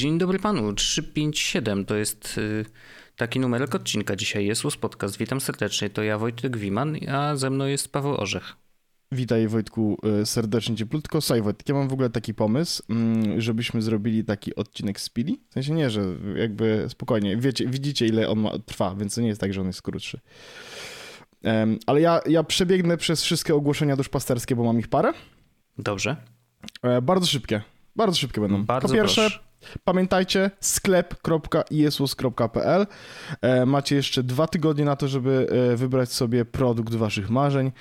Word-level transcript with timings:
Dzień 0.00 0.18
dobry 0.18 0.38
panu. 0.38 0.72
357 0.72 1.84
to 1.84 1.96
jest 1.96 2.38
y, 2.38 2.64
taki 3.16 3.40
numerek 3.40 3.74
odcinka 3.74 4.16
dzisiaj. 4.16 4.46
Jest 4.46 4.64
Łos 4.64 4.76
Podcast. 4.76 5.18
Witam 5.18 5.40
serdecznie. 5.40 5.90
To 5.90 6.02
ja 6.02 6.18
Wojtek 6.18 6.56
Wiman, 6.56 6.96
a 7.08 7.36
ze 7.36 7.50
mną 7.50 7.66
jest 7.66 7.92
Paweł 7.92 8.14
Orzech. 8.14 8.56
Witaj 9.12 9.48
Wojtku 9.48 9.98
y, 10.22 10.26
serdecznie 10.26 10.76
cieplutko. 10.76 11.20
Słuchaj 11.20 11.42
Wojtek, 11.42 11.68
ja 11.68 11.74
mam 11.74 11.88
w 11.88 11.92
ogóle 11.92 12.10
taki 12.10 12.34
pomysł, 12.34 12.82
mm, 12.88 13.40
żebyśmy 13.40 13.82
zrobili 13.82 14.24
taki 14.24 14.54
odcinek 14.54 15.00
z 15.00 15.08
Pili. 15.08 15.40
W 15.50 15.54
sensie 15.54 15.72
nie, 15.72 15.90
że 15.90 16.02
jakby 16.36 16.86
spokojnie, 16.88 17.36
wiecie, 17.36 17.66
widzicie 17.66 18.06
ile 18.06 18.28
on 18.28 18.40
ma, 18.40 18.50
trwa, 18.66 18.94
więc 18.94 19.14
to 19.14 19.20
nie 19.20 19.28
jest 19.28 19.40
tak, 19.40 19.54
że 19.54 19.60
on 19.60 19.66
jest 19.66 19.82
krótszy. 19.82 20.20
Em, 21.42 21.78
Ale 21.86 22.00
ja, 22.00 22.20
ja 22.26 22.42
przebiegnę 22.44 22.96
przez 22.96 23.22
wszystkie 23.22 23.54
ogłoszenia 23.54 23.96
duszpasterskie, 23.96 24.56
bo 24.56 24.64
mam 24.64 24.78
ich 24.78 24.88
parę. 24.88 25.12
Dobrze. 25.78 26.16
E, 26.82 27.02
Bardzo 27.02 27.26
szybkie. 27.26 27.62
Bardzo 27.96 28.16
szybkie 28.16 28.40
będą. 28.40 28.64
Bardzo 28.64 28.88
po 28.88 28.94
pierwsze, 28.94 29.20
proszę. 29.20 29.49
Pamiętajcie 29.84 30.50
sklep.iesus.pl. 30.60 32.86
E, 33.42 33.66
Macie 33.66 33.96
jeszcze 33.96 34.22
dwa 34.22 34.46
tygodnie 34.46 34.84
na 34.84 34.96
to, 34.96 35.08
żeby 35.08 35.46
e, 35.72 35.76
wybrać 35.76 36.12
sobie 36.12 36.44
produkt 36.44 36.94
waszych 36.94 37.30
marzeń. 37.30 37.72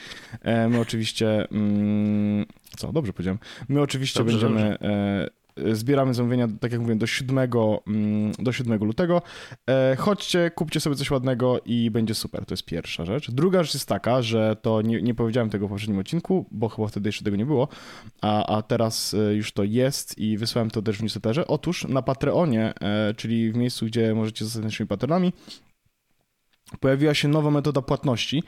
E, 0.42 0.68
My 0.70 0.80
oczywiście. 0.80 1.48
mm, 1.52 2.46
Co, 2.78 2.92
dobrze 2.94 3.14
powiedziałem. 3.14 3.40
My 3.70 3.82
oczywiście 3.82 4.20
Dobrze, 4.20 4.50
będziemy. 4.50 4.78
e, 4.82 5.28
Zbieramy 5.72 6.14
zamówienia, 6.14 6.48
tak 6.60 6.72
jak 6.72 6.82
mówię, 6.82 6.96
do 6.96 7.08
7, 7.08 7.40
mm, 7.88 8.32
do 8.40 8.52
7 8.52 8.84
lutego. 8.84 9.22
E, 9.70 9.96
Chodźcie, 9.96 10.52
kupcie 10.56 10.80
sobie 10.80 10.96
coś 10.96 11.12
ładnego 11.12 11.60
i 11.66 11.92
będzie 11.92 12.16
super. 12.16 12.46
To 12.46 12.54
jest 12.54 12.66
pierwsza 12.66 13.06
rzecz. 13.06 13.32
Druga 13.32 13.64
rzecz 13.64 13.74
jest 13.74 13.88
taka, 13.90 14.22
że 14.22 14.56
to 14.62 14.82
nie, 14.82 15.02
nie 15.02 15.16
powiedziałem 15.16 15.50
tego 15.50 15.68
w 15.68 15.70
poprzednim 15.70 16.00
odcinku, 16.00 16.46
bo 16.52 16.70
chyba 16.70 16.88
wtedy 16.88 17.10
jeszcze 17.10 17.24
tego 17.24 17.38
nie 17.38 17.46
było, 17.46 17.68
a, 18.22 18.58
a 18.58 18.62
teraz 18.62 19.14
e, 19.14 19.34
już 19.36 19.52
to 19.52 19.64
jest 19.64 20.18
i 20.18 20.38
wysłałem 20.38 20.70
to 20.72 20.82
też 20.82 20.98
w 20.98 21.04
newsletterze. 21.04 21.48
Otóż 21.48 21.88
na 21.88 22.02
Patreonie, 22.02 22.74
e, 22.82 23.14
czyli 23.14 23.52
w 23.52 23.56
miejscu, 23.56 23.86
gdzie 23.86 24.16
możecie 24.16 24.46
zostać 24.46 24.64
naszymi 24.64 24.88
patronami, 24.88 25.34
pojawiła 26.80 27.14
się 27.14 27.28
nowa 27.28 27.52
metoda 27.52 27.82
płatności. 27.82 28.44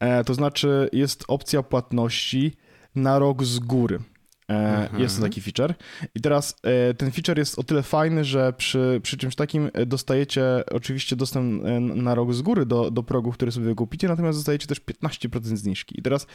E, 0.00 0.24
To 0.24 0.34
znaczy 0.34 0.88
jest 0.92 1.24
opcja 1.28 1.62
płatności 1.62 2.52
na 2.94 3.18
rok 3.18 3.44
z 3.44 3.58
góry. 3.58 3.98
E, 4.50 4.68
Mhm. 4.78 5.02
Jest 5.02 5.16
to 5.16 5.22
taki 5.22 5.40
feature. 5.40 5.74
I 6.14 6.20
teraz 6.20 6.56
e, 6.62 6.94
ten 6.94 7.10
feature 7.10 7.38
jest 7.38 7.58
o 7.58 7.62
tyle 7.62 7.82
fajny, 7.82 8.24
że 8.24 8.52
przy, 8.52 9.00
przy 9.02 9.16
czymś 9.16 9.34
takim 9.34 9.70
e, 9.72 9.86
dostajecie 9.86 10.42
oczywiście 10.70 11.16
dostęp 11.16 11.62
na 11.94 12.14
rok 12.14 12.34
z 12.34 12.42
góry 12.42 12.66
do, 12.66 12.90
do 12.90 13.02
progów, 13.02 13.34
które 13.34 13.52
sobie 13.52 13.74
kupicie, 13.74 14.08
natomiast 14.08 14.38
dostajecie 14.38 14.66
też 14.66 14.80
15% 14.80 15.56
zniżki. 15.56 15.98
I 15.98 16.02
teraz 16.02 16.26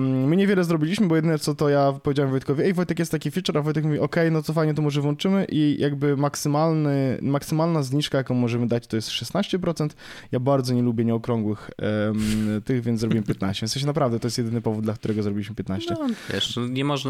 my 0.00 0.36
niewiele 0.36 0.64
zrobiliśmy, 0.64 1.06
bo 1.06 1.16
jedyne 1.16 1.38
co 1.38 1.54
to 1.54 1.68
ja 1.68 1.92
powiedziałem 2.02 2.30
Wojtkowi, 2.30 2.62
ej 2.62 2.74
Wojtek 2.74 2.98
jest 2.98 3.12
taki 3.12 3.30
feature, 3.30 3.58
a 3.58 3.62
Wojtek 3.62 3.84
mówi, 3.84 3.98
okej, 3.98 4.32
no 4.32 4.42
to 4.42 4.52
fajnie, 4.52 4.74
to 4.74 4.82
może 4.82 5.00
włączymy 5.00 5.46
i 5.48 5.76
jakby 5.80 6.16
maksymalny, 6.16 7.18
maksymalna 7.22 7.82
zniżka, 7.82 8.18
jaką 8.18 8.34
możemy 8.34 8.66
dać, 8.66 8.86
to 8.86 8.96
jest 8.96 9.08
16%. 9.08 9.88
Ja 10.32 10.40
bardzo 10.40 10.74
nie 10.74 10.82
lubię 10.82 11.04
nieokrągłych 11.04 11.70
tych, 12.64 12.82
więc 12.82 13.00
zrobiłem 13.00 13.24
15. 13.24 13.66
W 13.66 13.70
sensie 13.70 13.86
naprawdę 13.86 14.20
to 14.20 14.26
jest 14.26 14.38
jedyny 14.38 14.60
powód, 14.60 14.84
dla 14.84 14.94
którego 14.94 15.22
zrobiliśmy 15.22 15.54
15. 15.54 15.94
No, 16.00 16.06
wiesz, 16.32 16.56
no 16.56 16.66
nie 16.68 16.84
można. 16.84 17.03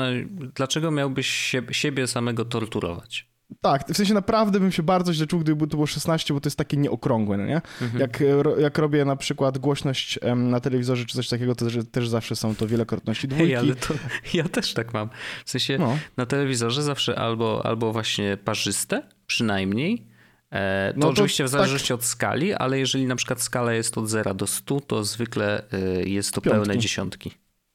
Dlaczego 0.54 0.90
miałbyś 0.90 1.26
się, 1.26 1.62
siebie 1.70 2.06
samego 2.06 2.44
torturować? 2.44 3.26
Tak, 3.60 3.88
w 3.88 3.96
sensie 3.96 4.14
naprawdę 4.14 4.60
bym 4.60 4.72
się 4.72 4.82
bardzo 4.82 5.12
źle 5.14 5.26
czuł, 5.26 5.40
gdyby 5.40 5.66
to 5.66 5.76
było 5.76 5.86
16, 5.86 6.34
bo 6.34 6.40
to 6.40 6.46
jest 6.46 6.56
takie 6.58 6.76
nieokrągłe, 6.76 7.36
no 7.36 7.46
nie? 7.46 7.56
Mhm. 7.82 7.98
Jak, 8.00 8.20
ro- 8.42 8.58
jak 8.58 8.78
robię 8.78 9.04
na 9.04 9.16
przykład 9.16 9.58
głośność 9.58 10.18
na 10.36 10.60
telewizorze 10.60 11.04
czy 11.04 11.16
coś 11.16 11.28
takiego, 11.28 11.54
to 11.54 11.66
też, 11.92 12.08
zawsze 12.08 12.36
są 12.36 12.54
to 12.54 12.66
wielokrotności 12.66 13.28
dwójki. 13.28 13.46
Hej, 13.46 13.56
ale 13.56 13.74
to 13.74 13.94
ja 14.34 14.44
też 14.48 14.74
tak 14.74 14.94
mam. 14.94 15.08
W 15.44 15.50
sensie 15.50 15.78
No. 15.78 15.98
na 16.16 16.26
telewizorze 16.26 16.82
zawsze 16.82 17.18
albo, 17.18 17.66
albo 17.66 17.92
właśnie 17.92 18.36
parzyste, 18.44 19.02
przynajmniej. 19.26 20.06
E, 20.50 20.92
to 20.92 20.98
No 21.00 21.06
to 21.06 21.12
oczywiście 21.12 21.44
w 21.44 21.46
tak- 21.46 21.50
zależności 21.52 21.92
od 21.92 22.04
skali, 22.04 22.54
ale 22.54 22.78
jeżeli 22.78 23.06
na 23.06 23.16
przykład 23.16 23.40
skala 23.42 23.72
jest 23.72 23.98
od 23.98 24.08
0 24.08 24.34
do 24.34 24.46
100, 24.46 24.80
to 24.80 25.04
zwykle 25.04 25.62
y, 26.02 26.08
jest 26.08 26.32
to 26.34 26.40
Piątki. 26.40 26.60
pełne 26.66 26.78
dziesiątki. 26.78 27.30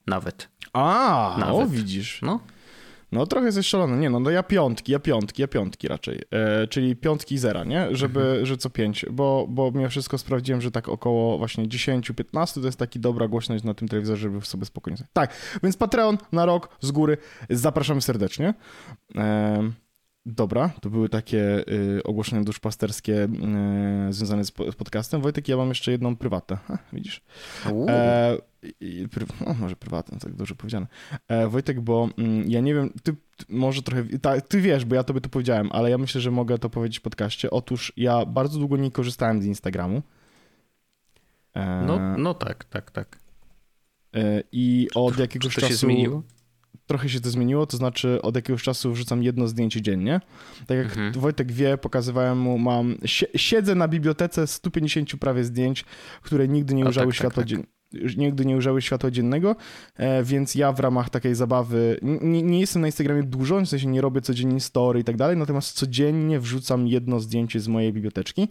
Nawet. 0.09 0.49
A, 0.73 1.35
Nawet. 1.39 1.55
o 1.55 1.67
widzisz. 1.67 2.21
No, 2.21 2.39
No 3.11 3.25
trochę 3.27 3.45
jesteś 3.45 3.67
szalony. 3.67 3.97
Nie 3.97 4.09
no, 4.09 4.19
no 4.19 4.29
ja 4.29 4.43
piątki, 4.43 4.91
ja 4.91 4.99
piątki, 4.99 5.41
ja 5.41 5.47
piątki 5.47 5.87
raczej. 5.87 6.21
E, 6.31 6.67
czyli 6.67 6.95
piątki 6.95 7.35
i 7.35 7.37
zera, 7.37 7.63
nie? 7.63 7.87
Żeby, 7.91 8.19
Mhm. 8.21 8.45
że 8.45 8.57
co 8.57 8.69
pięć, 8.69 9.05
bo, 9.11 9.45
bo 9.49 9.71
mimo 9.71 9.89
wszystko 9.89 10.17
sprawdziłem, 10.17 10.61
że 10.61 10.71
tak 10.71 10.89
około 10.89 11.37
właśnie 11.37 11.67
10-15 11.67 12.59
to 12.61 12.65
jest 12.65 12.79
taki 12.79 12.99
dobra 12.99 13.27
głośność 13.27 13.63
na 13.63 13.73
tym 13.73 13.87
telewizorze, 13.87 14.21
żeby 14.21 14.41
sobie 14.45 14.65
spokojnie... 14.65 14.97
Tak, 15.13 15.33
więc 15.63 15.77
Patreon 15.77 16.17
na 16.31 16.45
rok 16.45 16.69
z 16.81 16.91
góry. 16.91 17.17
Zapraszamy 17.49 18.01
serdecznie. 18.01 18.53
E, 19.17 19.71
Dobra, 20.25 20.69
to 20.81 20.89
były 20.89 21.09
takie 21.09 21.39
y, 21.97 22.03
ogłoszenia 22.03 22.43
duszpasterskie 22.43 23.23
y, 24.09 24.13
związane 24.13 24.43
z, 24.43 24.47
z 24.71 24.75
podcastem. 24.75 25.21
Wojtek, 25.21 25.47
ja 25.47 25.57
mam 25.57 25.69
jeszcze 25.69 25.91
jedną 25.91 26.15
prywatę. 26.15 26.57
Ha, 26.67 26.77
widzisz? 26.93 27.21
E, 27.87 28.37
i, 28.81 29.07
no, 29.47 29.53
może 29.53 29.75
prywatne, 29.75 30.19
tak 30.19 30.33
dużo 30.35 30.55
powiedziane. 30.55 30.87
E, 31.27 31.47
Wojtek, 31.47 31.81
bo 31.81 32.09
mm, 32.17 32.49
ja 32.51 32.61
nie 32.61 32.73
wiem, 32.73 32.89
ty, 33.03 33.13
ty 33.13 33.45
może 33.49 33.81
trochę, 33.81 34.03
ta, 34.21 34.41
ty 34.41 34.61
wiesz, 34.61 34.85
bo 34.85 34.95
ja 34.95 35.03
tobie 35.03 35.21
to 35.21 35.29
powiedziałem, 35.29 35.69
ale 35.71 35.89
ja 35.89 35.97
myślę, 35.97 36.21
że 36.21 36.31
mogę 36.31 36.57
to 36.57 36.69
powiedzieć 36.69 36.99
w 36.99 37.01
podcaście. 37.01 37.51
Otóż 37.51 37.93
ja 37.97 38.25
bardzo 38.25 38.59
długo 38.59 38.77
nie 38.77 38.91
korzystałem 38.91 39.41
z 39.41 39.45
Instagramu. 39.45 40.01
E, 41.53 41.83
no, 41.87 42.17
no 42.17 42.33
tak, 42.33 42.63
tak, 42.63 42.91
tak. 42.91 43.19
e, 44.15 44.43
I 44.51 44.87
od 44.95 45.19
jakiegoś 45.19 45.55
to 45.55 45.61
czasu... 45.61 45.73
się 45.73 45.77
zmieniło? 45.77 46.23
Trochę 46.85 47.09
się 47.09 47.19
to 47.21 47.29
zmieniło, 47.29 47.65
to 47.65 47.77
znaczy 47.77 48.21
od 48.21 48.35
jakiegoś 48.35 48.63
czasu 48.63 48.91
wrzucam 48.93 49.23
jedno 49.23 49.47
zdjęcie 49.47 49.81
dziennie. 49.81 50.21
Tak 50.67 50.77
jak 50.77 50.87
Mhm. 50.87 51.11
Wojtek 51.13 51.51
wie, 51.51 51.77
pokazywałem 51.77 52.37
mu, 52.39 52.57
mam, 52.57 52.95
sie, 53.05 53.25
siedzę 53.35 53.75
na 53.75 53.87
bibliotece 53.87 54.47
150 54.47 55.11
prawie 55.19 55.43
zdjęć, 55.43 55.85
które 56.21 56.47
nigdy 56.47 56.73
nie 56.73 56.85
ujrzały 56.85 57.07
tak, 57.07 57.13
tak, 57.13 57.19
światła 57.19 57.43
tak. 57.43 57.47
dzien- 57.49 57.63
nigdy 58.17 58.45
nie 58.45 58.55
ujrzały 58.55 58.81
światła 58.81 59.11
dziennego, 59.11 59.55
e, 59.95 60.23
więc 60.23 60.55
ja 60.55 60.71
w 60.71 60.79
ramach 60.79 61.09
takiej 61.09 61.35
zabawy, 61.35 61.99
nie, 62.01 62.41
nie 62.41 62.59
jestem 62.59 62.81
na 62.81 62.87
Instagramie 62.87 63.23
dużo, 63.23 63.61
w 63.61 63.67
sensie 63.67 63.87
nie 63.87 64.01
robię 64.01 64.21
codziennie 64.21 64.59
story 64.59 64.99
i 64.99 65.03
tak 65.03 65.17
dalej, 65.17 65.37
natomiast 65.37 65.77
codziennie 65.77 66.39
wrzucam 66.39 66.87
jedno 66.87 67.19
zdjęcie 67.19 67.59
z 67.59 67.67
mojej 67.67 67.93
biblioteczki. 67.93 68.47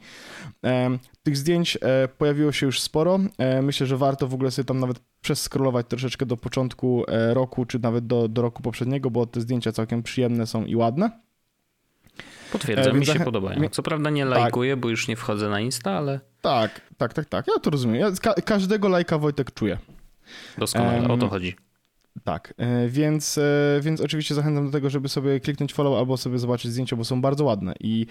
E, 0.65 0.99
Tych 1.23 1.37
zdjęć 1.37 1.79
e, 1.83 2.09
pojawiło 2.09 2.53
się 2.53 2.67
już 2.67 2.81
sporo. 2.81 3.19
Myślę, 3.63 3.87
że 3.87 3.97
warto 3.97 4.29
w 4.29 4.35
ogóle 4.35 4.51
sobie 4.51 4.67
tam 4.67 4.81
nawet 4.81 5.01
przeskrolować 5.21 5.87
troszeczkę 5.89 6.27
do 6.27 6.37
początku 6.37 7.05
roku, 7.33 7.65
czy 7.65 7.79
nawet 7.79 8.07
do, 8.07 8.29
do 8.29 8.43
roku 8.43 8.63
poprzedniego, 8.63 9.11
bo 9.11 9.27
te 9.27 9.41
zdjęcia 9.41 9.73
całkiem 9.73 10.03
przyjemne 10.03 10.47
są 10.47 10.65
i 10.65 10.77
ładne. 10.77 11.28
Potwierdzam, 12.53 12.97
E, 12.97 12.99
mi 12.99 13.07
się 13.07 13.13
zachę- 13.13 13.25
podobają. 13.25 13.69
Co 13.71 13.83
prawda 13.83 14.11
nie 14.11 14.27
Tak. 14.27 14.39
lajkuję, 14.39 14.77
bo 14.77 14.89
już 14.89 15.09
nie 15.09 15.17
wchodzę 15.17 15.49
na 15.49 15.61
Insta, 15.61 15.91
ale 15.91 16.21
Tak, 16.41 16.81
tak, 16.97 17.13
tak, 17.15 17.27
tak. 17.27 17.47
Ja 17.49 17.61
to 17.63 17.71
rozumiem. 17.71 18.01
Ja 18.01 18.11
ka- 18.23 18.35
każdego 18.35 18.89
lajka 18.89 19.19
Wojtek 19.19 19.55
czuję. 19.55 19.79
doskonale 20.59 21.09
o 21.09 21.17
to 21.17 21.29
chodzi. 21.29 21.57
Tak, 22.25 22.55
e, 22.59 22.89
więc, 22.89 23.39
e, 23.39 23.43
więc 23.83 24.01
oczywiście 24.01 24.35
zachęcam 24.35 24.67
do 24.67 24.73
tego, 24.73 24.91
żeby 24.91 25.09
sobie 25.09 25.41
kliknąć 25.41 25.75
follow 25.75 25.99
albo 25.99 26.17
sobie 26.17 26.39
zobaczyć 26.39 26.71
zdjęcia, 26.73 26.97
bo 26.97 27.05
są 27.05 27.21
bardzo 27.21 27.45
ładne 27.45 27.75
i 27.81 28.07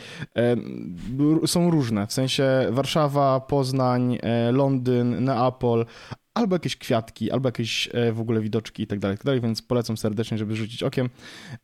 są 1.46 1.72
różne, 1.72 2.08
w 2.08 2.14
sensie 2.14 2.44
Warszawa, 2.70 3.40
Poznań, 3.40 4.18
Londyn, 4.52 5.24
Neapol, 5.24 5.86
albo 6.38 6.56
jakieś 6.56 6.76
kwiatki, 6.78 7.32
albo 7.32 7.48
jakieś 7.48 7.90
e, 7.94 8.12
w 8.12 8.20
ogóle 8.20 8.42
widoczki 8.42 8.84
i 8.84 8.88
tak 8.88 9.00
dalej, 9.00 9.18
tak 9.18 9.26
dalej, 9.26 9.42
więc 9.42 9.62
polecam 9.62 9.98
serdecznie, 9.98 10.38
żeby 10.38 10.56
rzucić 10.56 10.84
okiem. 10.84 11.10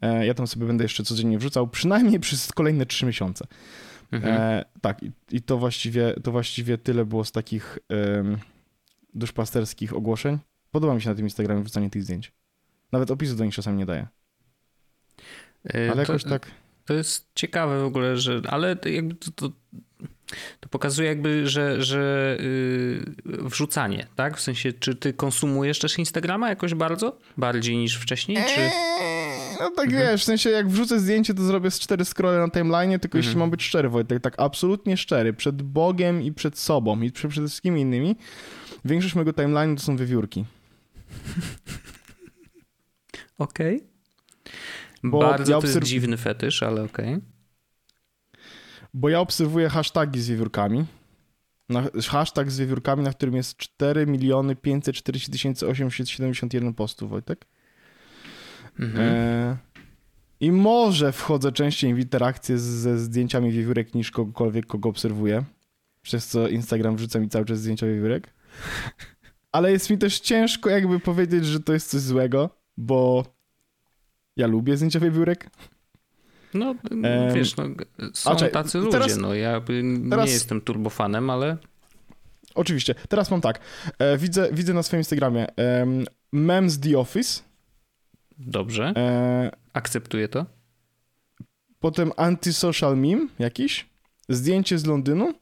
E, 0.02 0.25
Ja 0.25 0.34
tam 0.34 0.48
sobie 0.48 0.66
będę 0.66 0.84
jeszcze 0.84 1.04
codziennie 1.04 1.38
wrzucał, 1.38 1.68
przynajmniej 1.68 2.20
przez 2.20 2.52
kolejne 2.52 2.86
trzy 2.86 3.06
miesiące. 3.06 3.48
Mhm. 4.12 4.34
E, 4.34 4.66
tak, 4.81 5.04
i, 5.04 5.12
i 5.31 5.42
to, 5.42 5.58
właściwie, 5.58 6.14
to 6.24 6.31
właściwie 6.31 6.78
tyle 6.78 7.06
było 7.06 7.25
z 7.25 7.31
takich 7.31 7.80
duszpasterskich 9.14 9.94
ogłoszeń. 9.94 10.40
Podoba 10.72 10.96
mi 10.96 11.02
się 11.02 11.10
na 11.10 11.16
tym 11.16 11.25
Instagramie 11.25 11.62
wrzucanie 11.62 11.90
tych 11.90 12.04
zdjęć. 12.04 12.31
Nawet 12.92 13.12
opisu 13.12 13.36
do 13.36 13.46
nich 13.46 13.54
czasami 13.54 13.78
nie 13.78 13.86
daję. 13.86 14.08
E, 15.74 15.92
Ale 15.92 16.06
to, 16.06 16.14
jakoś 16.14 16.24
tak. 16.24 16.52
to 16.86 16.94
jest 16.94 17.30
ciekawe 17.36 17.81
w 17.81 17.86
ogóle, 17.86 18.18
że. 18.18 18.42
Ale 18.50 18.78
jakby 18.86 19.16
to, 19.16 19.31
to, 19.31 19.52
to 20.59 20.69
pokazuje, 20.69 21.07
jakby, 21.07 21.47
że, 21.47 21.83
że 21.83 22.38
yy, 23.25 23.38
wrzucanie, 23.50 24.07
tak? 24.15 24.38
W 24.38 24.41
sensie, 24.41 24.74
czy 24.74 24.95
ty 24.95 25.13
konsumujesz 25.13 25.80
też 25.80 26.00
Instagrama 26.00 26.50
jakoś 26.50 26.74
bardzo? 26.74 27.18
Bardziej 27.38 27.77
niż 27.77 27.97
wcześniej? 27.97 28.38
Czy. 28.56 28.69
no 29.59 29.69
tak 29.75 29.91
wiesz, 29.91 30.21
w 30.21 30.25
sensie 30.25 30.50
jak 30.50 30.69
wrzucę 30.69 31.00
zdjęcie, 31.00 31.33
to 31.33 31.44
zrobię 31.44 31.71
z 31.71 31.80
cztery 31.80 32.06
scrolle 32.06 32.39
na 32.39 32.50
timeline, 32.50 33.00
tylko 33.00 33.18
jeśli 33.18 33.30
Mhm. 33.30 33.39
mam 33.39 33.51
być 33.51 33.63
szczery, 33.63 33.89
Wojtek, 33.89 34.21
tak 34.21 34.33
absolutnie 34.38 34.97
szczery, 34.97 35.33
przed 35.33 35.62
Bogiem 35.62 36.21
i 36.21 36.31
przed 36.33 36.57
sobą 36.59 37.01
i 37.01 37.12
przed 37.12 37.31
przede 37.31 37.47
wszystkimi 37.47 37.81
innymi, 37.81 38.15
większość 38.86 39.15
mojego 39.15 39.33
timeline 39.33 39.75
to 39.75 39.81
są 39.83 39.97
wiewiórki. 39.97 40.45
Okej. 43.38 43.83
Bo 45.03 45.19
Bardzo 45.19 45.51
ja 45.53 45.62
to 45.62 45.68
jest 45.68 45.79
obserw- 45.79 45.83
dziwny 45.86 46.18
fetysz, 46.18 46.63
ale 46.63 46.83
okej. 46.83 47.18
Bo 48.94 49.10
ja 49.10 49.19
obserwuję 49.19 49.69
hasztagi 49.69 50.22
z 50.22 50.28
wiewiórkami. 50.28 50.86
Na, 51.69 51.84
hashtag 52.07 52.51
z 52.51 52.60
wiewiórkami, 52.60 53.04
na 53.04 53.12
którym 53.12 53.36
jest 53.36 53.57
4 53.57 54.07
miliony 54.07 54.56
540 54.56 55.66
871 55.66 56.74
postów, 56.74 57.10
Wojtek. 57.10 57.45
Mhm. 58.80 59.10
E, 59.10 59.57
I 60.40 60.51
może 60.51 61.12
wchodzę 61.12 61.51
częściej 61.51 61.94
w 61.94 62.00
interakcję 62.00 62.60
ze 62.60 63.00
zdjęciami 63.00 63.51
wiewiórek 63.51 63.94
niż 63.94 64.12
kogokolwiek, 64.12 64.66
kogo 64.66 64.90
obserwuję. 64.90 65.44
Przez 66.01 66.28
co 66.28 66.48
Instagram 66.48 66.96
wrzuca 66.96 67.19
mi 67.19 67.30
cały 67.30 67.46
czas 67.46 67.60
zdjęcia 67.60 67.88
wiewiórek. 67.88 68.34
Ale 69.51 69.72
jest 69.72 69.89
mi 69.89 69.98
też 69.98 70.19
ciężko 70.19 70.69
jakby 70.69 71.00
powiedzieć, 71.00 71.46
że 71.46 71.60
to 71.60 71.74
jest 71.74 71.89
coś 71.89 72.01
złego, 72.01 72.50
bo 72.78 73.25
ja 74.36 74.48
lubię 74.48 74.78
zdjęcia 74.78 75.00
wiewiórek. 75.00 75.50
No, 76.53 76.75
wiesz, 77.33 77.55
no, 77.55 77.63
są 78.13 78.31
a 78.31 78.35
czekaj, 78.35 78.63
tacy 78.63 78.77
ludzie, 78.77 78.91
teraz- 78.91 79.17
no 79.17 79.33
ja 79.33 79.61
teraz- 80.09 80.25
nie 80.27 80.31
jestem 80.33 80.61
turbofanem, 80.61 81.29
ale 81.29 81.57
Oczywiście. 82.55 82.95
Teraz 83.09 83.31
mam 83.31 83.41
tak. 83.41 83.59
E, 84.00 84.17
widzę, 84.17 84.50
widzę 84.51 84.73
na 84.73 84.83
swoim 84.83 85.00
Instagramie 85.00 85.55
em, 85.55 86.05
memes 86.31 86.79
The 86.79 86.97
Office, 87.00 87.41
dobrze, 88.38 88.94
e, 88.97 89.51
akceptuję 89.73 90.27
to. 90.27 90.45
potem 91.79 92.11
antisocial 92.17 92.97
meme 92.97 93.27
jakiś, 93.39 93.85
zdjęcie 94.29 94.77
z 94.79 94.85
Londynu 94.85 95.33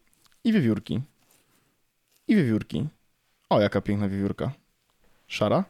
i 0.43 0.53
wiewiórki. 0.53 1.01
I 2.27 2.35
wiewiórki. 2.35 2.87
O, 3.49 3.61
jaka 3.61 3.81
piękna 3.81 4.09
wiewiórka. 4.09 4.51
Szara. 5.27 5.63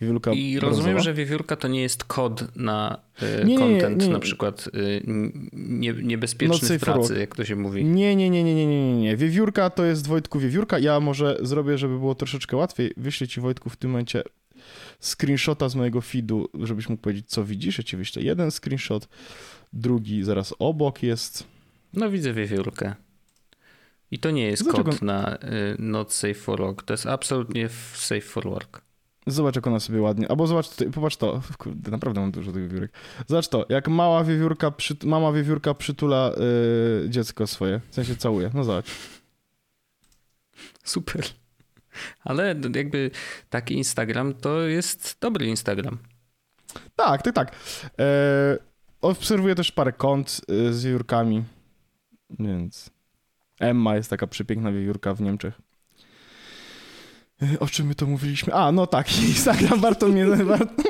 Wiewiórka 0.00 0.32
I 0.32 0.58
rozumiem, 0.58 0.84
brązowa. 0.84 1.02
że 1.04 1.14
wiewiórka 1.14 1.56
to 1.56 1.68
nie 1.68 1.82
jest 1.82 2.04
kod 2.04 2.56
na 2.56 3.00
e, 3.22 3.44
Nie, 3.44 3.58
content, 3.58 4.00
nie, 4.00 4.06
nie. 4.06 4.12
na 4.12 4.18
przykład 4.18 4.68
e, 4.68 4.78
nie, 5.52 5.92
niebezpieczny 5.92 6.58
safe 6.68 6.78
w 6.78 6.82
pracy, 6.82 7.18
jak 7.20 7.36
to 7.36 7.44
się 7.44 7.56
mówi. 7.56 7.84
Nie, 7.84 8.16
nie, 8.16 8.30
nie, 8.30 8.44
nie, 8.44 8.54
nie, 8.54 8.66
nie, 8.66 8.96
nie. 9.00 9.16
Wiewiórka 9.16 9.70
to 9.70 9.84
jest 9.84 10.06
Wojtku 10.06 10.38
wiewiórka. 10.38 10.78
Ja 10.78 11.00
może 11.00 11.38
zrobię, 11.42 11.78
żeby 11.78 11.98
było 11.98 12.14
troszeczkę 12.14 12.56
łatwiej. 12.56 12.92
Wyślę 12.96 13.28
ci 13.28 13.40
Wojtku 13.40 13.70
w 13.70 13.76
tym 13.76 13.90
momencie 13.90 14.22
screenshota 15.00 15.68
z 15.68 15.74
mojego 15.74 16.00
feedu, 16.00 16.48
żebyś 16.62 16.88
mógł 16.88 17.02
powiedzieć, 17.02 17.26
co 17.28 17.44
widzisz. 17.44 17.78
Ja 17.78 17.84
ci 17.84 17.96
wyślę 17.96 18.22
jeden 18.22 18.50
screenshot, 18.50 19.08
drugi 19.72 20.24
zaraz 20.24 20.54
obok 20.58 21.02
jest. 21.02 21.44
No 21.94 22.10
widzę 22.10 22.32
wiewiórkę. 22.32 22.94
I 24.10 24.18
to 24.18 24.30
nie 24.30 24.44
jest 24.46 24.62
Dlaczego- 24.64 24.90
kod 24.90 25.02
na 25.02 25.36
e, 25.38 25.38
not 25.78 26.12
safe 26.12 26.34
for 26.34 26.60
work, 26.60 26.82
to 26.82 26.92
jest 26.94 27.06
absolutnie 27.06 27.68
safe 27.94 28.20
for 28.20 28.44
work. 28.44 28.82
Zobacz, 29.26 29.56
jak 29.56 29.66
ona 29.66 29.80
sobie 29.80 30.00
ładnie. 30.00 30.28
Albo 30.28 30.46
zobacz, 30.46 30.68
tutaj, 30.68 30.90
popatrz 30.90 31.16
to. 31.16 31.42
Kurde, 31.58 31.90
naprawdę 31.90 32.20
mam 32.20 32.30
dużo 32.30 32.52
tych 32.52 32.62
wiewiórek. 32.62 32.92
Zobacz 33.26 33.48
to, 33.48 33.66
jak 33.68 33.88
mała 33.88 34.24
wiewiórka, 34.24 34.70
przy, 34.70 34.96
mama 35.04 35.32
wiewiórka 35.32 35.74
przytula 35.74 36.32
y, 37.04 37.10
dziecko 37.10 37.46
swoje. 37.46 37.80
W 37.90 37.94
sensie 37.94 38.16
całuje. 38.16 38.50
No 38.54 38.64
zobacz. 38.64 38.86
Super. 40.84 41.24
Ale 42.24 42.54
jakby 42.74 43.10
taki 43.50 43.74
Instagram 43.74 44.34
to 44.34 44.60
jest 44.60 45.16
dobry 45.20 45.46
Instagram. 45.46 45.98
Tak, 46.96 47.22
tak, 47.22 47.34
tak. 47.34 47.56
E, 47.98 48.58
obserwuję 49.00 49.54
też 49.54 49.72
parę 49.72 49.92
kont 49.92 50.40
y, 50.50 50.72
z 50.74 50.84
wiewiórkami, 50.84 51.44
więc 52.38 52.90
Emma 53.60 53.96
jest 53.96 54.10
taka 54.10 54.26
przepiękna 54.26 54.72
wiewiórka 54.72 55.14
w 55.14 55.20
Niemczech. 55.20 55.60
O 57.60 57.66
czym 57.66 57.86
my 57.86 57.94
to 57.94 58.06
mówiliśmy? 58.06 58.54
A, 58.54 58.72
no 58.72 58.86
tak, 58.86 59.18
Instagram 59.28 59.80
warto 59.80 60.08
mnie... 60.08 60.26
Warto... 60.44 60.82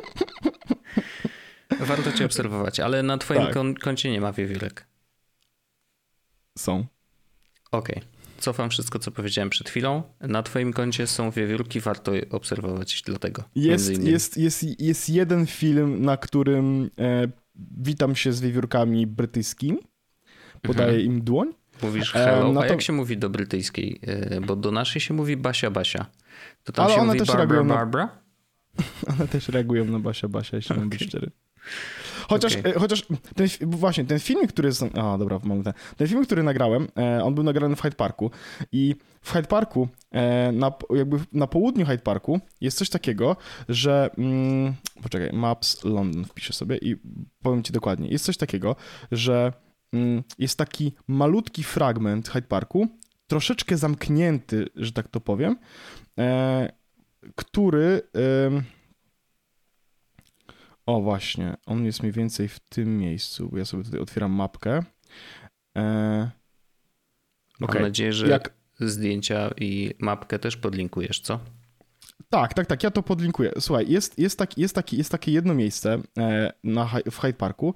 Warto 1.81 2.13
cię 2.13 2.27
obserwować, 2.27 2.81
ale 2.81 3.03
na 3.03 3.19
twoim 3.19 3.41
Tak. 3.43 3.55
kon- 3.55 3.75
koncie 3.75 4.11
nie 4.11 4.21
ma 4.21 4.33
wiewiórek. 4.33 4.87
Są. 6.59 6.87
Okej. 7.73 8.01
Cofam 8.39 8.71
wszystko, 8.71 8.99
co 8.99 9.11
powiedziałem 9.11 9.51
przed 9.51 9.69
chwilą. 9.71 10.03
Na 10.21 10.43
twoim 10.43 10.73
koncie 10.73 11.07
są 11.07 11.31
wiewiórki, 11.31 11.81
warto 11.81 12.15
je 12.15 12.29
obserwować 12.31 13.03
dlatego. 13.07 13.45
Jest, 13.55 14.03
jest, 14.03 14.37
jest, 14.39 14.81
jest 14.81 15.09
jeden 15.09 15.47
film, 15.47 16.05
na 16.05 16.17
którym 16.17 16.91
e, 16.99 17.29
witam 17.79 18.17
się 18.17 18.33
z 18.33 18.41
wiewiórkami 18.41 19.07
brytyjskimi. 19.07 19.79
Podaję 20.63 20.89
Mhm. 20.91 21.07
im 21.07 21.25
dłoń. 21.25 21.53
Mówisz 21.82 22.12
hello, 22.12 22.52
no 22.52 22.61
a 22.61 22.62
to- 22.62 22.69
jak 22.70 22.82
się 22.82 22.93
mówi 22.93 23.17
do 23.19 23.31
brytyjskiej? 23.31 24.00
E, 24.06 24.40
Bo 24.40 24.56
do 24.56 24.70
naszej 24.70 25.00
się 25.00 25.14
mówi 25.14 25.37
Basia 25.37 25.70
Basia. 25.70 26.06
To 26.64 26.73
tam 26.73 26.84
Ale 26.84 26.94
się 26.94 27.00
one 27.00 27.06
mówi 27.06 27.19
też 27.19 27.29
Barbara 27.29 27.46
reagują 27.49 27.64
na- 27.64 27.75
Barbara? 27.75 28.08
One 29.12 29.29
też 29.29 29.49
reagują 29.49 29.84
na 29.84 29.99
Basia 29.99 30.29
Basia, 30.29 30.56
jeśli 30.56 30.76
mam 30.76 30.88
być 30.88 31.05
szczery. 31.05 31.31
Chociaż, 32.29 32.56
Okej. 32.56 32.73
e, 32.73 32.79
chociaż 32.79 33.06
ten, 33.34 33.49
właśnie, 33.62 34.05
ten 34.05 34.19
film, 34.20 34.46
który 34.46 34.69
jest... 34.69 34.82
A, 34.82 35.19
dobra, 35.19 35.38
mam 35.44 35.62
ten. 35.62 35.73
Ten 35.96 36.08
film, 36.08 36.25
który 36.25 36.43
nagrałem, 36.43 36.88
e, 36.99 37.25
on 37.25 37.34
był 37.34 37.44
nagrany 37.44 37.76
w 37.76 37.81
Hyde 37.82 37.96
Parku 37.96 38.31
i 38.73 38.94
w 39.23 39.32
Hyde 39.32 39.49
Parku, 39.49 39.88
na, 40.52 40.73
jakby 40.94 41.17
na 41.32 41.46
południu 41.46 41.87
Hyde 41.87 42.02
Parku 42.02 42.40
jest 42.61 42.79
coś 42.79 42.90
takiego, 42.90 43.37
że... 43.69 44.11
Mm, 44.19 44.75
poczekaj, 45.02 45.31
Maps 45.32 45.84
London 45.84 46.25
wpiszę 46.25 46.52
sobie 46.52 46.76
i 46.76 46.96
powiem 47.43 47.62
ci 47.62 47.73
dokładnie. 47.73 48.08
Jest 48.08 48.25
coś 48.25 48.37
takiego, 48.37 48.76
że 49.12 49.52
jest 50.39 50.59
taki 50.59 50.93
malutki 51.09 51.65
fragment 51.65 52.29
Hyde 52.29 52.47
Parku, 52.49 52.89
troszeczkę 53.27 53.77
zamknięty, 53.77 54.69
że 54.77 54.93
tak 54.93 55.09
to 55.09 55.21
powiem, 55.21 55.56
e, 56.19 56.73
który... 57.35 58.03
o, 60.87 61.00
właśnie. 61.00 61.55
On 61.67 61.85
jest 61.85 62.03
mniej 62.03 62.12
więcej 62.12 62.49
w 62.49 62.61
tym 62.61 62.99
miejscu. 62.99 63.49
bo 63.49 63.59
Ja 63.59 63.65
sobie 63.65 63.85
tutaj 63.85 64.00
otwieram 64.00 64.33
mapkę. 64.33 64.85
E... 65.77 66.31
Mam 67.61 67.83
nadzieję, 67.83 68.12
że 68.12 68.29
Jak... 68.29 68.55
zdjęcia 68.81 69.50
i 69.56 69.94
mapkę 69.99 70.39
też 70.39 70.56
podlinkujesz, 70.56 71.21
co? 71.21 71.41
Tak, 72.29 72.55
tak, 72.55 72.67
tak. 72.67 72.83
Ja 72.83 72.91
to 72.91 73.03
podlinkuję. 73.03 73.53
Słuchaj, 73.61 73.91
jest, 73.91 74.19
jest, 74.19 74.39
taki, 74.39 74.61
jest, 74.61 74.75
taki, 74.75 74.97
jest 74.97 75.11
takie 75.11 75.33
jedno 75.33 75.55
miejsce 75.55 76.03
e, 76.19 76.53
na, 76.65 76.91
w 77.11 77.19
Hyde 77.19 77.39
Parku. 77.39 77.75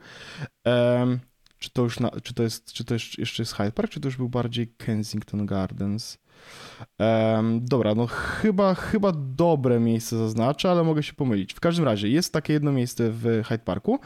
Em, 0.64 1.20
czy 1.58 1.70
to 1.70 1.82
już 1.82 2.00
na, 2.00 2.10
czy 2.22 2.34
to 2.34 2.42
jest, 2.42 2.72
czy 2.72 2.84
to 2.84 2.94
jeszcze 2.94 3.42
jest 3.42 3.52
Hyde 3.52 3.72
Park, 3.72 3.90
czy 3.90 4.00
to 4.00 4.08
już 4.08 4.16
był 4.16 4.28
bardziej 4.28 4.68
Kensington 4.68 5.46
Gardens? 5.46 6.18
Em, 6.98 7.64
dobra, 7.64 7.94
no 7.94 8.06
chyba, 8.06 8.75
chyba 8.75 9.12
dobre 9.12 9.80
miejsce 9.80 10.18
zaznaczę, 10.18 10.70
ale 10.70 10.84
mogę 10.84 11.02
się 11.02 11.12
pomylić. 11.12 11.54
W 11.54 11.60
każdym 11.60 11.84
razie 11.84 12.08
jest 12.08 12.32
takie 12.32 12.52
jedno 12.52 12.72
miejsce 12.72 13.10
w 13.10 13.42
Hyde 13.44 13.64
Parku 13.64 13.98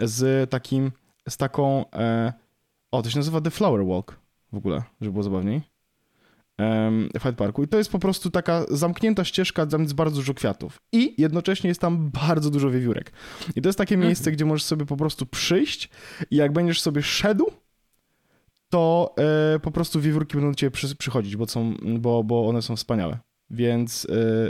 z 0.00 0.50
takim, 0.50 0.92
z 1.28 1.36
taką, 1.36 1.90
e, 1.90 2.32
o, 2.90 3.02
to 3.02 3.10
się 3.10 3.18
nazywa 3.18 3.40
The 3.40 3.50
Flower 3.50 3.86
Walk 3.86 4.18
w 4.52 4.56
ogóle, 4.56 4.82
żeby 5.00 5.12
było 5.12 5.22
zabawniej. 5.22 5.73
W 6.58 7.22
Hyde 7.22 7.32
Parku 7.32 7.62
i 7.62 7.68
to 7.68 7.78
jest 7.78 7.90
po 7.92 7.98
prostu 7.98 8.30
taka 8.30 8.64
zamknięta 8.70 9.24
ścieżka, 9.24 9.66
jest 9.78 9.94
bardzo 9.94 10.16
dużo 10.16 10.34
kwiatów 10.34 10.78
i 10.92 11.14
jednocześnie 11.22 11.68
jest 11.68 11.80
tam 11.80 12.10
bardzo 12.10 12.50
dużo 12.50 12.70
wiewiórek. 12.70 13.12
I 13.56 13.62
to 13.62 13.68
jest 13.68 13.78
takie 13.78 13.94
Mhm. 13.94 14.08
miejsce, 14.08 14.32
gdzie 14.32 14.44
możesz 14.44 14.64
sobie 14.64 14.86
po 14.86 14.96
prostu 14.96 15.26
przyjść 15.26 15.90
i 16.30 16.36
jak 16.36 16.52
będziesz 16.52 16.80
sobie 16.80 17.02
szedł, 17.02 17.46
to 18.68 19.14
e, 19.54 19.58
po 19.58 19.70
prostu 19.70 20.00
wiewiórki 20.00 20.34
będą 20.34 20.50
do 20.50 20.54
ciebie 20.54 20.70
przy, 20.70 20.96
przychodzić, 20.96 21.36
bo, 21.36 21.46
są, 21.46 21.74
bo, 21.98 22.24
bo 22.24 22.48
one 22.48 22.62
są 22.62 22.76
wspaniałe. 22.76 23.18
Więc, 23.50 24.06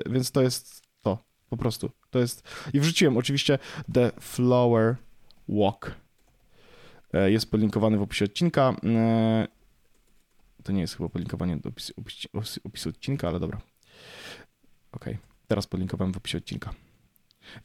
e, 0.07 0.11
więc 0.11 0.31
to 0.31 0.43
jest 0.43 0.83
to, 1.03 1.19
po 1.51 1.57
prostu. 1.57 1.91
To 2.11 2.19
jest... 2.19 2.43
I 2.73 2.81
wrzuciłem 2.81 3.17
oczywiście 3.17 3.59
The 3.93 4.11
Flower 4.21 4.97
Walk. 5.49 5.95
E, 7.15 7.31
Jest 7.31 7.51
podlinkowany 7.51 7.99
w 7.99 8.03
opisie 8.03 8.25
odcinka. 8.25 8.77
To 10.65 10.73
nie 10.73 10.81
jest 10.81 10.97
chyba 10.97 11.09
podlinkowanie 11.09 11.57
do 11.57 11.69
opisu, 11.69 11.93
opisu, 12.35 12.61
opisu 12.65 12.89
odcinka, 12.89 13.29
ale 13.29 13.41
dobra. 13.41 13.61
Okej, 14.93 15.19
teraz 15.49 15.67
podlinkowałem 15.67 16.13
w 16.13 16.17
opisie 16.17 16.39
odcinka. 16.39 16.75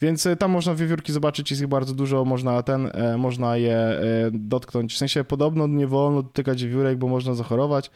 Więc 0.01 0.25
e, 0.25 0.35
tam 0.35 0.51
można 0.51 0.75
wiewiórki 0.75 1.11
zobaczyć, 1.11 1.51
jest 1.51 1.61
ich 1.61 1.67
bardzo 1.67 1.93
dużo, 1.93 2.25
można 2.25 2.63
ten, 2.63 2.91
e, 2.93 3.17
można 3.17 3.57
je 3.57 3.75
e, 3.77 4.01
dotknąć. 4.33 4.93
W 4.93 4.97
sensie 4.97 5.23
podobno 5.23 5.67
nie 5.67 5.87
wolno 5.87 6.23
dotykać 6.23 6.63
wiewiórek, 6.63 6.97
bo 6.97 7.07
można 7.07 7.33
zachorować, 7.35 7.91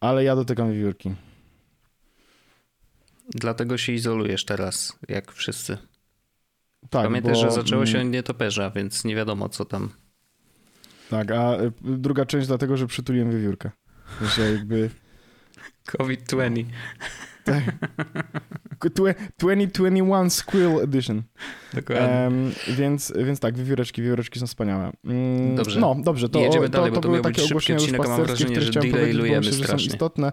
ale 0.00 0.24
ja 0.24 0.36
dotykam 0.36 0.72
wiewiórki. 0.72 1.14
Dlatego 3.28 3.78
się 3.78 3.92
izolujesz 3.92 4.44
teraz, 4.44 4.98
jak 5.08 5.32
wszyscy. 5.32 5.78
Tak, 6.90 7.04
Pamiętaj, 7.04 7.32
bo, 7.32 7.40
że 7.40 7.50
zaczęło 7.50 7.86
się 7.86 7.98
mm, 7.98 8.06
od 8.06 8.12
nietoperza, 8.12 8.70
więc 8.70 9.04
nie 9.04 9.16
wiadomo, 9.16 9.48
co 9.48 9.64
tam. 9.64 9.90
Tak, 11.14 11.30
a 11.30 11.56
e, 11.56 11.70
druga 11.80 12.26
część 12.26 12.46
dlatego, 12.46 12.76
że 12.76 12.86
przytuliłem 12.86 13.30
wiewiórkę. 13.30 13.70
Sensie 14.18 14.42
jakby... 14.42 14.90
COVID-20. 15.86 16.64
Tak. 17.44 17.64
2021 18.80 20.30
Squill 20.30 20.80
Edition. 20.82 21.22
Dokładnie. 21.74 22.08
Um, 22.24 22.52
więc, 22.68 23.12
więc 23.16 23.40
tak, 23.40 23.56
wiewióreczki, 23.56 24.02
wiewióreczki 24.02 24.40
są 24.40 24.46
wspaniałe. 24.46 24.92
Mm, 25.04 25.56
Dobrze. 25.56 25.80
No, 25.80 25.96
dobrze, 26.04 26.28
to, 26.28 26.40
Jedziemy 26.40 26.68
dalej, 26.68 26.90
to, 26.90 26.94
to 26.94 27.00
to 27.00 27.08
były 27.08 27.20
takie 27.20 27.44
ogłoszenia 27.44 27.78
odcinek, 27.78 28.04
a 28.04 28.08
mam 28.08 28.24
wrażenie, 28.24 28.50
które 28.56 28.72
że 28.72 28.80
derailujemy 28.80 29.38
myślę, 29.38 29.52
że 29.52 29.58
są 29.58 29.64
strasznie. 29.64 29.86
istotne. 29.86 30.32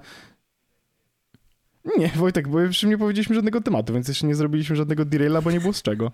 Nie, 1.97 2.07
Wojtek, 2.07 2.47
bo 2.47 2.61
jeszcze 2.61 2.87
nie 2.87 2.97
powiedzieliśmy 2.97 3.35
żadnego 3.35 3.61
tematu, 3.61 3.93
więc 3.93 4.07
jeszcze 4.07 4.27
nie 4.27 4.35
zrobiliśmy 4.35 4.75
żadnego 4.75 5.05
deraila, 5.05 5.41
bo 5.41 5.51
nie 5.51 5.59
było 5.59 5.73
z 5.73 5.81
czego. 5.81 6.11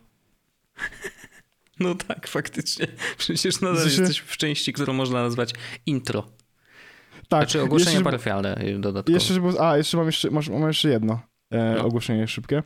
No 1.80 1.96
tak, 1.96 2.28
faktycznie. 2.28 2.88
Przecież 3.18 3.62
nadal 3.62 3.78
sensie- 3.84 4.02
jesteśmy 4.02 4.28
w 4.28 4.38
części, 4.38 4.74
którą 4.74 4.94
można 4.94 5.22
nazwać 5.24 5.54
intro. 5.86 6.22
Tak, 7.30 7.40
Znaczy 7.42 7.62
ogłoszenia 7.62 7.92
jeszcze, 7.92 8.04
parafialne 8.04 8.62
y, 8.68 8.80
dodatkowo. 8.80 9.16
jeszcze, 9.18 9.34
żeby, 9.34 9.60
a, 9.60 9.78
jeszcze 9.78 9.98
mam 9.98 10.06
jeszcze, 10.06 10.32
mam 10.32 10.68
jeszcze 10.68 10.90
jedno 10.90 11.20
e, 11.52 11.76
No. 11.78 11.86
ogłoszenie 11.86 12.28
szybkie. 12.28 12.64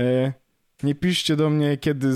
E, 0.00 0.32
nie 0.82 0.94
piszcie 0.94 1.36
do 1.36 1.50
mnie, 1.50 1.76
kiedy, 1.76 2.08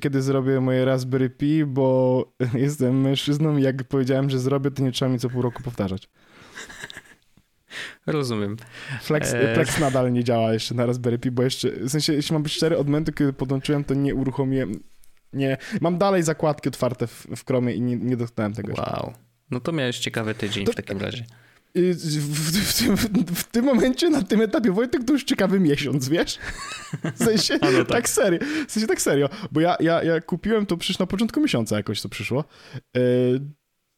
kiedy 0.00 0.22
zrobię 0.22 0.60
moje 0.60 0.84
Raspberry 0.84 1.30
Pi, 1.30 1.64
bo 1.64 2.24
jestem 2.54 3.00
mężczyzną 3.00 3.56
i 3.56 3.62
jak 3.62 3.84
powiedziałem, 3.84 4.30
że 4.30 4.38
zrobię, 4.38 4.70
to 4.70 4.82
nie 4.82 4.92
trzeba 4.92 5.10
mi 5.12 5.18
co 5.18 5.30
pół 5.30 5.42
roku 5.42 5.62
powtarzać. 5.62 6.08
Rozumiem. 8.06 8.56
Flex, 9.02 9.34
E. 9.34 9.54
Flex 9.54 9.78
nadal 9.80 10.12
nie 10.12 10.24
działa 10.24 10.52
jeszcze 10.52 10.74
na 10.74 10.86
Raspberry 10.86 11.18
Pi, 11.18 11.30
bo 11.30 11.42
jeszcze, 11.42 11.70
w 11.70 11.90
sensie, 11.90 12.12
jeśli 12.12 12.32
mam 12.32 12.42
być 12.42 12.52
szczery, 12.52 12.78
od 12.78 12.86
momentu, 12.86 13.12
kiedy 13.12 13.32
podłączyłem, 13.32 13.84
to 13.84 13.94
nie 13.94 14.14
uruchomiłem, 14.14 14.80
nie, 15.32 15.56
mam 15.80 15.98
dalej 15.98 16.22
zakładki 16.22 16.68
otwarte 16.68 17.06
w, 17.06 17.26
w 17.36 17.44
Chromie 17.46 17.74
i 17.74 17.80
nie, 17.80 17.96
nie 17.96 18.16
dotknąłem 18.16 18.52
tego 18.52 18.68
jeszcze. 18.68 18.90
Wow. 18.90 19.12
No 19.50 19.60
to 19.60 19.72
miałeś 19.72 19.98
ciekawy 19.98 20.34
tydzień 20.34 20.66
To- 20.66 20.72
w 20.72 20.74
takim 20.74 20.98
razie. 20.98 21.24
W, 21.74 22.70
w, 22.72 22.78
tym, 22.78 22.96
w 23.26 23.44
tym 23.44 23.64
momencie, 23.64 24.10
na 24.10 24.22
tym 24.22 24.40
etapie, 24.40 24.72
Wojtek, 24.72 25.04
to 25.04 25.12
już 25.12 25.24
ciekawy 25.24 25.60
miesiąc, 25.60 26.08
wiesz? 26.08 26.38
W 27.14 27.24
sensie, 27.24 27.54
no 27.62 27.78
tak. 27.78 27.88
tak. 27.88 28.08
serio, 28.08 28.38
w 28.68 28.72
sensie 28.72 28.86
tak 28.86 29.00
serio, 29.02 29.28
bo 29.52 29.60
ja, 29.60 29.76
ja, 29.80 30.02
ja 30.02 30.20
kupiłem 30.20 30.66
to 30.66 30.76
przecież 30.76 30.98
na 30.98 31.06
początku 31.06 31.40
miesiąca 31.40 31.76
jakoś 31.76 32.00
to 32.00 32.08
przyszło. 32.08 32.44
E, 32.96 33.00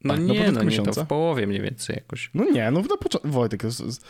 No 0.05 0.15
Tak, 0.15 0.23
na 0.23 0.27
nie, 0.27 0.39
początku 0.39 0.55
no 0.55 0.61
nie, 0.61 0.67
miesiąca. 0.67 1.05
w 1.05 1.09
połowie 1.09 1.47
mniej 1.47 1.61
więcej 1.63 1.97
jakoś. 1.97 2.31
no 2.35 2.45
nie, 2.45 2.71
no 2.71 2.81
na 2.81 2.97
początku, 2.97 3.29
Wojtek, 3.29 3.67
z, 3.67 3.77
z, 3.95 4.01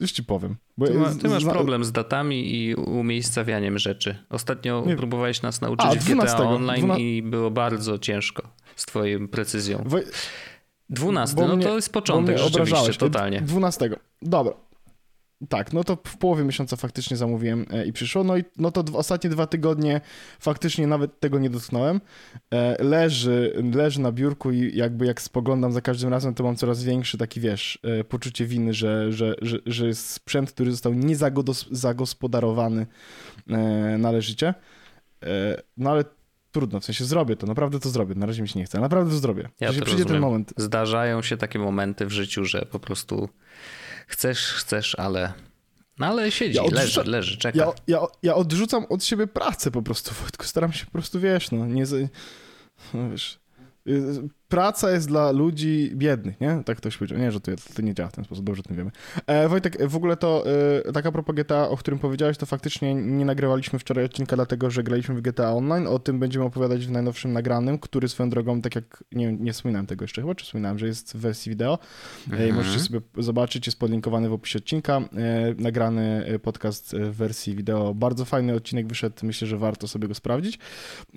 już 0.00 0.12
ci 0.12 0.24
powiem. 0.24 0.56
Ty, 0.86 0.94
ma, 0.94 1.14
ty 1.14 1.28
masz 1.28 1.42
zna- 1.42 1.52
problem 1.52 1.84
z 1.84 1.92
datami 1.92 2.54
i 2.56 2.74
umiejscawianiem 2.74 3.78
rzeczy. 3.78 4.16
Ostatnio 4.30 4.84
Nie. 4.86 4.96
próbowałeś 4.96 5.42
nas 5.42 5.60
nauczyć 5.60 5.86
A, 5.86 5.90
w 5.90 5.94
GTA 5.96 6.04
12, 6.04 6.38
Online 6.38 6.78
dwuna- 6.86 6.98
i 6.98 7.22
było 7.22 7.50
bardzo 7.50 7.98
ciężko 7.98 8.42
z 8.76 8.86
twoją 8.86 9.28
precyzją. 9.28 9.84
12, 10.90 11.36
bo 11.36 11.48
no 11.48 11.56
mnie- 11.56 11.64
to 11.66 11.74
jest 11.76 11.92
początek 11.92 12.38
rzeczywiście, 12.38 12.62
obrażałeś. 12.62 12.96
totalnie. 12.96 13.40
12. 13.40 13.90
Dobra. 14.22 14.52
Tak, 15.48 15.72
no 15.72 15.84
to 15.84 15.98
w 16.06 16.18
połowie 16.18 16.44
miesiąca 16.44 16.76
faktycznie 16.76 17.16
zamówiłem 17.16 17.66
e, 17.70 17.86
i 17.86 17.92
przyszło. 17.92 18.24
No 18.24 18.36
i 18.36 18.44
no 18.56 18.70
to 18.70 18.84
ostatnie 18.98 19.30
dwa 19.30 19.46
tygodnie 19.46 20.00
faktycznie 20.40 20.86
nawet 20.86 21.20
tego 21.20 21.38
nie 21.38 21.50
dotknąłem. 21.50 22.00
E, 22.54 22.84
leży, 22.84 23.62
leży 23.74 24.00
na 24.00 24.12
biurku 24.12 24.50
i 24.50 24.76
jakby 24.76 25.06
jak 25.06 25.22
spoglądam 25.22 25.72
za 25.72 25.80
każdym 25.80 26.10
razem, 26.10 26.34
to 26.34 26.44
mam 26.44 26.56
coraz 26.56 26.84
większy 26.84 27.18
taki, 27.18 27.40
wiesz, 27.40 27.78
e, 27.82 28.04
poczucie 28.04 28.46
winy, 28.46 28.74
że, 28.74 29.12
że, 29.12 29.34
że, 29.42 29.58
że 29.66 29.86
jest 29.86 30.10
sprzęt, 30.10 30.52
który 30.52 30.70
został 30.70 30.94
nie 30.94 31.16
zagodos- 31.16 31.68
zagospodarowany 31.70 32.86
e, 33.48 33.56
należycie. 33.98 34.54
No 35.76 35.90
ale 35.90 36.04
trudno, 36.52 36.80
w 36.80 36.84
sensie 36.84 37.04
zrobię 37.04 37.36
to, 37.36 37.46
naprawdę 37.46 37.80
to 37.80 37.88
zrobię. 37.88 38.14
Na 38.14 38.26
razie 38.26 38.42
mi 38.42 38.48
się 38.48 38.58
nie 38.58 38.64
chce, 38.64 38.80
naprawdę 38.80 39.10
to 39.10 39.18
zrobię. 39.18 39.48
Ja 39.60 39.68
to 39.68 39.72
przyjdzie 39.72 39.90
ten 39.90 39.98
rozumiem. 39.98 40.22
moment. 40.22 40.54
Zdarzają 40.56 41.22
się 41.22 41.36
takie 41.36 41.58
momenty 41.58 42.06
w 42.06 42.10
życiu, 42.10 42.44
że 42.44 42.66
po 42.70 42.78
prostu 42.78 43.28
chcesz, 44.06 44.52
chcesz, 44.52 44.94
ale... 44.98 45.32
No 45.98 46.06
ale 46.06 46.30
siedzi, 46.30 46.56
Ja 46.56 46.62
odrzucam- 46.62 46.74
leży, 46.74 47.04
leży, 47.04 47.36
czeka. 47.38 47.58
Ja, 47.58 47.72
ja, 47.86 48.00
ja 48.22 48.34
odrzucam 48.34 48.86
od 48.88 49.04
siebie 49.04 49.26
pracę 49.26 49.70
po 49.70 49.82
prostu, 49.82 50.14
Wojtku. 50.22 50.44
Staram 50.44 50.72
się 50.72 50.84
po 50.86 50.92
prostu, 50.92 51.20
wiesz, 51.20 51.50
no, 51.50 51.66
nie... 51.66 51.84
No, 52.94 53.10
wiesz, 53.10 53.38
y, 53.88 54.28
praca 54.48 54.90
jest 54.90 55.08
dla 55.08 55.30
ludzi 55.30 55.90
biednych, 55.94 56.40
nie? 56.40 56.62
Tak 56.64 56.76
ktoś 56.78 56.96
powiedział. 56.96 57.18
Nie, 57.18 57.32
że 57.32 57.40
to, 57.40 57.52
to 57.74 57.82
nie 57.82 57.94
działa 57.94 58.08
w 58.08 58.12
ten 58.12 58.24
sposób, 58.24 58.44
dobrze 58.44 58.60
o 58.60 58.62
tym 58.62 58.76
wiemy. 58.76 58.90
E, 59.26 59.48
Wojtek, 59.48 59.86
w 59.88 59.96
ogóle 59.96 60.16
to 60.16 60.44
e, 60.86 60.92
taka 60.92 61.12
propos 61.12 61.36
GTA, 61.36 61.68
o 61.68 61.76
którym 61.76 61.98
powiedziałeś, 62.00 62.36
to 62.36 62.46
faktycznie 62.46 62.94
nie 62.94 63.24
nagrywaliśmy 63.24 63.78
wczoraj 63.78 64.04
odcinka, 64.04 64.36
dlatego 64.36 64.70
że 64.70 64.82
graliśmy 64.82 65.14
w 65.14 65.20
GTA 65.20 65.52
Online. 65.52 65.86
O 65.86 65.98
tym 65.98 66.18
będziemy 66.18 66.44
opowiadać 66.44 66.86
w 66.86 66.90
najnowszym 66.90 67.32
nagranym, 67.32 67.78
który 67.78 68.08
swoją 68.08 68.30
drogą, 68.30 68.62
tak 68.62 68.74
jak, 68.74 69.04
nie, 69.12 69.32
nie 69.32 69.52
wspominałem 69.52 69.86
tego 69.86 70.04
jeszcze 70.04 70.20
chyba, 70.22 70.34
czy 70.34 70.44
wspominałem, 70.44 70.78
że 70.78 70.86
jest 70.86 71.12
w 71.16 71.20
wersji 71.20 71.50
wideo. 71.50 71.78
E, 72.32 72.32
Mhm. 72.32 72.54
Możecie 72.54 72.80
sobie 72.80 73.00
zobaczyć, 73.18 73.66
jest 73.66 73.78
podlinkowany 73.78 74.28
w 74.28 74.32
opisie 74.32 74.58
odcinka. 74.58 74.96
E, 74.96 75.54
Nagrany 75.58 76.24
podcast 76.42 76.96
w 76.96 77.16
wersji 77.16 77.54
wideo. 77.56 77.94
Bardzo 77.94 78.24
fajny 78.24 78.54
odcinek 78.54 78.86
wyszedł, 78.86 79.16
myślę, 79.22 79.48
że 79.48 79.58
warto 79.58 79.88
sobie 79.88 80.08
go 80.08 80.14
sprawdzić. 80.14 80.58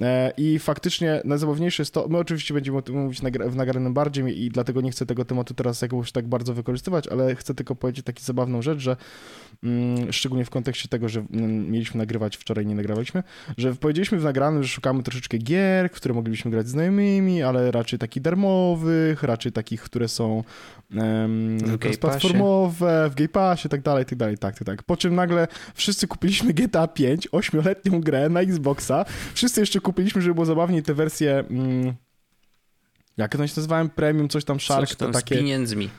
E, 0.02 0.34
I 0.38 0.60
faktycznie 0.60 1.22
najzabawniejsze 1.26 1.82
jest 1.82 1.94
to, 1.94 2.08
my 2.08 2.18
oczywiście 2.18 2.54
będziemy 2.54 2.78
o 2.78 2.82
tym 2.82 2.96
mówić 3.04 3.19
nagra- 3.24 3.50
w 3.50 3.56
nagranym 3.56 3.94
bardziej 3.94 4.44
i 4.44 4.50
dlatego 4.50 4.82
nie 4.82 4.92
chcę 4.92 5.06
tego 5.06 5.26
tematu 5.26 5.54
teraz 5.54 5.82
jakoś 5.82 6.12
tak 6.12 6.28
bardzo 6.28 6.54
wykorzystywać, 6.54 7.08
ale 7.08 7.36
chcę 7.36 7.56
tylko 7.56 7.76
powiedzieć 7.76 8.06
taką 8.06 8.20
zabawną 8.22 8.62
rzecz, 8.62 8.80
że 8.80 8.98
mm, 9.64 10.14
szczególnie 10.14 10.46
w 10.46 10.50
kontekście 10.50 10.90
tego, 10.90 11.10
że 11.10 11.26
mm, 11.34 11.72
mieliśmy 11.72 11.98
nagrywać 11.98 12.38
wczoraj, 12.38 12.66
nie 12.66 12.76
nagrywaliśmy, 12.76 13.24
że 13.58 13.76
powiedzieliśmy 13.76 14.20
w 14.20 14.24
nagranym, 14.24 14.64
że 14.64 14.70
szukamy 14.70 15.04
troszeczkę 15.04 15.38
gier, 15.38 15.92
które 15.92 16.14
moglibyśmy 16.14 16.52
grać 16.52 16.68
z 16.68 16.72
znajomymi, 16.72 17.44
ale 17.44 17.72
raczej 17.72 18.00
takich 18.00 18.24
darmowych, 18.24 19.24
raczej 19.24 19.52
takich, 19.52 19.82
które 19.82 20.08
są 20.08 20.44
Passie. 21.98 22.20
platformowe, 22.20 23.10
w 23.10 23.16
Game 23.16 23.30
Passie, 23.30 23.70
tak 23.70 23.82
dalej, 23.82 24.06
tak 24.06 24.18
dalej, 24.18 24.38
tak, 24.38 24.56
tak, 24.58 24.66
tak. 24.66 24.84
Po 24.84 24.98
czym 24.98 25.16
nagle 25.16 25.48
wszyscy 25.74 26.08
kupiliśmy 26.08 26.54
GTA 26.54 26.88
5, 26.88 27.28
ośmioletnią 27.32 28.02
grę 28.02 28.30
na 28.30 28.42
Xboxa, 28.42 29.06
wszyscy 29.34 29.60
jeszcze 29.60 29.80
kupiliśmy, 29.80 30.22
żeby 30.22 30.34
było 30.34 30.46
zabawniej 30.46 30.84
te 30.84 30.94
wersje, 30.94 31.40
mm, 31.50 31.94
jak 33.20 33.38
to 33.38 33.48
się 33.48 33.54
nazywałem, 33.58 33.90
premium, 33.90 34.30
coś 34.30 34.46
tam, 34.46 34.60
Shark, 34.60 34.88
Coś 34.88 34.98
tam 34.98 35.12
to 35.12 35.20
z 35.20 35.22
takie... 35.22 35.36
pieniędzmi. 35.36 35.90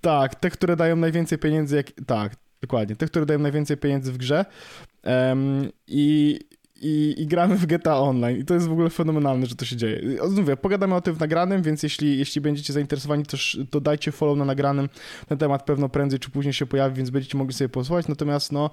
Tak, 0.00 0.34
te, 0.34 0.50
które 0.50 0.76
dają 0.76 0.96
najwięcej 0.96 1.38
pieniędzy, 1.38 1.76
jak... 1.76 1.86
tak, 2.06 2.36
dokładnie, 2.60 2.96
te, 2.96 3.06
które 3.06 3.26
dają 3.26 3.38
najwięcej 3.38 3.76
pieniędzy 3.76 4.12
w 4.12 4.16
grze 4.16 4.44
Em, 5.04 5.68
i, 5.86 6.38
i, 6.80 7.14
i 7.18 7.26
gramy 7.26 7.56
w 7.56 7.66
GTA 7.66 7.98
Online 7.98 8.38
i 8.38 8.44
to 8.44 8.54
jest 8.54 8.66
w 8.66 8.72
ogóle 8.72 8.90
fenomenalne, 8.90 9.46
że 9.46 9.54
to 9.54 9.64
się 9.64 9.76
dzieje. 9.76 10.22
O, 10.22 10.28
Mówię, 10.28 10.56
pogadamy 10.56 10.94
o 10.94 11.00
tym 11.00 11.14
w 11.14 11.20
nagranym, 11.20 11.62
więc 11.62 11.82
jeśli, 11.82 12.18
jeśli 12.18 12.40
będziecie 12.40 12.72
zainteresowani, 12.72 13.26
to, 13.26 13.36
to 13.70 13.80
dajcie 13.80 14.12
follow 14.12 14.38
na 14.38 14.44
nagranym. 14.44 14.88
Ten 15.28 15.38
temat 15.38 15.64
pewno 15.64 15.88
prędzej 15.88 16.18
czy 16.20 16.30
później 16.30 16.52
się 16.52 16.66
pojawi, 16.66 16.96
więc 16.96 17.10
będziecie 17.10 17.38
mogli 17.38 17.54
sobie 17.54 17.68
posłuchać, 17.68 18.08
natomiast 18.08 18.52
no 18.52 18.70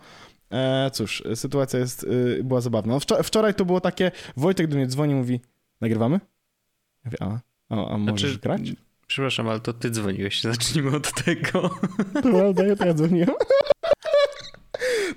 e, 0.52 0.92
cóż, 0.94 1.24
sytuacja 1.36 1.80
jest, 1.80 2.04
y, 2.04 2.42
była 2.44 2.62
zabawna. 2.62 2.94
No, 2.94 3.00
wczor- 3.00 3.24
wczoraj 3.24 3.54
to 3.54 3.66
było 3.66 3.82
takie, 3.82 4.12
Wojtek 4.38 4.68
do 4.68 4.76
mnie 4.76 4.88
dzwoni, 4.88 5.16
mówi, 5.16 5.40
nagrywamy? 5.82 6.20
Ja 7.06 7.12
mówię, 7.12 7.18
a, 7.22 7.40
a, 7.72 7.94
a 7.94 7.98
możesz 7.98 8.22
Znaczy, 8.32 8.40
grać? 8.42 8.62
Przepraszam, 9.08 9.50
ale 9.50 9.60
to 9.60 9.74
ty 9.74 9.90
dzwoniłeś. 9.92 10.42
Zacznijmy 10.52 10.96
od 10.96 11.24
tego. 11.24 11.70
To 12.14 12.22
prawda, 12.22 12.64
ja 12.66 12.76
to 12.76 12.86
ja 12.86 12.94
dzwoniłem. 12.94 13.30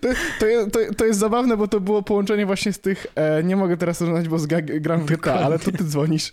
To, 0.01 0.09
to, 0.41 0.47
to, 0.73 0.95
to 0.97 1.05
jest 1.05 1.19
zabawne, 1.21 1.57
bo 1.57 1.69
to 1.69 1.81
było 1.81 2.03
połączenie 2.03 2.47
właśnie 2.47 2.73
z 2.73 2.81
tych, 2.81 3.07
e, 3.15 3.43
nie 3.45 3.57
mogę 3.57 3.77
teraz 3.77 4.01
rozmawiać, 4.01 4.29
bo 4.29 4.37
zga- 4.37 4.81
gram 4.81 5.01
w 5.01 5.05
GTA, 5.07 5.35
ale 5.35 5.59
to 5.59 5.73
ty 5.73 5.85
dzwonisz. 5.85 6.33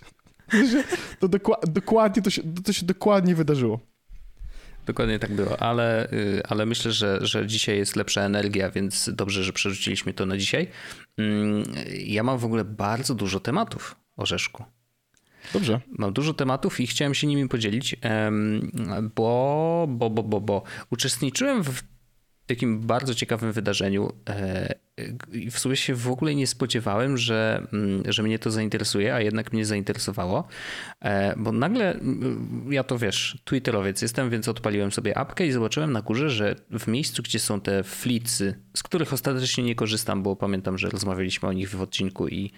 To 1.20 1.28
dokła- 1.28 1.66
dokładnie, 1.66 2.22
to 2.22 2.30
się, 2.30 2.42
to 2.64 2.72
się 2.72 2.86
dokładnie 2.86 3.34
wydarzyło. 3.34 3.80
Dokładnie 4.86 5.18
tak 5.18 5.32
było, 5.32 5.62
ale, 5.62 6.12
y, 6.12 6.42
ale 6.48 6.66
myślę, 6.66 6.92
że, 6.92 7.18
że 7.22 7.46
dzisiaj 7.46 7.78
jest 7.78 7.96
lepsza 7.96 8.20
energia, 8.22 8.70
więc 8.70 9.10
dobrze, 9.14 9.44
że 9.44 9.52
przerzuciliśmy 9.52 10.12
to 10.12 10.26
na 10.26 10.36
dzisiaj. 10.36 10.68
Mm, 11.18 11.62
Ja 11.98 12.22
mam 12.22 12.38
w 12.38 12.44
ogóle 12.44 12.64
bardzo 12.64 13.14
dużo 13.14 13.40
tematów, 13.40 13.96
Orzeszku. 14.16 14.64
Dobrze. 15.52 15.80
Mam 15.98 16.12
dużo 16.12 16.34
tematów 16.34 16.80
i 16.80 16.86
chciałem 16.86 17.14
się 17.14 17.26
nimi 17.26 17.48
podzielić, 17.48 17.96
bo, 19.14 19.86
bo, 19.88 20.10
bo, 20.10 20.22
bo, 20.22 20.40
bo 20.40 20.62
uczestniczyłem 20.90 21.64
w 21.64 21.82
takim 22.46 22.80
bardzo 22.80 23.14
ciekawym 23.14 23.52
wydarzeniu 23.52 24.12
e, 24.28 24.74
w 25.50 25.58
sumie 25.58 25.76
się 25.76 25.94
w 25.94 26.08
ogóle 26.08 26.34
nie 26.34 26.46
spodziewałem, 26.46 27.18
że, 27.18 27.66
mm, 27.72 28.12
że 28.12 28.22
mnie 28.22 28.38
to 28.38 28.50
zainteresuje, 28.50 29.14
a 29.14 29.20
jednak 29.20 29.52
mnie 29.52 29.64
zainteresowało, 29.64 30.48
E, 31.02 31.34
bo 31.36 31.52
nagle, 31.52 31.94
mm, 31.94 32.68
ja 32.70 32.84
to 32.84 32.98
wiesz, 32.98 33.38
twitterowiec 33.44 34.02
jestem, 34.02 34.30
więc 34.30 34.48
odpaliłem 34.48 34.92
sobie 34.92 35.18
apkę 35.18 35.46
i 35.46 35.52
zobaczyłem 35.52 35.92
na 35.92 36.02
górze, 36.02 36.30
że 36.30 36.56
w 36.70 36.86
miejscu, 36.86 37.22
gdzie 37.22 37.38
są 37.38 37.60
te 37.60 37.82
flicy, 37.82 38.54
z 38.76 38.82
których 38.82 39.12
ostatecznie 39.12 39.64
nie 39.64 39.74
korzystam, 39.74 40.22
bo 40.22 40.36
pamiętam, 40.36 40.78
że 40.78 40.90
rozmawialiśmy 40.90 41.48
o 41.48 41.52
nich 41.52 41.70
w 41.70 41.82
odcinku 41.82 42.28
i, 42.28 42.52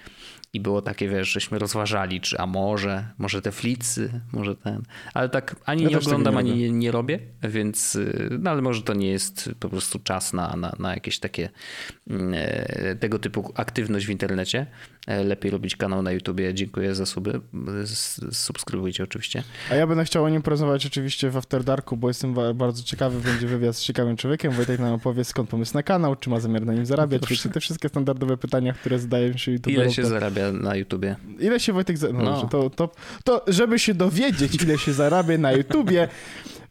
i 0.52 0.60
było 0.60 0.82
takie, 0.82 1.08
wiesz, 1.08 1.28
żeśmy 1.28 1.58
rozważali, 1.58 2.20
czy 2.20 2.38
a 2.38 2.46
może, 2.46 3.08
może 3.18 3.42
te 3.42 3.52
flicy, 3.52 4.20
może 4.32 4.56
ten, 4.56 4.82
ale 5.14 5.28
tak 5.28 5.56
ani 5.64 5.82
Ja 5.82 5.88
nie 5.88 5.98
oglądam, 5.98 6.34
nie 6.34 6.38
ani 6.38 6.54
nie, 6.54 6.70
nie 6.70 6.90
robię, 6.90 7.18
więc, 7.42 7.94
y, 7.94 8.38
no 8.40 8.50
ale 8.50 8.62
może 8.62 8.82
to 8.82 8.94
nie 8.94 9.10
jest 9.10 9.50
po 9.60 9.68
prostu 9.68 9.98
czas 9.98 10.32
na, 10.32 10.56
na, 10.56 10.72
na 10.78 10.94
jakieś 10.94 11.18
takie 11.18 11.48
mm, 12.10 12.23
tego 13.00 13.18
typu 13.18 13.52
aktywność 13.54 14.06
w 14.06 14.10
internecie, 14.10 14.66
e, 15.06 15.24
lepiej 15.24 15.50
robić 15.50 15.76
kanał 15.76 16.02
na 16.02 16.12
YouTubie. 16.12 16.54
Dziękuję 16.54 16.94
za 16.94 17.06
suby. 17.06 17.40
Subskrybujcie 18.32 19.04
oczywiście. 19.04 19.42
A 19.70 19.74
ja 19.74 19.86
będę 19.86 20.04
chciał 20.04 20.24
o 20.24 20.28
nim 20.28 20.42
porozmawiać 20.42 20.86
oczywiście 20.86 21.30
w 21.30 21.36
After 21.36 21.64
Darku, 21.64 21.96
bo 21.96 22.08
jestem 22.08 22.34
bardzo 22.54 22.82
ciekawy, 22.82 23.20
będzie 23.20 23.46
wywiad 23.46 23.76
z 23.76 23.80
ciekawym 23.80 24.16
człowiekiem. 24.16 24.52
Wojtek 24.52 24.80
nam 24.80 24.92
opowie 24.92 25.24
skąd 25.24 25.50
pomysł 25.50 25.74
na 25.74 25.82
kanał, 25.82 26.16
czy 26.16 26.30
ma 26.30 26.40
zamiar 26.40 26.66
na 26.66 26.74
nim 26.74 26.86
zarabiać, 26.86 27.22
czy 27.22 27.48
te 27.48 27.60
wszystkie 27.60 27.88
standardowe 27.88 28.36
pytania, 28.36 28.72
które 28.72 28.98
zadają 28.98 29.36
się 29.36 29.52
YouTuberom. 29.52 29.84
Ile 29.84 29.92
się 29.92 30.02
to... 30.02 30.08
zarabia 30.08 30.52
na 30.52 30.76
YouTubie? 30.76 31.16
Ile 31.40 31.60
się 31.60 31.72
Wojtek... 31.72 31.98
Za... 31.98 32.12
No, 32.12 32.22
no. 32.22 32.48
To, 32.48 32.70
to, 32.70 32.90
to, 33.24 33.44
żeby 33.46 33.78
się 33.78 33.94
dowiedzieć, 33.94 34.62
ile 34.62 34.78
się 34.78 34.92
zarabia 34.92 35.38
na 35.38 35.52
YouTubie, 35.52 36.08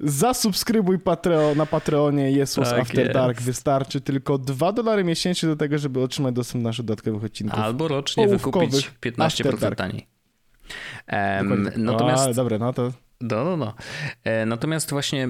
Zasubskrybuj 0.04 1.00
Patreon, 1.00 1.58
na 1.58 1.66
Patreonie 1.66 2.32
Jesus 2.32 2.70
tak 2.70 2.80
After 2.80 3.00
jest. 3.00 3.14
Dark. 3.14 3.42
Wystarczy 3.42 4.02
tylko 4.02 4.38
2 4.38 4.72
dolary 4.72 5.04
miesięcznie 5.04 5.50
do 5.50 5.56
tego, 5.56 5.78
żeby 5.78 6.02
otrzymać 6.02 6.36
dostęp 6.36 6.64
do 6.64 6.70
naszych 6.70 6.86
dodatkowych 6.86 7.24
odcinków. 7.24 7.60
Albo 7.60 7.88
rocznie 7.88 8.28
wykupić 8.28 8.92
15% 9.02 9.76
taniej. 9.76 10.08
Um, 11.12 11.70
natomiast... 11.76 12.28
A, 12.28 12.34
dobra, 12.34 12.58
no 12.58 12.74
to... 12.74 12.92
No, 13.22 13.44
no, 13.44 13.58
no. 13.58 13.74
E, 14.24 14.46
natomiast 14.46 14.90
właśnie 14.90 15.30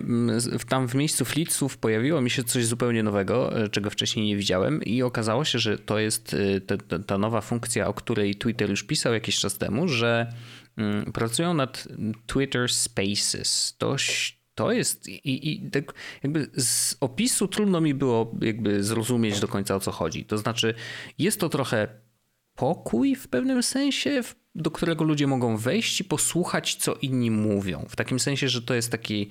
tam 0.68 0.88
w 0.88 0.96
miejscu 0.96 1.26
flitsów 1.26 1.78
pojawiło 1.78 2.22
mi 2.22 2.30
się 2.30 2.44
coś 2.44 2.66
zupełnie 2.66 3.04
nowego, 3.04 3.64
e, 3.64 3.70
czego 3.70 3.90
wcześniej 3.90 4.26
nie 4.26 4.38
widziałem 4.38 4.84
i 4.84 5.02
okazało 5.02 5.46
się, 5.46 5.60
że 5.60 5.78
to 5.78 6.00
jest 6.00 6.36
e, 6.58 6.62
ta, 6.62 7.00
ta 7.00 7.18
nowa 7.18 7.42
funkcja, 7.42 7.88
o 7.88 7.94
której 7.94 8.36
Twitter 8.36 8.70
już 8.70 8.84
pisał 8.84 9.14
jakiś 9.14 9.40
czas 9.40 9.58
temu, 9.58 9.88
że 9.88 10.34
mm, 10.78 11.12
pracują 11.12 11.54
nad 11.54 11.88
Twitter 12.28 12.70
Spaces. 12.70 13.76
Dość 13.80 14.43
to 14.56 14.72
jest 14.72 15.08
i, 15.08 15.52
i 15.52 15.72
tak 15.72 15.94
jakby 16.24 16.50
z 16.58 16.98
opisu 17.00 17.48
trudno 17.48 17.82
mi 17.82 17.94
było 17.94 18.32
jakby 18.42 18.84
zrozumieć 18.84 19.40
do 19.40 19.48
końca 19.48 19.76
o 19.76 19.80
co 19.80 19.92
chodzi. 19.92 20.26
To 20.26 20.38
znaczy 20.38 20.74
jest 21.18 21.40
to 21.40 21.50
trochę 21.50 21.88
pokój 22.56 23.16
w 23.16 23.28
pewnym 23.28 23.64
sensie, 23.64 24.22
do 24.56 24.72
którego 24.72 25.04
ludzie 25.04 25.28
mogą 25.28 25.58
wejść 25.58 26.02
i 26.02 26.04
posłuchać, 26.04 26.76
co 26.76 26.96
inni 26.96 27.32
mówią. 27.32 27.86
W 27.90 27.96
takim 27.96 28.20
sensie, 28.20 28.50
że 28.50 28.62
to 28.62 28.74
jest 28.74 28.92
taki, 28.92 29.30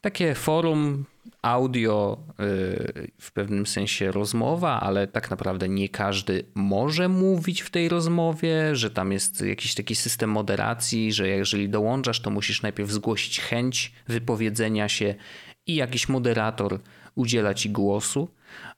takie 0.00 0.34
forum 0.34 1.04
audio, 1.42 2.18
y, 2.30 3.10
w 3.20 3.32
pewnym 3.32 3.66
sensie 3.66 4.12
rozmowa, 4.12 4.80
ale 4.80 5.06
tak 5.06 5.30
naprawdę 5.30 5.68
nie 5.68 5.88
każdy 5.88 6.44
może 6.54 7.08
mówić 7.08 7.60
w 7.60 7.70
tej 7.70 7.88
rozmowie, 7.88 8.76
że 8.76 8.90
tam 8.90 9.12
jest 9.12 9.40
jakiś 9.40 9.74
taki 9.74 9.94
system 9.94 10.30
moderacji, 10.30 11.12
że 11.12 11.28
jeżeli 11.28 11.68
dołączasz, 11.68 12.20
to 12.20 12.30
musisz 12.30 12.62
najpierw 12.62 12.90
zgłosić 12.90 13.40
chęć 13.40 13.92
wypowiedzenia 14.08 14.88
się 14.88 15.14
i 15.66 15.74
jakiś 15.74 16.08
moderator 16.08 16.80
udziela 17.14 17.54
ci 17.54 17.70
głosu 17.70 18.28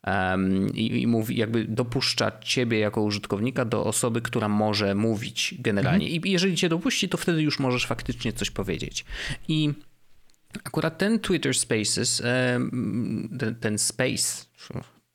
um, 0.06 0.74
i, 0.74 1.02
i, 1.02 1.06
mówi, 1.06 1.36
jakby 1.36 1.64
dopuszcza 1.64 2.32
ciebie 2.40 2.78
jako 2.78 3.02
użytkownika 3.02 3.64
do 3.64 3.84
osoby, 3.84 4.22
która 4.22 4.48
może 4.48 4.94
mówić 4.94 5.54
generalnie. 5.58 6.06
Mhm. 6.06 6.24
I 6.24 6.30
jeżeli 6.30 6.56
cię 6.56 6.68
dopuści, 6.68 7.08
to 7.08 7.16
wtedy 7.16 7.42
już 7.42 7.58
możesz 7.58 7.86
faktycznie 7.86 8.32
coś 8.32 8.50
powiedzieć. 8.50 9.04
I 9.48 9.72
akurat 10.64 10.98
ten 10.98 11.18
Twitter 11.18 11.54
Spaces, 11.54 12.22
ten, 13.38 13.56
ten 13.60 13.78
space, 13.78 14.44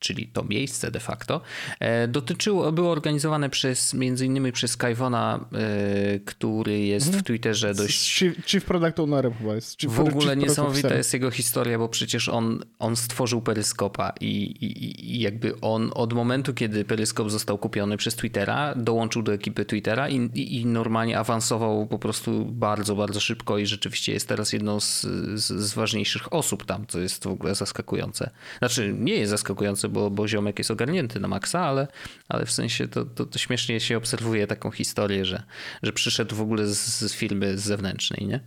czyli 0.03 0.27
to 0.27 0.43
miejsce 0.43 0.91
de 0.91 0.99
facto, 0.99 1.41
e, 1.79 2.07
dotyczyło, 2.07 2.71
było 2.71 2.91
organizowane 2.91 3.49
przez, 3.49 3.93
między 3.93 4.25
innymi 4.25 4.51
przez 4.51 4.71
Skyvona, 4.71 5.45
e, 5.53 6.19
który 6.19 6.79
jest 6.79 7.07
mhm. 7.07 7.23
w 7.23 7.27
Twitterze 7.27 7.73
dość... 7.73 8.13
Chief, 8.13 8.45
chief 8.45 8.65
Product 8.65 8.99
Ownerem 8.99 9.33
chyba 9.33 9.55
jest. 9.55 9.81
Chief, 9.81 9.93
w 9.93 9.99
ogóle 9.99 10.37
niesamowita 10.37 10.95
jest 10.95 11.13
jego 11.13 11.31
historia, 11.31 11.77
bo 11.77 11.89
przecież 11.89 12.29
on, 12.29 12.63
on 12.79 12.95
stworzył 12.95 13.41
Peryskopa 13.41 14.13
i, 14.21 14.27
i, 14.27 15.15
i 15.15 15.19
jakby 15.19 15.61
on 15.61 15.91
od 15.95 16.13
momentu, 16.13 16.53
kiedy 16.53 16.85
Peryskop 16.85 17.31
został 17.31 17.57
kupiony 17.57 17.97
przez 17.97 18.15
Twittera, 18.15 18.75
dołączył 18.75 19.21
do 19.21 19.33
ekipy 19.33 19.65
Twittera 19.65 20.09
i, 20.09 20.15
i, 20.15 20.61
i 20.61 20.65
normalnie 20.65 21.19
awansował 21.19 21.87
po 21.87 21.99
prostu 21.99 22.45
bardzo, 22.45 22.95
bardzo 22.95 23.19
szybko 23.19 23.57
i 23.57 23.65
rzeczywiście 23.65 24.13
jest 24.13 24.27
teraz 24.27 24.53
jedną 24.53 24.79
z, 24.79 25.01
z, 25.35 25.43
z 25.43 25.73
ważniejszych 25.73 26.33
osób 26.33 26.65
tam, 26.65 26.87
co 26.87 26.99
jest 26.99 27.23
w 27.23 27.27
ogóle 27.27 27.55
zaskakujące. 27.55 28.29
Znaczy 28.59 28.95
nie 28.99 29.13
jest 29.13 29.29
zaskakujące, 29.29 29.89
bo, 29.93 30.09
bo 30.09 30.27
ziomek 30.27 30.57
jest 30.57 30.71
ogarnięty 30.71 31.19
na 31.19 31.27
maksa, 31.27 31.59
ale, 31.59 31.87
ale 32.29 32.45
w 32.45 32.51
sensie 32.51 32.87
to, 32.87 33.05
to, 33.05 33.25
to 33.25 33.39
śmiesznie 33.39 33.79
się 33.79 33.97
obserwuje 33.97 34.47
taką 34.47 34.71
historię, 34.71 35.25
że, 35.25 35.43
że 35.83 35.93
przyszedł 35.93 36.35
w 36.35 36.41
ogóle 36.41 36.67
z, 36.67 36.99
z 36.99 37.13
firmy 37.13 37.57
zewnętrznej, 37.57 38.27
nie? 38.27 38.39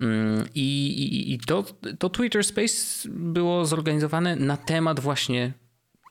Mm, 0.00 0.44
I, 0.54 0.86
i, 0.86 1.32
i 1.32 1.38
to, 1.38 1.64
to 1.98 2.10
Twitter 2.10 2.44
Space 2.44 3.08
było 3.08 3.66
zorganizowane 3.66 4.36
na 4.36 4.56
temat 4.56 5.00
właśnie 5.00 5.52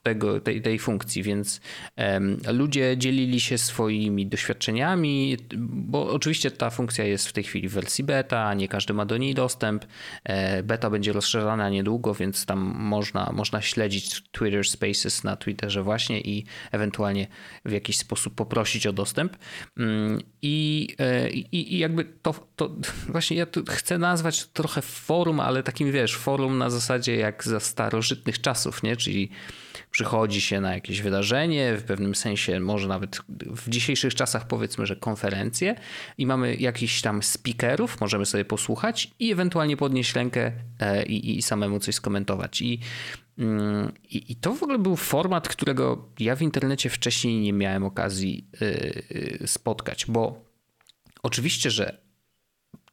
tego, 0.04 0.40
tej, 0.40 0.62
tej 0.62 0.78
funkcji, 0.78 1.22
więc 1.22 1.60
um, 1.96 2.40
ludzie 2.52 2.96
dzielili 2.98 3.40
się 3.40 3.58
swoimi 3.58 4.26
doświadczeniami, 4.26 5.36
bo 5.56 6.12
oczywiście 6.12 6.50
ta 6.50 6.70
funkcja 6.70 7.04
jest 7.04 7.28
w 7.28 7.32
tej 7.32 7.44
chwili 7.44 7.68
w 7.68 7.72
wersji 7.72 8.04
beta, 8.04 8.54
nie 8.54 8.68
każdy 8.68 8.94
ma 8.94 9.06
do 9.06 9.16
niej 9.16 9.34
dostęp. 9.34 9.84
E, 10.24 10.62
beta 10.62 10.90
będzie 10.90 11.12
rozszerzana 11.12 11.68
niedługo, 11.68 12.14
więc 12.14 12.46
tam 12.46 12.58
można, 12.78 13.32
można 13.32 13.62
śledzić 13.62 14.22
Twitter 14.32 14.64
Spaces 14.64 15.24
na 15.24 15.36
Twitterze 15.36 15.82
właśnie 15.82 16.20
i 16.20 16.44
ewentualnie 16.72 17.26
w 17.64 17.72
jakiś 17.72 17.98
sposób 17.98 18.34
poprosić 18.34 18.86
o 18.86 18.92
dostęp. 18.92 19.36
Mm, 19.78 20.20
I, 20.42 20.88
e, 20.98 21.30
i, 21.30 21.74
i 21.74 21.78
jakby 21.78 22.04
to, 22.04 22.34
to 22.56 22.70
właśnie 23.14 23.36
ja 23.36 23.46
chcę 23.68 23.98
nazwać 23.98 24.46
trochę 24.46 24.82
forum, 24.82 25.40
ale 25.40 25.62
takim 25.62 25.92
wiesz, 25.92 26.16
forum 26.16 26.58
na 26.58 26.70
zasadzie 26.70 27.16
jak 27.16 27.44
za 27.44 27.60
starożytnych 27.60 28.40
czasów, 28.40 28.82
nie? 28.82 28.96
Czyli 28.96 29.30
przychodzi 29.94 30.40
się 30.40 30.60
na 30.60 30.74
jakieś 30.74 31.02
wydarzenie, 31.02 31.76
w 31.76 31.82
pewnym 31.82 32.14
sensie 32.14 32.60
może 32.60 32.88
nawet 32.88 33.20
w 33.28 33.68
dzisiejszych 33.68 34.14
czasach 34.14 34.46
powiedzmy, 34.46 34.86
że 34.86 34.96
konferencję 34.96 35.74
i 36.18 36.26
mamy 36.26 36.56
jakichś 36.56 37.02
tam 37.02 37.22
speakerów, 37.22 38.00
możemy 38.00 38.26
sobie 38.26 38.44
posłuchać 38.44 39.10
i 39.18 39.32
ewentualnie 39.32 39.76
podnieść 39.76 40.14
rękę 40.14 40.52
e, 40.80 41.06
i, 41.06 41.38
i 41.38 41.42
samemu 41.42 41.80
coś 41.80 41.94
skomentować. 41.94 42.62
I, 42.62 42.80
mm, 43.38 43.92
i, 44.10 44.32
I, 44.32 44.36
to 44.36 44.54
w 44.54 44.62
ogóle 44.62 44.78
był 44.78 44.96
format, 44.96 45.48
którego 45.48 46.08
ja 46.18 46.36
w 46.36 46.42
internecie 46.42 46.90
wcześniej 46.90 47.40
nie 47.40 47.52
miałem 47.52 47.84
okazji 47.84 48.48
e, 48.54 48.66
e, 49.42 49.46
spotkać, 49.46 50.06
bo 50.08 50.44
oczywiście, 51.22 51.70
że 51.70 52.03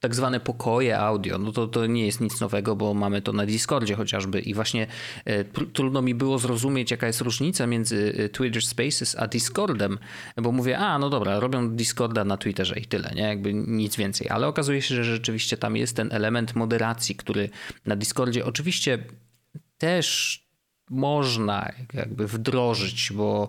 tak 0.02 0.14
zwane 0.14 0.40
pokoje 0.40 0.98
audio, 0.98 1.38
no 1.38 1.52
to, 1.52 1.66
to 1.66 1.86
nie 1.86 2.06
jest 2.06 2.20
nic 2.20 2.40
nowego, 2.40 2.76
bo 2.76 2.94
mamy 2.94 3.22
to 3.22 3.32
na 3.32 3.46
Discordzie 3.46 3.94
chociażby 3.94 4.40
i 4.40 4.54
właśnie 4.54 4.86
e, 5.24 5.44
trudno 5.44 6.02
mi 6.02 6.14
było 6.14 6.38
zrozumieć, 6.38 6.90
jaka 6.90 7.06
jest 7.06 7.20
różnica 7.20 7.66
między 7.66 8.14
e, 8.18 8.28
Twitter 8.28 8.62
Spaces 8.62 9.16
a 9.18 9.26
Discordem, 9.26 9.98
bo 10.36 10.52
mówię, 10.52 10.78
a 10.78 10.98
no 10.98 11.10
dobra, 11.10 11.40
robią 11.40 11.70
Discorda 11.70 12.24
na 12.24 12.36
Twitterze 12.36 12.78
i 12.78 12.86
tyle, 12.86 13.12
nie? 13.14 13.22
Jakby 13.22 13.54
nic 13.54 13.96
więcej, 13.96 14.28
ale 14.28 14.46
okazuje 14.46 14.82
się, 14.82 14.94
że 14.94 15.04
rzeczywiście 15.04 15.56
tam 15.56 15.76
jest 15.76 15.96
ten 15.96 16.12
element 16.12 16.54
moderacji, 16.54 17.14
który 17.14 17.48
na 17.86 17.96
Discordzie 17.96 18.44
oczywiście 18.44 18.98
też 19.78 20.38
można 20.90 21.72
jakby 21.94 22.26
wdrożyć, 22.26 23.12
bo 23.12 23.48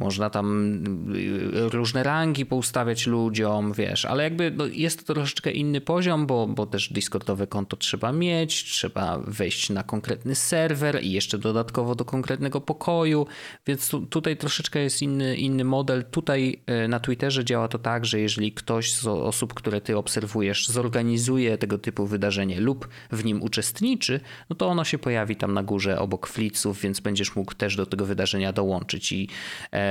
można 0.00 0.30
tam 0.30 0.74
y, 1.16 1.68
różne 1.68 2.02
rangi 2.02 2.46
poustawiać 2.46 3.06
ludziom, 3.06 3.72
wiesz, 3.72 4.04
ale 4.04 4.22
jakby 4.22 4.50
no 4.50 4.66
jest 4.66 5.06
to 5.06 5.14
troszeczkę 5.14 5.50
inny 5.50 5.80
poziom, 5.80 6.26
bo, 6.26 6.46
bo 6.46 6.66
też 6.66 6.92
Discordowe 6.92 7.46
konto 7.46 7.76
trzeba 7.76 8.12
mieć, 8.12 8.64
trzeba 8.64 9.18
wejść 9.18 9.70
na 9.70 9.82
konkretny 9.82 10.34
serwer 10.34 11.02
i 11.02 11.12
jeszcze 11.12 11.38
dodatkowo 11.38 11.94
do 11.94 12.04
konkretnego 12.04 12.60
pokoju, 12.60 13.26
więc 13.66 13.88
tu, 13.88 14.06
tutaj 14.06 14.36
troszeczkę 14.36 14.80
jest 14.80 15.02
inny, 15.02 15.36
inny 15.36 15.64
model. 15.64 16.04
Tutaj 16.10 16.60
y, 16.84 16.88
na 16.88 17.00
Twitterze 17.00 17.44
działa 17.44 17.68
to 17.68 17.78
tak, 17.78 18.06
że 18.06 18.20
jeżeli 18.20 18.52
ktoś 18.52 18.92
z 18.92 19.06
osób, 19.06 19.54
które 19.54 19.80
ty 19.80 19.96
obserwujesz, 19.96 20.68
zorganizuje 20.68 21.58
tego 21.58 21.78
typu 21.78 22.06
wydarzenie 22.06 22.60
lub 22.60 22.88
w 23.12 23.24
nim 23.24 23.42
uczestniczy, 23.42 24.20
no 24.50 24.56
to 24.56 24.68
ono 24.68 24.84
się 24.84 24.98
pojawi 24.98 25.36
tam 25.36 25.54
na 25.54 25.62
górze 25.62 25.98
obok 25.98 26.26
fliców, 26.26 26.80
więc 26.80 27.00
będziesz 27.00 27.36
mógł 27.36 27.54
też 27.54 27.76
do 27.76 27.86
tego 27.86 28.04
wydarzenia 28.04 28.52
dołączyć 28.52 29.12
i 29.12 29.28
e, 29.70 29.87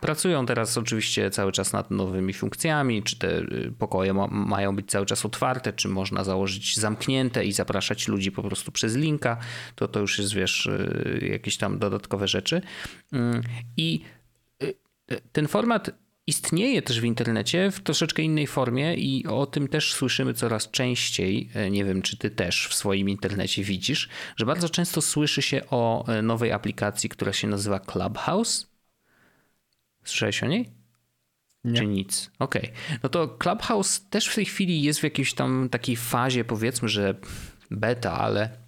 Pracują 0.00 0.46
teraz 0.46 0.78
oczywiście 0.78 1.30
cały 1.30 1.52
czas 1.52 1.72
nad 1.72 1.90
nowymi 1.90 2.32
funkcjami, 2.32 3.02
czy 3.02 3.18
te 3.18 3.38
y, 3.38 3.72
pokoje 3.78 4.14
ma, 4.14 4.26
mają 4.26 4.76
być 4.76 4.90
cały 4.90 5.06
czas 5.06 5.26
otwarte, 5.26 5.72
czy 5.72 5.88
można 5.88 6.24
założyć 6.24 6.76
zamknięte 6.76 7.44
i 7.44 7.52
zapraszać 7.52 8.08
ludzi 8.08 8.32
po 8.32 8.42
prostu 8.42 8.72
przez 8.72 8.96
linka. 8.96 9.36
To 9.74 9.88
to 9.88 10.00
już 10.00 10.18
jest, 10.18 10.34
wiesz, 10.34 10.66
y, 10.66 11.28
jakieś 11.32 11.56
tam 11.56 11.78
dodatkowe 11.78 12.28
rzeczy. 12.28 12.62
Mm, 13.12 13.42
I 13.76 14.00
y, 14.62 14.74
ten 15.32 15.48
format 15.48 15.90
istnieje 16.26 16.82
też 16.82 17.00
w 17.00 17.04
internecie 17.04 17.70
w 17.70 17.80
troszeczkę 17.80 18.22
innej 18.22 18.46
formie 18.46 18.94
i 18.94 19.26
o 19.26 19.46
tym 19.46 19.68
też 19.68 19.92
słyszymy 19.92 20.34
coraz 20.34 20.70
częściej. 20.70 21.50
E, 21.54 21.70
nie 21.70 21.84
wiem, 21.84 22.02
czy 22.02 22.16
ty 22.16 22.30
też 22.30 22.68
w 22.68 22.74
swoim 22.74 23.08
internecie 23.08 23.64
widzisz, 23.64 24.08
że 24.36 24.46
bardzo 24.46 24.68
często 24.68 25.02
słyszy 25.02 25.42
się 25.42 25.60
o 25.70 26.08
e, 26.08 26.22
nowej 26.22 26.52
aplikacji, 26.52 27.10
która 27.10 27.32
się 27.32 27.48
nazywa 27.48 27.80
Clubhouse. 27.80 28.73
Słyszałeś 30.04 30.42
o 30.42 30.46
niej? 30.46 30.70
Nie. 31.64 31.78
Czy 31.78 31.86
nic? 31.86 32.30
Okej. 32.38 32.62
Okay. 32.62 32.98
No 33.02 33.08
to 33.08 33.28
Clubhouse 33.28 34.08
też 34.10 34.28
w 34.28 34.34
tej 34.34 34.44
chwili 34.44 34.82
jest 34.82 35.00
w 35.00 35.02
jakiejś 35.02 35.34
tam 35.34 35.68
takiej 35.68 35.96
fazie, 35.96 36.44
powiedzmy, 36.44 36.88
że 36.88 37.14
beta, 37.70 38.18
ale 38.18 38.64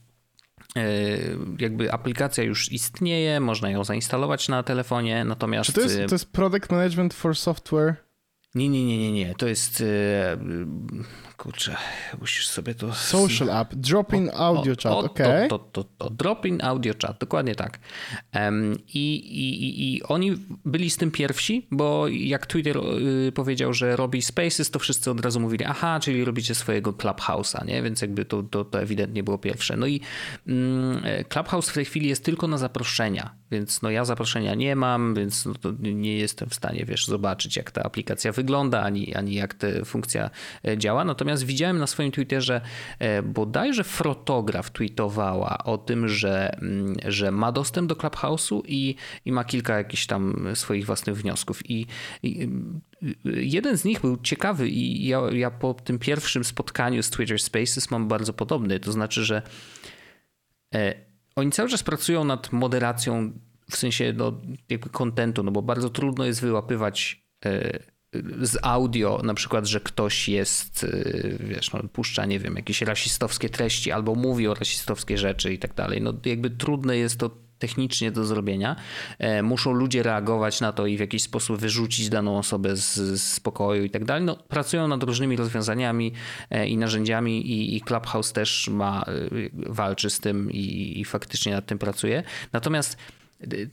jakby 1.59 1.93
aplikacja 1.93 2.45
już 2.45 2.73
istnieje, 2.73 3.41
można 3.41 3.71
ją 3.71 3.85
zainstalować 3.85 4.49
na 4.49 4.63
telefonie, 4.63 5.25
natomiast... 5.25 5.67
Czy 5.67 5.73
to 5.73 5.81
jest, 5.81 5.97
to 5.97 6.15
jest 6.15 6.33
Product 6.33 6.71
Management 6.71 7.15
for 7.15 7.37
Software? 7.37 8.06
Nie, 8.57 8.69
nie, 8.69 8.85
nie, 8.87 8.99
nie, 8.99 9.13
nie. 9.13 9.35
To 9.35 9.47
jest 9.47 9.83
kurczę, 11.37 11.77
musisz 12.21 12.49
sobie 12.49 12.75
to... 12.75 12.95
Social 12.95 13.51
app, 13.51 13.75
drop-in 13.75 14.31
audio 14.35 14.75
chat, 14.83 14.93
okej. 14.93 15.49
To, 15.49 15.59
to, 15.59 15.85
to, 15.85 15.91
to, 15.99 16.11
drop-in 16.11 16.63
audio 16.63 16.95
chat, 17.03 17.19
dokładnie 17.21 17.55
tak. 17.55 17.79
I, 18.95 19.17
i, 19.17 19.95
I 19.95 20.03
oni 20.03 20.33
byli 20.65 20.91
z 20.91 20.97
tym 20.97 21.11
pierwsi, 21.11 21.67
bo 21.71 22.09
jak 22.09 22.47
Twitter 22.47 22.77
y, 22.77 23.33
powiedział, 23.33 23.73
że 23.73 23.97
robi 23.97 24.23
Spaces, 24.23 24.71
to 24.71 24.79
wszyscy 24.79 25.11
od 25.11 25.21
razu 25.21 25.41
mówili, 25.41 25.65
aha, 25.65 26.01
czyli 26.03 26.25
robicie 26.25 26.55
swojego 26.55 26.93
Clubhouse'a, 26.93 27.67
nie? 27.67 27.83
Więc 27.83 28.03
jakby 28.03 28.25
to, 28.25 28.43
to, 28.43 28.65
to 28.65 28.81
ewidentnie 28.81 29.23
było 29.23 29.39
pierwsze. 29.39 29.77
No 29.77 29.87
i 29.87 30.01
mm, 30.47 31.03
Clubhouse 31.29 31.71
w 31.71 31.75
tej 31.75 31.85
chwili 31.85 32.09
jest 32.09 32.25
tylko 32.25 32.49
na 32.49 32.59
zaproszenia, 32.59 33.35
więc 33.51 33.83
no 33.83 33.91
ja 33.91 34.05
zaproszenia 34.05 34.55
nie 34.55 34.77
mam, 34.77 35.15
więc 35.15 35.45
no 35.47 35.55
nie 35.81 36.17
jestem 36.17 36.49
w 36.49 36.55
stanie, 36.55 36.85
wiesz, 36.85 37.07
zobaczyć 37.07 37.57
jak 37.57 37.71
ta 37.71 37.83
aplikacja 37.83 38.33
wygląda, 38.33 38.46
ani, 38.83 39.15
ani 39.15 39.35
jak 39.35 39.55
ta 39.55 39.67
funkcja 39.85 40.31
e, 40.69 40.79
działa. 40.79 41.05
Natomiast 41.05 41.45
widziałem 41.45 41.79
na 41.79 41.87
swoim 41.87 42.13
Twitterze 42.13 42.61
e, 42.99 43.23
bodajże 43.23 43.85
fotograf 43.85 44.71
tweetowała 44.71 45.59
o 45.65 45.79
tym, 45.79 46.09
że, 46.09 46.55
mm, 46.55 46.97
że 47.07 47.31
ma 47.31 47.53
dostęp 47.53 47.89
do 47.89 47.95
Clubhouse'u 47.95 48.63
i, 48.67 48.95
i 49.25 49.33
ma 49.33 49.45
kilka 49.45 49.79
jakichś 49.79 50.07
tam 50.07 50.47
swoich 50.55 50.87
własnych 50.87 51.17
wniosków. 51.17 51.71
I, 51.71 51.87
i 52.23 52.49
jeden 53.25 53.79
z 53.79 53.85
nich 53.85 54.01
był 54.01 54.17
ciekawy 54.17 54.69
i 54.69 55.07
ja, 55.07 55.21
ja 55.33 55.51
po 55.51 55.75
tym 55.75 55.99
pierwszym 55.99 56.45
spotkaniu 56.45 57.03
z 57.03 57.11
Twitter 57.11 57.39
Spaces 57.39 57.91
mam 57.91 58.09
bardzo 58.09 58.33
podobny. 58.33 58.81
To 58.81 58.93
znaczy, 58.93 59.25
że 59.25 59.43
e, 60.75 60.95
oni 61.37 61.51
cały 61.51 61.69
czas 61.69 61.83
pracują 61.83 62.25
nad 62.25 62.53
moderacją 62.53 63.33
w 63.71 63.77
sensie 63.77 64.13
no, 64.17 64.41
jakby 64.69 64.91
kontentu, 64.91 65.43
no 65.43 65.51
bo 65.51 65.63
bardzo 65.63 65.91
trudno 65.91 66.25
jest 66.25 66.41
wyłapywać 66.41 67.27
z 68.41 68.59
audio, 68.63 69.21
na 69.25 69.35
przykład, 69.35 69.67
że 69.67 69.81
ktoś 69.81 70.29
jest, 70.29 70.85
y, 70.85 71.39
wiesz, 71.41 71.73
no, 71.73 71.83
puszcza, 71.93 72.27
nie 72.27 72.39
wiem, 72.39 72.57
jakieś 72.57 72.83
rasistowskie 72.83 73.49
treści 73.49 73.93
albo 73.93 74.15
mówi 74.15 74.49
o 74.49 74.55
rasistowskie 74.55 75.19
rzeczy 75.19 75.53
i 75.53 75.59
tak 75.59 75.75
dalej. 75.75 76.03
No 76.03 76.13
jakby 76.25 76.51
trudne 76.51 76.97
jest 76.97 77.19
to 77.19 77.31
technicznie 77.59 78.11
do 78.11 78.25
zrobienia. 78.25 78.77
E, 79.19 79.43
muszą 79.43 79.73
ludzie 79.73 80.03
reagować 80.03 80.61
na 80.61 80.73
to 80.73 80.87
i 80.87 80.97
w 80.97 81.01
jakiś 81.01 81.23
sposób 81.23 81.57
wyrzucić 81.61 82.09
daną 82.09 82.39
osobę 82.39 82.77
z, 82.77 83.21
z 83.23 83.41
pokoju 83.41 83.85
i 83.85 83.91
tak 83.91 84.05
dalej. 84.05 84.25
No, 84.25 84.37
pracują 84.37 84.89
nad 84.89 85.03
różnymi 85.03 85.37
rozwiązaniami 85.37 86.13
e, 86.51 86.69
i 86.69 86.77
narzędziami 86.77 87.51
i, 87.51 87.77
i 87.77 87.81
Clubhouse 87.81 88.33
też 88.33 88.69
ma, 88.69 89.05
y, 89.33 89.51
walczy 89.53 90.11
z 90.11 90.21
tym 90.21 90.53
i, 90.53 91.01
i 91.01 91.05
faktycznie 91.05 91.53
nad 91.53 91.67
tym 91.67 91.79
pracuje. 91.79 92.23
Natomiast 92.53 92.97
y, 93.53 93.71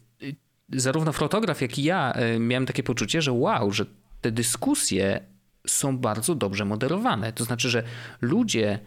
zarówno 0.70 1.14
fotograf, 1.14 1.62
jak 1.62 1.80
i 1.80 1.84
ja 1.84 2.14
miałem 2.40 2.66
takie 2.66 2.84
poczucie, 2.84 3.22
że 3.22 3.32
wow, 3.32 3.72
że 3.72 3.86
te 4.24 4.32
dyskusje 4.32 5.20
są 5.68 5.98
bardzo 5.98 6.36
dobrze 6.36 6.66
moderowane. 6.66 7.34
To 7.34 7.44
znaczy, 7.44 7.70
że 7.70 7.84
ludzie, 8.22 8.80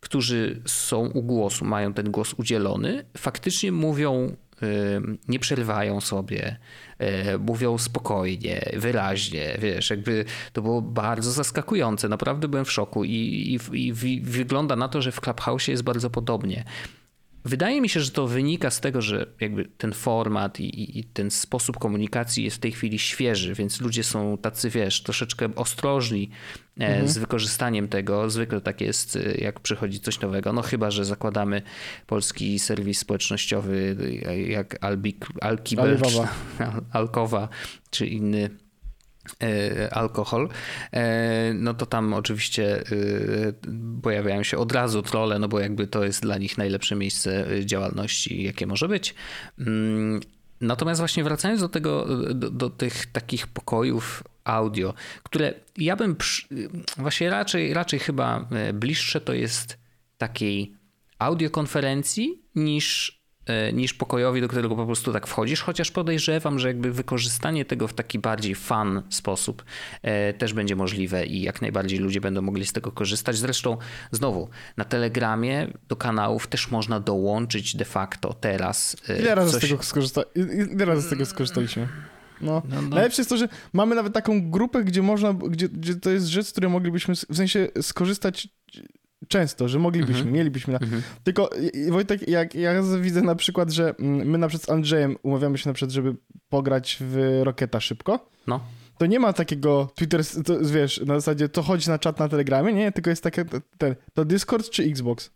którzy 0.00 0.62
są 0.66 1.06
u 1.06 1.22
głosu, 1.22 1.64
mają 1.64 1.92
ten 1.92 2.10
głos 2.10 2.34
udzielony, 2.34 3.04
faktycznie 3.16 3.72
mówią, 3.72 4.36
nie 5.28 5.38
przerywają 5.38 6.00
sobie, 6.00 6.56
mówią 7.38 7.78
spokojnie, 7.78 8.70
wyraźnie, 8.76 9.56
wiesz, 9.58 9.90
jakby 9.90 10.24
to 10.52 10.62
było 10.62 10.82
bardzo 10.82 11.32
zaskakujące. 11.32 12.08
Naprawdę 12.08 12.48
byłem 12.48 12.64
w 12.64 12.72
szoku 12.72 13.04
i, 13.04 13.58
i, 13.72 13.78
i 13.78 13.92
wygląda 14.20 14.76
na 14.76 14.88
to, 14.88 15.02
że 15.02 15.12
w 15.12 15.20
Clubhouse 15.20 15.68
jest 15.68 15.82
bardzo 15.82 16.10
podobnie. 16.10 16.64
Wydaje 17.44 17.80
mi 17.80 17.88
się, 17.88 18.00
że 18.00 18.10
to 18.10 18.26
wynika 18.26 18.70
z 18.70 18.80
tego, 18.80 19.02
że 19.02 19.26
jakby 19.40 19.64
ten 19.64 19.92
format 19.92 20.60
i, 20.60 20.98
i, 20.98 21.04
ten 21.04 21.30
sposób 21.30 21.78
komunikacji 21.78 22.44
jest 22.44 22.56
w 22.56 22.60
tej 22.60 22.72
chwili 22.72 22.98
świeży, 22.98 23.54
więc 23.54 23.80
ludzie 23.80 24.04
są 24.04 24.38
tacy, 24.38 24.70
wiesz, 24.70 25.02
troszeczkę 25.02 25.48
ostrożni 25.56 26.30
e, 26.80 26.86
mhm. 26.86 27.08
z 27.08 27.18
wykorzystaniem 27.18 27.88
tego. 27.88 28.30
Zwykle 28.30 28.60
tak 28.60 28.80
jest, 28.80 29.16
e, 29.16 29.34
jak 29.34 29.60
przychodzi 29.60 30.00
coś 30.00 30.20
nowego. 30.20 30.52
No 30.52 30.62
chyba, 30.62 30.90
że 30.90 31.04
zakładamy 31.04 31.62
polski 32.06 32.58
serwis 32.58 32.98
społecznościowy 32.98 33.96
jak 34.48 34.84
Albik, 34.84 35.26
Alkiber, 35.40 35.98
Alkowa 36.92 37.48
czy 37.90 38.06
inny 38.06 38.50
E, 38.63 38.63
alkohol, 39.90 40.48
e, 40.92 41.52
no 41.54 41.74
to 41.74 41.86
tam 41.86 42.14
oczywiście 42.14 42.80
e, 42.80 42.84
pojawiają 44.02 44.42
się 44.42 44.58
od 44.58 44.72
razu 44.72 45.02
trole, 45.02 45.38
no 45.38 45.48
bo 45.48 45.60
jakby 45.60 45.86
to 45.86 46.04
jest 46.04 46.22
dla 46.22 46.38
nich 46.38 46.58
najlepsze 46.58 46.96
miejsce 46.96 47.46
działalności, 47.64 48.42
jakie 48.42 48.66
może 48.66 48.88
być. 48.88 49.14
Mm, 49.58 50.20
natomiast 50.60 51.00
właśnie 51.00 51.24
wracając 51.24 51.60
do 51.60 51.68
tego, 51.68 52.06
do, 52.34 52.50
do 52.50 52.70
tych 52.70 53.06
takich 53.06 53.46
pokojów 53.46 54.24
audio, 54.44 54.94
które 55.22 55.54
ja 55.76 55.96
bym 55.96 56.16
przy... 56.16 56.46
właśnie 56.96 57.30
raczej, 57.30 57.74
raczej 57.74 57.98
chyba 57.98 58.48
bliższe 58.74 59.20
to 59.20 59.34
jest 59.34 59.78
takiej 60.18 60.74
audiokonferencji 61.18 62.42
niż 62.54 63.23
E, 63.23 63.23
niż 63.72 63.94
pokojowi, 63.94 64.40
do 64.40 64.48
którego 64.48 64.76
po 64.76 64.86
prostu 64.86 65.12
tak 65.12 65.26
wchodzisz, 65.26 65.62
chociaż 65.62 65.90
podejrzewam, 65.90 66.58
że 66.58 66.68
jakby 66.68 66.92
wykorzystanie 66.92 67.64
tego 67.64 67.88
w 67.88 67.94
taki 67.94 68.18
bardziej 68.18 68.54
fun 68.54 69.02
sposób 69.10 69.64
e, 70.02 70.32
też 70.32 70.52
będzie 70.52 70.76
możliwe 70.76 71.26
i 71.26 71.42
jak 71.42 71.62
najbardziej 71.62 71.98
ludzie 71.98 72.20
będą 72.20 72.42
mogli 72.42 72.66
z 72.66 72.72
tego 72.72 72.92
korzystać. 72.92 73.36
Zresztą 73.36 73.76
znowu 74.10 74.48
na 74.76 74.84
Telegramie 74.84 75.68
do 75.88 75.96
kanałów 75.96 76.46
też 76.46 76.70
można 76.70 77.00
dołączyć 77.00 77.76
de 77.76 77.84
facto 77.84 78.32
teraz. 78.32 78.96
E, 79.08 79.18
ile 79.18 79.34
razy, 79.34 79.52
coś... 79.52 79.62
z, 79.62 79.70
tego 79.70 79.82
skorzysta... 79.82 80.22
Ile 80.72 80.84
razy 80.84 81.02
z 81.02 81.10
tego 81.10 81.26
skorzystaliśmy? 81.26 81.88
No. 82.40 82.62
no, 82.68 82.82
no. 82.82 82.88
Najlepsze 82.88 83.20
jest 83.20 83.30
to, 83.30 83.36
że 83.36 83.48
mamy 83.72 83.94
nawet 83.94 84.12
taką 84.12 84.50
grupę, 84.50 84.84
gdzie 84.84 85.02
można, 85.02 85.34
gdzie, 85.34 85.68
gdzie 85.68 85.94
to 85.94 86.10
jest 86.10 86.26
rzecz, 86.26 86.46
z 86.46 86.52
której 86.52 86.70
moglibyśmy 86.70 87.14
w 87.14 87.36
sensie 87.36 87.68
skorzystać 87.82 88.48
często, 89.28 89.68
że 89.68 89.78
moglibyśmy, 89.78 90.16
mhm. 90.16 90.34
mielibyśmy. 90.34 90.72
Na... 90.72 90.78
Mhm. 90.78 91.02
Tylko 91.24 91.50
Wojtek, 91.90 92.28
jak 92.28 92.54
ja 92.54 92.82
widzę 93.00 93.22
na 93.22 93.34
przykład, 93.34 93.70
że 93.70 93.94
mm, 93.98 94.28
my 94.28 94.38
na 94.38 94.48
przykład 94.48 94.66
z 94.66 94.70
Andrzejem 94.70 95.16
umawiamy 95.22 95.58
się 95.58 95.70
na 95.70 95.74
przykład, 95.74 95.90
żeby 95.90 96.16
pograć 96.48 96.98
w 97.00 97.40
Roketa 97.42 97.80
szybko. 97.80 98.28
No. 98.46 98.60
To 98.98 99.06
nie 99.06 99.20
ma 99.20 99.32
takiego 99.32 99.92
Twitter, 99.94 100.20
to, 100.44 100.58
wiesz, 100.60 101.00
na 101.06 101.14
zasadzie 101.14 101.48
to 101.48 101.62
chodzi 101.62 101.90
na 101.90 101.98
czat 101.98 102.18
na 102.18 102.28
Telegramie, 102.28 102.72
nie? 102.72 102.92
Tylko 102.92 103.10
jest 103.10 103.22
takie, 103.22 103.44
ten, 103.78 103.94
to 104.14 104.24
Discord 104.24 104.70
czy 104.70 104.82
Xbox? 104.82 105.30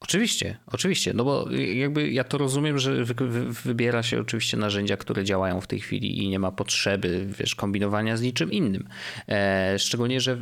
Oczywiście, 0.00 0.58
oczywiście, 0.66 1.12
no 1.14 1.24
bo 1.24 1.50
jakby 1.74 2.10
ja 2.10 2.24
to 2.24 2.38
rozumiem, 2.38 2.78
że 2.78 3.04
wy, 3.04 3.14
wy, 3.14 3.52
wybiera 3.52 4.02
się 4.02 4.20
oczywiście 4.20 4.56
narzędzia, 4.56 4.96
które 4.96 5.24
działają 5.24 5.60
w 5.60 5.66
tej 5.66 5.80
chwili 5.80 6.24
i 6.24 6.28
nie 6.28 6.38
ma 6.38 6.52
potrzeby, 6.52 7.26
wiesz, 7.38 7.54
kombinowania 7.54 8.16
z 8.16 8.22
niczym 8.22 8.52
innym. 8.52 8.88
E, 9.28 9.78
szczególnie, 9.78 10.20
że 10.20 10.38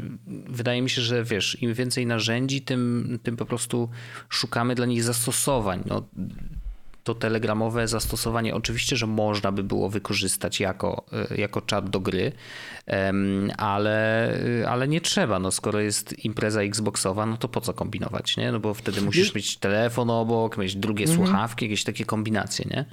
wydaje 0.49 0.83
mi 0.83 0.91
się, 0.91 1.03
że 1.03 1.25
wiesz, 1.25 1.63
im 1.63 1.75
więcej 1.75 2.07
narzędzi, 2.07 2.63
tym, 2.63 3.19
tym 3.23 3.37
po 3.37 3.47
prostu 3.47 3.89
szukamy 4.29 4.75
dla 4.75 4.87
nich 4.87 5.03
zastosowań. 5.03 5.83
No, 5.87 6.09
to 7.09 7.15
telegramowe 7.15 7.89
zastosowanie 7.89 8.55
oczywiście, 8.55 8.97
że 8.97 9.07
można 9.07 9.53
by 9.53 9.63
było 9.63 9.89
wykorzystać 9.91 10.61
jako, 10.61 11.05
e, 11.31 11.41
jako 11.41 11.61
czat 11.61 11.91
do 11.91 12.01
gry, 12.01 12.33
ale, 13.57 14.39
ale 14.69 14.89
nie 14.89 15.01
trzeba. 15.01 15.39
No, 15.39 15.51
skoro 15.51 15.81
jest 15.81 16.25
impreza 16.25 16.63
Xboxowa, 16.63 17.27
no 17.27 17.37
to 17.37 17.49
po 17.49 17.61
co 17.61 17.75
kombinować, 17.75 18.37
nie? 18.37 18.53
No 18.53 18.61
bo 18.61 18.75
wtedy 18.75 19.01
musisz 19.01 19.35
mieć 19.35 19.57
telefon 19.57 20.11
obok, 20.11 20.59
mieć 20.59 20.77
drugie 20.77 21.05
mhm. 21.05 21.19
słuchawki, 21.19 21.65
jakieś 21.65 21.85
takie 21.85 22.05
kombinacje, 22.05 22.65
nie? 22.71 22.85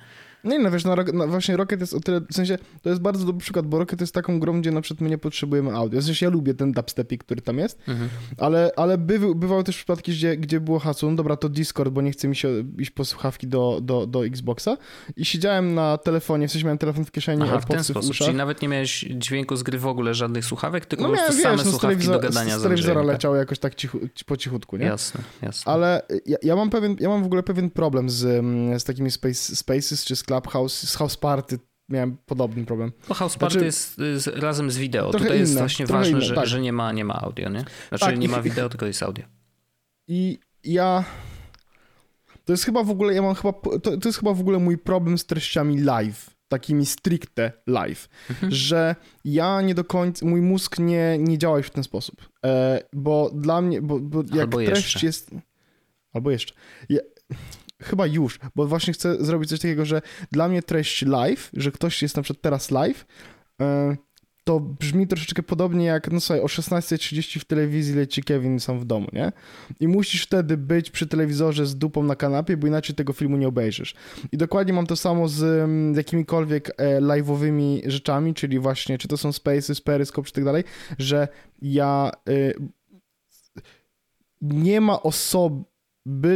No 0.45 0.55
i 0.55 0.59
no 0.59 0.71
wiesz, 0.71 0.83
no, 0.83 0.95
no, 1.13 1.27
właśnie 1.27 1.57
Rocket 1.57 1.81
jest 1.81 1.93
o 1.93 1.99
tyle, 1.99 2.21
w 2.21 2.33
sensie 2.33 2.57
to 2.81 2.89
jest 2.89 3.01
bardzo 3.01 3.25
dobry 3.25 3.41
przykład, 3.41 3.67
bo 3.67 3.79
Rocket 3.79 4.01
jest 4.01 4.13
taką 4.13 4.39
grą, 4.39 4.61
gdzie 4.61 4.71
na 4.71 4.81
przykład 4.81 5.01
my 5.01 5.09
nie 5.09 5.17
potrzebujemy 5.17 5.75
audio. 5.75 6.01
W 6.01 6.03
sensie 6.03 6.25
ja 6.25 6.29
lubię 6.29 6.53
ten 6.53 6.71
dubstepik, 6.71 7.23
który 7.23 7.41
tam 7.41 7.57
jest, 7.57 7.79
mhm. 7.87 8.09
ale, 8.37 8.71
ale 8.75 8.97
bywy, 8.97 9.35
bywały 9.35 9.63
też 9.63 9.75
przypadki, 9.77 10.11
gdzie, 10.11 10.37
gdzie 10.37 10.59
było 10.59 10.79
hasło, 10.79 11.09
no 11.09 11.15
dobra, 11.15 11.37
to 11.37 11.49
Discord, 11.49 11.91
bo 11.91 12.01
nie 12.01 12.11
chce 12.11 12.27
mi 12.27 12.35
się 12.35 12.63
iść 12.79 12.91
po 12.91 13.05
słuchawki 13.05 13.47
do, 13.47 13.79
do, 13.81 14.07
do 14.07 14.25
Xboxa 14.25 14.77
i 15.15 15.25
siedziałem 15.25 15.73
na 15.73 15.97
telefonie, 15.97 16.47
w 16.47 16.51
sensie 16.51 16.65
miałem 16.65 16.77
telefon 16.77 17.05
w 17.05 17.11
kieszeni, 17.11 17.43
Aha, 17.43 17.59
w 17.59 17.65
ten 17.65 17.83
sposób, 17.83 18.13
w 18.13 18.17
czyli 18.17 18.37
nawet 18.37 18.61
nie 18.61 18.67
miałeś 18.67 19.05
dźwięku 19.09 19.55
z 19.55 19.63
gry 19.63 19.79
w 19.79 19.87
ogóle, 19.87 20.13
żadnych 20.13 20.45
słuchawek, 20.45 20.85
tylko 20.85 21.03
no 21.03 21.09
po 21.09 21.15
prostu 21.15 21.41
same 21.41 21.55
no, 21.55 21.63
słuchawki 21.63 22.07
do 22.07 22.19
gadania 22.19 22.57
z, 22.57 22.59
z 22.59 22.63
telewizora 22.63 23.03
leciały 23.03 23.37
jakoś 23.37 23.59
tak 23.59 23.75
cichu, 23.75 23.99
po 24.25 24.37
cichutku, 24.37 24.77
nie? 24.77 24.85
Jasne, 24.85 25.21
jasne. 25.41 25.73
Ale 25.73 26.01
ja, 26.25 26.37
ja, 26.43 26.55
mam 26.55 26.69
pewien, 26.69 26.95
ja 26.99 27.09
mam 27.09 27.23
w 27.23 27.25
ogóle 27.25 27.43
pewien 27.43 27.69
problem 27.69 28.09
z, 28.09 28.21
z 28.81 28.83
takimi 28.83 29.11
space, 29.11 29.55
Spaces 29.55 30.05
czy 30.05 30.15
z 30.15 30.23
Clubhouse, 30.41 30.89
z 30.89 30.95
House 30.95 31.17
Party 31.17 31.59
miałem 31.89 32.17
podobny 32.25 32.65
problem. 32.65 32.91
No 33.09 33.15
House 33.15 33.37
Party 33.37 33.53
znaczy, 33.53 33.65
jest 33.65 33.95
z, 33.95 34.27
razem 34.27 34.71
z 34.71 34.77
wideo. 34.77 35.11
Tutaj 35.11 35.27
inne, 35.27 35.37
jest 35.37 35.57
właśnie 35.57 35.85
ważne, 35.85 36.11
inne, 36.11 36.21
że, 36.21 36.35
tak. 36.35 36.47
że 36.47 36.61
nie, 36.61 36.73
ma, 36.73 36.91
nie 36.91 37.05
ma 37.05 37.21
audio, 37.21 37.49
nie? 37.49 37.65
Znaczy 37.89 38.05
tak, 38.05 38.19
nie 38.19 38.29
ma 38.29 38.41
wideo, 38.41 38.69
tylko 38.69 38.85
jest 38.85 39.03
audio. 39.03 39.25
I 40.07 40.39
ja... 40.63 41.03
To 42.45 42.53
jest 42.53 42.65
chyba 42.65 42.83
w 42.83 42.89
ogóle, 42.89 43.13
ja 43.13 43.21
mam 43.21 43.35
chyba, 43.35 43.53
to, 43.53 43.97
to 43.97 44.09
jest 44.09 44.19
chyba 44.19 44.33
w 44.33 44.39
ogóle 44.39 44.59
mój 44.59 44.77
problem 44.77 45.17
z 45.17 45.25
treściami 45.25 45.77
live 45.77 46.35
takimi 46.47 46.85
stricte 46.85 47.51
live, 47.67 48.09
mhm. 48.29 48.51
że 48.51 48.95
ja 49.25 49.61
nie 49.61 49.75
do 49.75 49.83
końca, 49.83 50.25
mój 50.25 50.41
mózg 50.41 50.79
nie, 50.79 51.17
nie 51.19 51.37
działa 51.37 51.57
już 51.57 51.67
w 51.67 51.69
ten 51.69 51.83
sposób, 51.83 52.29
e, 52.45 52.81
bo 52.93 53.31
dla 53.33 53.61
mnie, 53.61 53.81
bo, 53.81 53.99
bo 53.99 54.23
jak 54.33 54.39
albo 54.39 54.57
treść 54.57 54.83
jeszcze. 54.83 55.05
jest, 55.05 55.31
albo 56.13 56.31
jeszcze, 56.31 56.53
ja, 56.89 56.99
chyba 57.81 58.07
już, 58.07 58.39
bo 58.55 58.67
właśnie 58.67 58.93
chcę 58.93 59.25
zrobić 59.25 59.49
coś 59.49 59.59
takiego, 59.59 59.85
że 59.85 60.01
dla 60.31 60.47
mnie 60.47 60.63
treść 60.63 61.05
live, 61.05 61.49
że 61.53 61.71
ktoś 61.71 62.01
jest 62.01 62.17
na 62.17 62.23
przykład 62.23 62.41
teraz 62.41 62.71
live, 62.71 63.05
e, 63.61 63.95
to 64.45 64.59
brzmi 64.59 65.07
troszeczkę 65.07 65.43
podobnie 65.43 65.85
jak, 65.85 66.11
no 66.11 66.19
słuchaj, 66.19 66.41
o 66.41 66.45
16.30 66.45 67.39
w 67.39 67.45
telewizji 67.45 67.95
leci 67.95 68.23
Kevin 68.23 68.59
sam 68.59 68.79
w 68.79 68.85
domu, 68.85 69.07
nie? 69.13 69.31
I 69.79 69.87
musisz 69.87 70.23
wtedy 70.23 70.57
być 70.57 70.91
przy 70.91 71.07
telewizorze 71.07 71.65
z 71.65 71.77
dupą 71.77 72.03
na 72.03 72.15
kanapie, 72.15 72.57
bo 72.57 72.67
inaczej 72.67 72.95
tego 72.95 73.13
filmu 73.13 73.37
nie 73.37 73.47
obejrzysz. 73.47 73.95
I 74.31 74.37
dokładnie 74.37 74.73
mam 74.73 74.87
to 74.87 74.95
samo 74.95 75.27
z, 75.27 75.35
z 75.93 75.97
jakimikolwiek 75.97 76.71
e, 76.77 77.01
live'owymi 77.01 77.89
rzeczami, 77.89 78.33
czyli 78.33 78.59
właśnie, 78.59 78.97
czy 78.97 79.07
to 79.07 79.17
są 79.17 79.31
Spaces, 79.31 79.81
Periscope, 79.81 80.27
czy 80.27 80.33
tak 80.33 80.43
dalej, 80.43 80.63
że 80.99 81.27
ja... 81.61 82.11
Y, 82.29 82.53
nie 84.41 84.81
ma 84.81 85.01
osoby, 85.01 85.63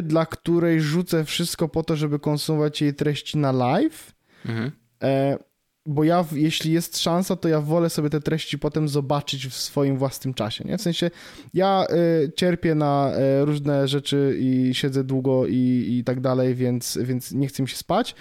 dla 0.03 0.25
której 0.25 0.81
rzucę 0.81 1.25
wszystko 1.25 1.69
po 1.69 1.83
to, 1.83 1.95
żeby 1.95 2.19
konsumować 2.19 2.81
jej 2.81 2.93
treści 2.93 3.37
na 3.37 3.51
live, 3.51 4.13
mhm. 4.45 4.71
e, 5.03 5.37
bo 5.85 6.03
ja, 6.03 6.25
jeśli 6.31 6.71
jest 6.71 6.99
szansa, 6.99 7.35
to 7.35 7.49
ja 7.49 7.61
wolę 7.61 7.89
sobie 7.89 8.09
te 8.09 8.21
treści 8.21 8.59
potem 8.59 8.87
zobaczyć 8.87 9.47
w 9.47 9.53
swoim 9.53 9.97
własnym 9.97 10.33
czasie, 10.33 10.63
nie? 10.63 10.77
W 10.77 10.81
sensie, 10.81 11.11
ja 11.53 11.87
y, 12.25 12.31
cierpię 12.35 12.75
na 12.75 13.13
y, 13.41 13.45
różne 13.45 13.87
rzeczy 13.87 14.37
i 14.39 14.69
siedzę 14.73 15.03
długo 15.03 15.47
i, 15.47 15.85
i 15.99 16.03
tak 16.03 16.21
dalej, 16.21 16.55
więc, 16.55 16.99
więc 17.01 17.31
nie 17.31 17.47
chcę 17.47 17.63
mi 17.63 17.69
się 17.69 17.77
spać 17.77 18.15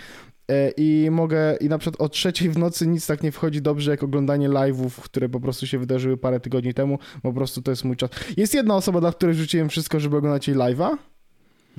y, 0.51 0.55
i 0.77 1.09
mogę, 1.11 1.57
i 1.61 1.69
na 1.69 1.79
przykład 1.79 2.01
o 2.01 2.09
trzeciej 2.09 2.51
w 2.51 2.59
nocy 2.59 2.87
nic 2.87 3.07
tak 3.07 3.23
nie 3.23 3.33
wchodzi 3.33 3.63
dobrze, 3.63 3.91
jak 3.91 4.03
oglądanie 4.03 4.49
live'ów, 4.49 4.91
które 4.91 5.29
po 5.29 5.41
prostu 5.41 5.67
się 5.67 5.79
wydarzyły 5.79 6.17
parę 6.17 6.41
tygodni 6.41 6.75
temu, 6.75 6.99
po 7.23 7.33
prostu 7.33 7.63
to 7.63 7.71
jest 7.71 7.85
mój 7.85 7.97
czas. 7.97 8.11
Jest 8.37 8.55
jedna 8.55 8.77
osoba, 8.77 9.01
dla 9.01 9.13
której 9.13 9.35
rzuciłem 9.35 9.69
wszystko, 9.69 10.01
żeby 10.01 10.17
oglądać 10.17 10.49
jej 10.49 10.57
live'a. 10.57 10.97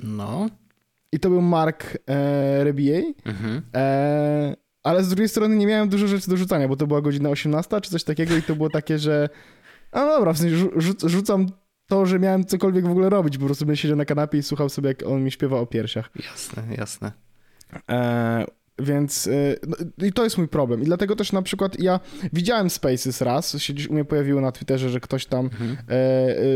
No. 0.02 0.48
I 1.12 1.20
to 1.20 1.30
był 1.30 1.42
Mark 1.42 1.98
e, 2.06 2.64
Rebier. 2.64 3.04
Mhm. 3.24 3.62
E, 3.74 4.56
ale 4.82 5.04
z 5.04 5.08
drugiej 5.08 5.28
strony 5.28 5.56
nie 5.56 5.66
miałem 5.66 5.88
dużo 5.88 6.06
rzeczy 6.06 6.30
do 6.30 6.36
rzucania, 6.36 6.68
bo 6.68 6.76
to 6.76 6.86
była 6.86 7.00
godzina 7.00 7.28
18 7.28 7.80
czy 7.80 7.90
coś 7.90 8.04
takiego 8.04 8.36
i 8.36 8.42
to 8.42 8.56
było 8.56 8.70
takie, 8.70 8.98
że 8.98 9.28
no 9.94 10.06
dobra, 10.06 10.32
w 10.32 10.38
sensie 10.38 10.56
rzu 10.76 10.94
rzucam 11.08 11.46
to, 11.86 12.06
że 12.06 12.18
miałem 12.18 12.44
cokolwiek 12.44 12.86
w 12.86 12.90
ogóle 12.90 13.08
robić, 13.08 13.38
po 13.38 13.44
prostu 13.44 13.66
bym 13.66 13.76
siedział 13.76 13.96
na 13.96 14.04
kanapie 14.04 14.38
i 14.38 14.42
słuchał 14.42 14.68
sobie, 14.68 14.88
jak 14.88 15.06
on 15.06 15.24
mi 15.24 15.30
śpiewa 15.30 15.60
o 15.60 15.66
piersiach. 15.66 16.10
Jasne, 16.24 16.62
jasne. 16.78 17.12
E, 17.90 18.44
więc 18.80 19.26
e, 19.26 19.30
no, 19.68 20.06
i 20.06 20.12
to 20.12 20.24
jest 20.24 20.38
mój 20.38 20.48
problem. 20.48 20.82
I 20.82 20.84
dlatego 20.84 21.16
też 21.16 21.32
na 21.32 21.42
przykład 21.42 21.80
ja 21.80 22.00
widziałem 22.32 22.70
Spaces 22.70 23.20
raz, 23.20 23.58
się 23.58 23.72
gdzieś 23.72 23.88
u 23.88 23.92
mnie 23.92 24.04
pojawiło 24.04 24.40
na 24.40 24.52
Twitterze, 24.52 24.90
że 24.90 25.00
ktoś 25.00 25.26
tam 25.26 25.44
mhm. 25.44 25.76
e, 25.88 25.92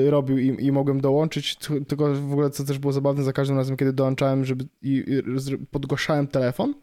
e 0.06 0.10
robił 0.10 0.38
i, 0.38 0.66
i, 0.66 0.72
mogłem 0.72 1.00
dołączyć, 1.00 1.56
tylko 1.88 2.14
w 2.14 2.32
ogóle 2.32 2.50
co 2.50 2.64
też 2.64 2.78
było 2.78 2.92
zabawne, 2.92 3.22
za 3.22 3.32
każdym 3.32 3.56
razem, 3.56 3.76
kiedy 3.76 3.92
dołączałem, 3.92 4.44
żeby 4.44 4.64
i, 4.82 5.04
i 5.06 5.22
podgłaszałem 5.70 6.26
telefon, 6.26 6.74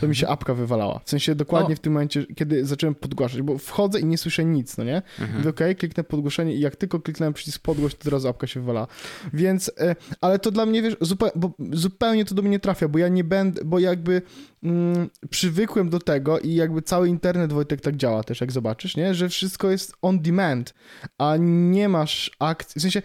to 0.00 0.08
mi 0.08 0.16
się 0.16 0.28
apka 0.28 0.54
wywalała. 0.54 1.00
W 1.04 1.10
sensie 1.10 1.34
dokładnie 1.34 1.74
o. 1.74 1.76
w 1.76 1.80
tym 1.80 1.92
momencie, 1.92 2.26
kiedy 2.36 2.66
zacząłem 2.66 2.94
podgłaszać, 2.94 3.42
bo 3.42 3.58
wchodzę 3.58 4.00
i 4.00 4.04
nie 4.04 4.18
słyszę 4.18 4.44
nic, 4.44 4.76
no 4.76 4.84
nie? 4.84 4.96
Mhm. 4.96 5.38
Mówię, 5.38 5.50
okay, 5.50 5.74
kliknę 5.74 6.04
podgłoszenie 6.04 6.54
i 6.54 6.60
jak 6.60 6.76
tylko 6.76 7.00
kliknąłem 7.00 7.34
przycisk 7.34 7.62
podgłoś, 7.62 7.94
to 7.94 8.04
teraz 8.04 8.24
apka 8.24 8.46
się 8.46 8.60
wywala. 8.60 8.86
Więc, 9.32 9.70
e, 9.80 9.96
ale 10.20 10.38
to 10.38 10.50
dla 10.50 10.66
mnie, 10.66 10.82
wiesz, 10.82 10.96
zupełnie, 11.00 11.32
bo 11.36 11.52
zupełnie 11.72 12.24
to 12.24 12.34
do 12.34 12.42
mnie 12.42 12.50
nie 12.50 12.60
trafia, 12.60 12.88
bo 12.88 12.98
ja 12.98 13.08
nie 13.08 13.24
będę, 13.24 13.64
bo 13.64 13.78
jakby 13.78 14.22
mm, 14.62 15.10
przywykłem 15.30 15.90
do 15.90 15.98
tego 15.98 16.38
i 16.38 16.54
jakby 16.54 16.82
cały 16.82 17.08
internet, 17.08 17.52
Wojtek, 17.52 17.80
tak 17.80 17.96
działa 17.96 18.24
też, 18.24 18.40
jak 18.40 18.52
zobaczysz, 18.52 18.96
nie? 18.96 19.14
Że 19.14 19.28
wszystko 19.28 19.70
jest 19.70 19.92
on 20.02 20.20
demand, 20.20 20.74
a 21.18 21.36
nie 21.40 21.88
masz 21.88 22.30
akcji, 22.38 22.78
w 22.78 22.82
sensie 22.82 23.02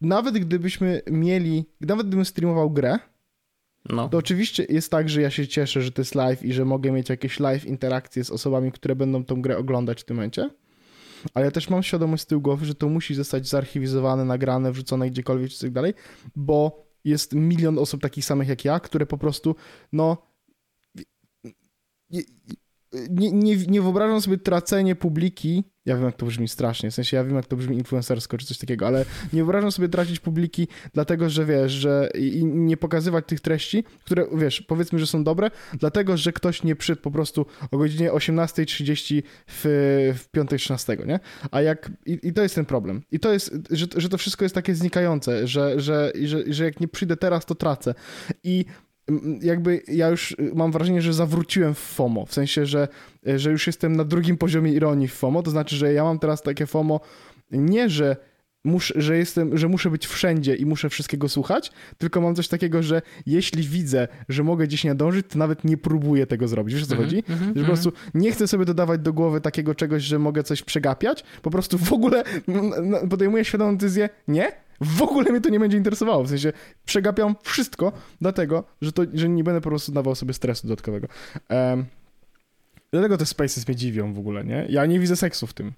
nawet 0.00 0.38
gdybyśmy 0.38 1.02
mieli, 1.10 1.64
nawet 1.80 2.06
gdybym 2.06 2.24
streamował 2.24 2.70
grę, 2.70 2.98
no. 3.88 4.08
To 4.08 4.18
oczywiście 4.18 4.66
jest 4.68 4.90
tak, 4.90 5.08
że 5.08 5.22
ja 5.22 5.30
się 5.30 5.46
cieszę, 5.46 5.82
że 5.82 5.92
to 5.92 6.00
jest 6.00 6.14
live 6.14 6.42
i 6.42 6.52
że 6.52 6.64
mogę 6.64 6.92
mieć 6.92 7.08
jakieś 7.08 7.40
live 7.40 7.64
interakcje 7.64 8.24
z 8.24 8.30
osobami, 8.30 8.72
które 8.72 8.96
będą 8.96 9.24
tą 9.24 9.42
grę 9.42 9.58
oglądać 9.58 10.00
w 10.00 10.04
tym 10.04 10.16
momencie. 10.16 10.50
Ale 11.34 11.44
ja 11.44 11.50
też 11.50 11.70
mam 11.70 11.82
świadomość 11.82 12.22
z 12.22 12.26
tyłu 12.26 12.40
głowy, 12.40 12.66
że 12.66 12.74
to 12.74 12.88
musi 12.88 13.14
zostać 13.14 13.48
zarchiwizowane, 13.48 14.24
nagrane, 14.24 14.72
wrzucone 14.72 15.10
gdziekolwiek 15.10 15.56
i 15.56 15.60
tak 15.60 15.72
dalej, 15.72 15.94
bo 16.36 16.88
jest 17.04 17.34
milion 17.34 17.78
osób 17.78 18.00
takich 18.00 18.24
samych 18.24 18.48
jak 18.48 18.64
ja, 18.64 18.80
które 18.80 19.06
po 19.06 19.18
prostu, 19.18 19.56
no. 19.92 20.28
Nie, 23.10 23.32
nie, 23.32 23.56
nie 23.56 23.82
wyobrażam 23.82 24.20
sobie 24.20 24.38
tracenie 24.38 24.94
publiki 24.96 25.64
ja 25.88 25.96
wiem, 25.96 26.04
jak 26.04 26.16
to 26.16 26.26
brzmi 26.26 26.48
strasznie, 26.48 26.90
w 26.90 26.94
sensie 26.94 27.16
ja 27.16 27.24
wiem, 27.24 27.36
jak 27.36 27.46
to 27.46 27.56
brzmi 27.56 27.76
influencersko 27.76 28.38
czy 28.38 28.46
coś 28.46 28.58
takiego, 28.58 28.86
ale 28.86 29.04
nie 29.32 29.40
wyobrażam 29.40 29.72
sobie 29.72 29.88
tracić 29.88 30.20
publiki, 30.20 30.68
dlatego 30.94 31.30
że 31.30 31.44
wiesz, 31.44 31.72
że 31.72 32.08
i 32.14 32.44
nie 32.44 32.76
pokazywać 32.76 33.24
tych 33.26 33.40
treści, 33.40 33.84
które 34.04 34.26
wiesz, 34.34 34.60
powiedzmy, 34.62 34.98
że 34.98 35.06
są 35.06 35.24
dobre, 35.24 35.50
dlatego 35.74 36.16
że 36.16 36.32
ktoś 36.32 36.62
nie 36.62 36.76
przyszedł 36.76 37.02
po 37.02 37.10
prostu 37.10 37.46
o 37.70 37.78
godzinie 37.78 38.12
18.30 38.12 39.22
w, 39.46 39.62
w 40.18 40.28
piątek 40.30 40.60
13, 40.60 40.96
nie? 41.06 41.20
A 41.50 41.62
jak. 41.62 41.90
I, 42.06 42.18
I, 42.22 42.32
to 42.32 42.42
jest 42.42 42.54
ten 42.54 42.64
problem. 42.64 43.02
I 43.10 43.20
to 43.20 43.32
jest, 43.32 43.52
że, 43.70 43.86
że 43.96 44.08
to 44.08 44.18
wszystko 44.18 44.44
jest 44.44 44.54
takie 44.54 44.74
znikające, 44.74 45.46
że, 45.46 45.80
że, 45.80 46.12
że, 46.22 46.42
że 46.46 46.64
jak 46.64 46.80
nie 46.80 46.88
przyjdę 46.88 47.16
teraz, 47.16 47.46
to 47.46 47.54
tracę. 47.54 47.94
I 48.44 48.64
jakby 49.40 49.82
ja 49.88 50.08
już 50.08 50.36
mam 50.54 50.72
wrażenie, 50.72 51.02
że 51.02 51.12
zawróciłem 51.12 51.74
w 51.74 51.78
FOMO, 51.78 52.26
w 52.26 52.34
sensie, 52.34 52.66
że, 52.66 52.88
że 53.36 53.50
już 53.50 53.66
jestem 53.66 53.96
na 53.96 54.04
drugim 54.04 54.36
poziomie 54.36 54.72
ironii 54.72 55.08
w 55.08 55.14
FOMO, 55.14 55.42
to 55.42 55.50
znaczy, 55.50 55.76
że 55.76 55.92
ja 55.92 56.04
mam 56.04 56.18
teraz 56.18 56.42
takie 56.42 56.66
FOMO 56.66 57.00
nie, 57.50 57.90
że 57.90 58.16
muszę, 58.64 58.94
że 58.96 59.18
jestem, 59.18 59.58
że 59.58 59.68
muszę 59.68 59.90
być 59.90 60.06
wszędzie 60.06 60.54
i 60.54 60.66
muszę 60.66 60.88
wszystkiego 60.88 61.28
słuchać, 61.28 61.72
tylko 61.98 62.20
mam 62.20 62.34
coś 62.34 62.48
takiego, 62.48 62.82
że 62.82 63.02
jeśli 63.26 63.62
widzę, 63.62 64.08
że 64.28 64.44
mogę 64.44 64.66
gdzieś 64.66 64.84
nie 64.84 64.94
dążyć, 64.94 65.26
to 65.28 65.38
nawet 65.38 65.64
nie 65.64 65.76
próbuję 65.76 66.26
tego 66.26 66.48
zrobić. 66.48 66.74
Wiesz 66.74 66.84
o 66.84 66.86
co 66.86 66.94
mm 66.94 67.06
-hmm, 67.06 67.10
chodzi? 67.10 67.24
Mm 67.28 67.38
-hmm, 67.38 67.46
że 67.46 67.54
po 67.54 67.60
mhm. 67.60 67.66
prostu 67.66 67.92
nie 68.14 68.32
chcę 68.32 68.48
sobie 68.48 68.64
dodawać 68.64 69.00
do 69.00 69.12
głowy 69.12 69.40
takiego 69.40 69.74
czegoś, 69.74 70.02
że 70.02 70.18
mogę 70.18 70.42
coś 70.42 70.62
przegapiać, 70.62 71.24
po 71.42 71.50
prostu 71.50 71.78
w 71.78 71.92
ogóle 71.92 72.24
podejmuję 73.10 73.44
świadomą 73.44 73.76
decyzję, 73.76 74.08
nie, 74.28 74.52
w 74.80 75.02
ogóle 75.02 75.30
mnie 75.30 75.40
to 75.40 75.48
nie 75.48 75.60
będzie 75.60 75.76
interesowało. 75.76 76.24
W 76.24 76.28
sensie 76.28 76.52
przegapiam 76.84 77.36
wszystko, 77.42 77.92
dlatego, 78.20 78.64
że, 78.82 78.92
to, 78.92 79.02
że 79.14 79.28
nie 79.28 79.44
będę 79.44 79.60
po 79.60 79.68
prostu 79.68 79.92
dawał 79.92 80.14
sobie 80.14 80.34
stresu 80.34 80.66
dodatkowego. 80.66 81.08
Um, 81.50 81.86
dlatego 82.92 83.18
te 83.18 83.26
Spaces 83.26 83.68
mnie 83.68 83.76
dziwią 83.76 84.14
w 84.14 84.18
ogóle, 84.18 84.44
nie? 84.44 84.66
Ja 84.68 84.86
nie 84.86 85.00
widzę 85.00 85.16
seksu 85.16 85.46
w 85.46 85.54
tym. 85.54 85.72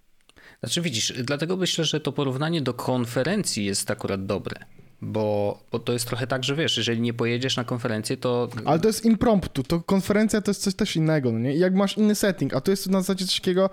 Znaczy 0.61 0.83
widzisz, 0.83 1.13
dlatego 1.25 1.57
myślę, 1.57 1.85
że 1.85 2.01
to 2.01 2.13
porównanie 2.13 2.63
do 2.63 2.75
konferencji 2.75 3.65
jest 3.65 3.91
akurat 3.91 4.27
dobre. 4.27 4.57
Bo, 5.03 5.59
bo 5.73 5.79
to 5.79 5.93
jest 5.93 6.07
trochę 6.07 6.27
tak, 6.27 6.45
że 6.45 6.57
wiesz, 6.57 6.77
jeżeli 6.77 7.01
nie 7.01 7.15
pojedziesz 7.15 7.57
na 7.57 7.65
konferencję, 7.65 8.17
to. 8.17 8.49
Ale 8.65 8.79
to 8.79 8.89
jest 8.89 9.05
impromptu. 9.05 9.63
To 9.63 9.81
konferencja 9.81 10.41
to 10.41 10.51
jest 10.51 10.63
coś 10.63 10.75
też 10.75 10.97
innego, 10.97 11.33
no 11.33 11.39
nie? 11.39 11.57
jak 11.57 11.75
masz 11.75 11.99
inny 11.99 12.15
setting, 12.15 12.55
a 12.55 12.61
to 12.61 12.71
jest 12.71 12.91
na 12.91 13.01
zasadzie 13.01 13.27
coś 13.27 13.41
takiego. 13.41 13.71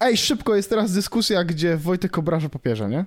Ej, 0.00 0.16
szybko 0.16 0.56
jest 0.56 0.70
teraz 0.70 0.92
dyskusja, 0.92 1.44
gdzie 1.44 1.76
Wojtek 1.76 2.18
obraża 2.18 2.48
papieża, 2.48 2.88
nie? 2.88 3.04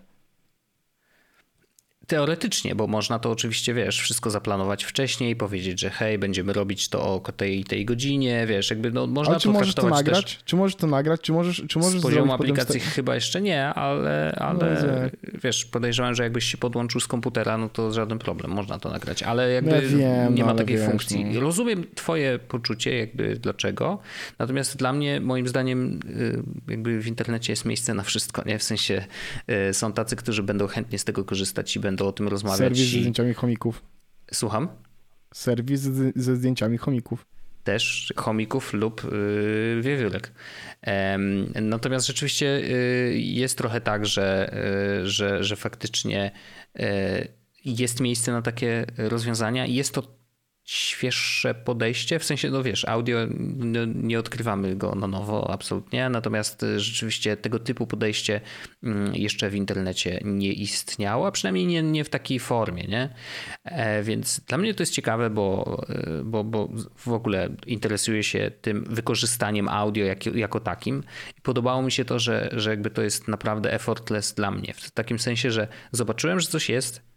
Teoretycznie, 2.14 2.76
bo 2.76 2.88
można 2.88 3.20
to 3.20 3.32
oczywiście, 3.32 3.74
wiesz, 3.74 4.00
wszystko 4.00 4.30
zaplanować 4.30 4.84
wcześniej, 4.84 5.36
powiedzieć, 5.36 5.80
że 5.80 5.90
hej, 5.90 6.18
będziemy 6.18 6.54
robić 6.54 6.90
to 6.90 7.02
o 7.02 7.20
tej 7.20 7.64
tej 7.64 7.86
godzinie, 7.86 8.48
wiesz, 8.48 8.70
jakby 8.70 8.92
no, 8.92 9.08
można 9.08 9.32
ale 9.32 9.40
czy 9.40 9.48
to 9.48 9.54
możesz 9.54 9.76
to 9.76 9.90
nagrać? 9.90 10.40
Czy 10.46 10.56
możesz 10.56 10.76
to 10.76 10.88
nagrać? 10.88 11.22
Czy 11.22 11.32
możesz, 11.32 11.64
czy 11.70 11.80
możesz 11.80 12.00
Z 12.00 12.04
poziomu 12.04 12.34
aplikacji 12.34 12.80
chyba 12.80 13.16
jeszcze 13.16 13.42
nie, 13.42 13.66
ale, 13.66 14.36
ale 14.40 14.84
no, 14.84 15.30
wiesz, 15.44 15.66
podejrzewam, 15.66 16.16
że 16.16 16.24
jakbyś 16.24 16.46
się 16.46 16.58
podłączył 16.58 17.02
z 17.02 17.08
komputera, 17.08 17.58
no 17.58 17.70
to 17.70 17.94
żaden 17.94 18.20
problem, 18.20 18.52
można 18.52 18.80
to 18.80 18.90
nagrać, 18.90 19.24
ale 19.24 19.52
jakby 19.52 19.72
ja 19.72 19.82
wiem, 19.82 20.36
nie 20.36 20.44
ma 20.44 20.56
takiej 20.56 20.78
wiesz, 20.78 20.90
funkcji. 20.90 21.26
No. 21.26 21.42
Rozumiem 21.42 21.86
twoje 21.96 22.40
poczucie, 22.40 22.98
jakby 22.98 23.36
dlaczego, 23.36 24.00
natomiast 24.40 24.78
dla 24.78 24.94
mnie, 24.94 25.22
moim 25.22 25.48
zdaniem, 25.48 26.00
y, 26.68 26.72
jakby 26.72 27.00
w 27.00 27.08
internecie 27.08 27.54
jest 27.54 27.66
miejsce 27.66 27.94
na 27.94 28.04
wszystko, 28.04 28.44
nie? 28.46 28.60
W 28.60 28.64
sensie 28.64 29.06
y, 29.70 29.74
są 29.74 29.94
tacy, 29.94 30.16
którzy 30.16 30.44
będą 30.44 30.68
chętnie 30.68 31.00
z 31.00 31.04
tego 31.04 31.24
korzystać 31.24 31.76
i 31.76 31.80
będą 31.80 32.03
będą 32.04 32.10
o 32.10 32.14
tym 32.14 32.28
rozmawiać. 32.28 32.58
Serwis 32.60 32.92
ze 32.92 33.00
zdjęciami 33.00 33.34
chomików. 33.34 33.84
Słucham? 34.34 34.68
Serwis 35.34 35.82
ze 36.16 36.36
zdjęciami 36.36 36.78
chomików. 36.78 37.26
Też 37.64 38.14
chomików 38.16 38.74
lub 38.74 39.04
yy, 39.04 39.82
wiewiórek. 39.82 40.32
Natomiast 41.62 42.08
rzeczywiście 42.08 42.46
yy, 42.46 43.20
jest 43.20 43.58
trochę 43.58 43.82
tak, 43.82 44.06
że, 44.06 44.56
yy, 45.00 45.10
że, 45.10 45.44
że 45.44 45.56
faktycznie 45.56 46.32
yy, 46.76 46.86
jest 47.66 48.00
miejsce 48.00 48.32
na 48.32 48.42
takie 48.42 48.86
rozwiązania. 48.98 49.66
Jest 49.66 49.94
to 49.94 50.23
świeższe 50.66 51.54
podejście, 51.54 52.20
w 52.20 52.24
sensie, 52.24 52.50
no 52.50 52.64
wiesz, 52.64 52.86
audio 52.86 53.18
no, 53.58 53.80
nie 53.86 54.20
odkrywamy 54.20 54.76
go 54.76 54.96
na 54.96 55.08
nowo 55.08 55.52
absolutnie, 55.52 56.10
natomiast 56.10 56.66
rzeczywiście 56.78 57.38
tego 57.38 57.60
typu 57.60 57.88
podejście 57.88 58.42
mm, 58.84 59.16
jeszcze 59.16 59.50
w 59.50 59.56
internecie 59.56 60.20
nie 60.24 60.54
istniało, 60.54 61.28
a 61.28 61.32
przynajmniej 61.32 61.66
nie, 61.66 61.84
nie 61.84 62.04
w 62.04 62.10
takiej 62.10 62.40
formie, 62.40 62.84
nie? 62.84 63.10
E, 63.64 64.04
więc 64.04 64.40
dla 64.40 64.58
mnie 64.58 64.74
to 64.74 64.84
jest 64.84 64.94
ciekawe, 64.94 65.30
bo, 65.30 65.78
e, 65.90 66.24
bo, 66.24 66.44
bo 66.44 66.70
w 66.98 67.08
ogóle 67.08 67.50
interesuję 67.66 68.24
się 68.24 68.52
tym 68.62 68.84
wykorzystaniem 68.90 69.70
audio 69.70 70.06
jak, 70.06 70.26
jako 70.26 70.60
takim. 70.60 71.04
I 71.38 71.42
podobało 71.42 71.82
mi 71.82 71.92
się 71.92 72.06
to, 72.06 72.20
że, 72.20 72.50
że 72.52 72.70
jakby 72.70 72.90
to 72.90 73.02
jest 73.02 73.28
naprawdę 73.28 73.74
effortless 73.74 74.34
dla 74.34 74.52
mnie, 74.52 74.74
w 74.74 74.92
takim 74.92 75.20
sensie, 75.20 75.52
że 75.52 75.68
zobaczyłem, 75.92 76.40
że 76.40 76.48
coś 76.48 76.70
jest, 76.70 77.13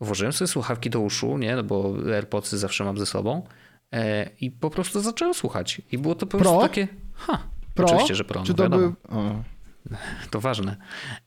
włożyłem 0.00 0.32
sobie 0.32 0.48
słuchawki 0.48 0.90
do 0.90 1.00
uszu, 1.00 1.38
nie, 1.38 1.56
no 1.56 1.62
bo 1.62 1.94
AirPodsy 2.14 2.58
zawsze 2.58 2.84
mam 2.84 2.98
ze 2.98 3.06
sobą 3.06 3.46
e, 3.92 4.30
i 4.40 4.50
po 4.50 4.70
prostu 4.70 5.00
zacząłem 5.00 5.34
słuchać. 5.34 5.82
I 5.92 5.98
było 5.98 6.14
to 6.14 6.26
po 6.26 6.38
prostu 6.38 6.60
takie, 6.60 6.88
ha, 7.14 7.38
Pro? 7.74 7.86
oczywiście, 7.86 8.14
że 8.14 8.24
pro, 8.24 8.42
Czy 8.42 8.52
no 8.52 8.56
to 8.56 8.62
wiadomo. 8.62 8.92
O. 9.08 9.42
To 10.30 10.40
ważne. 10.40 10.76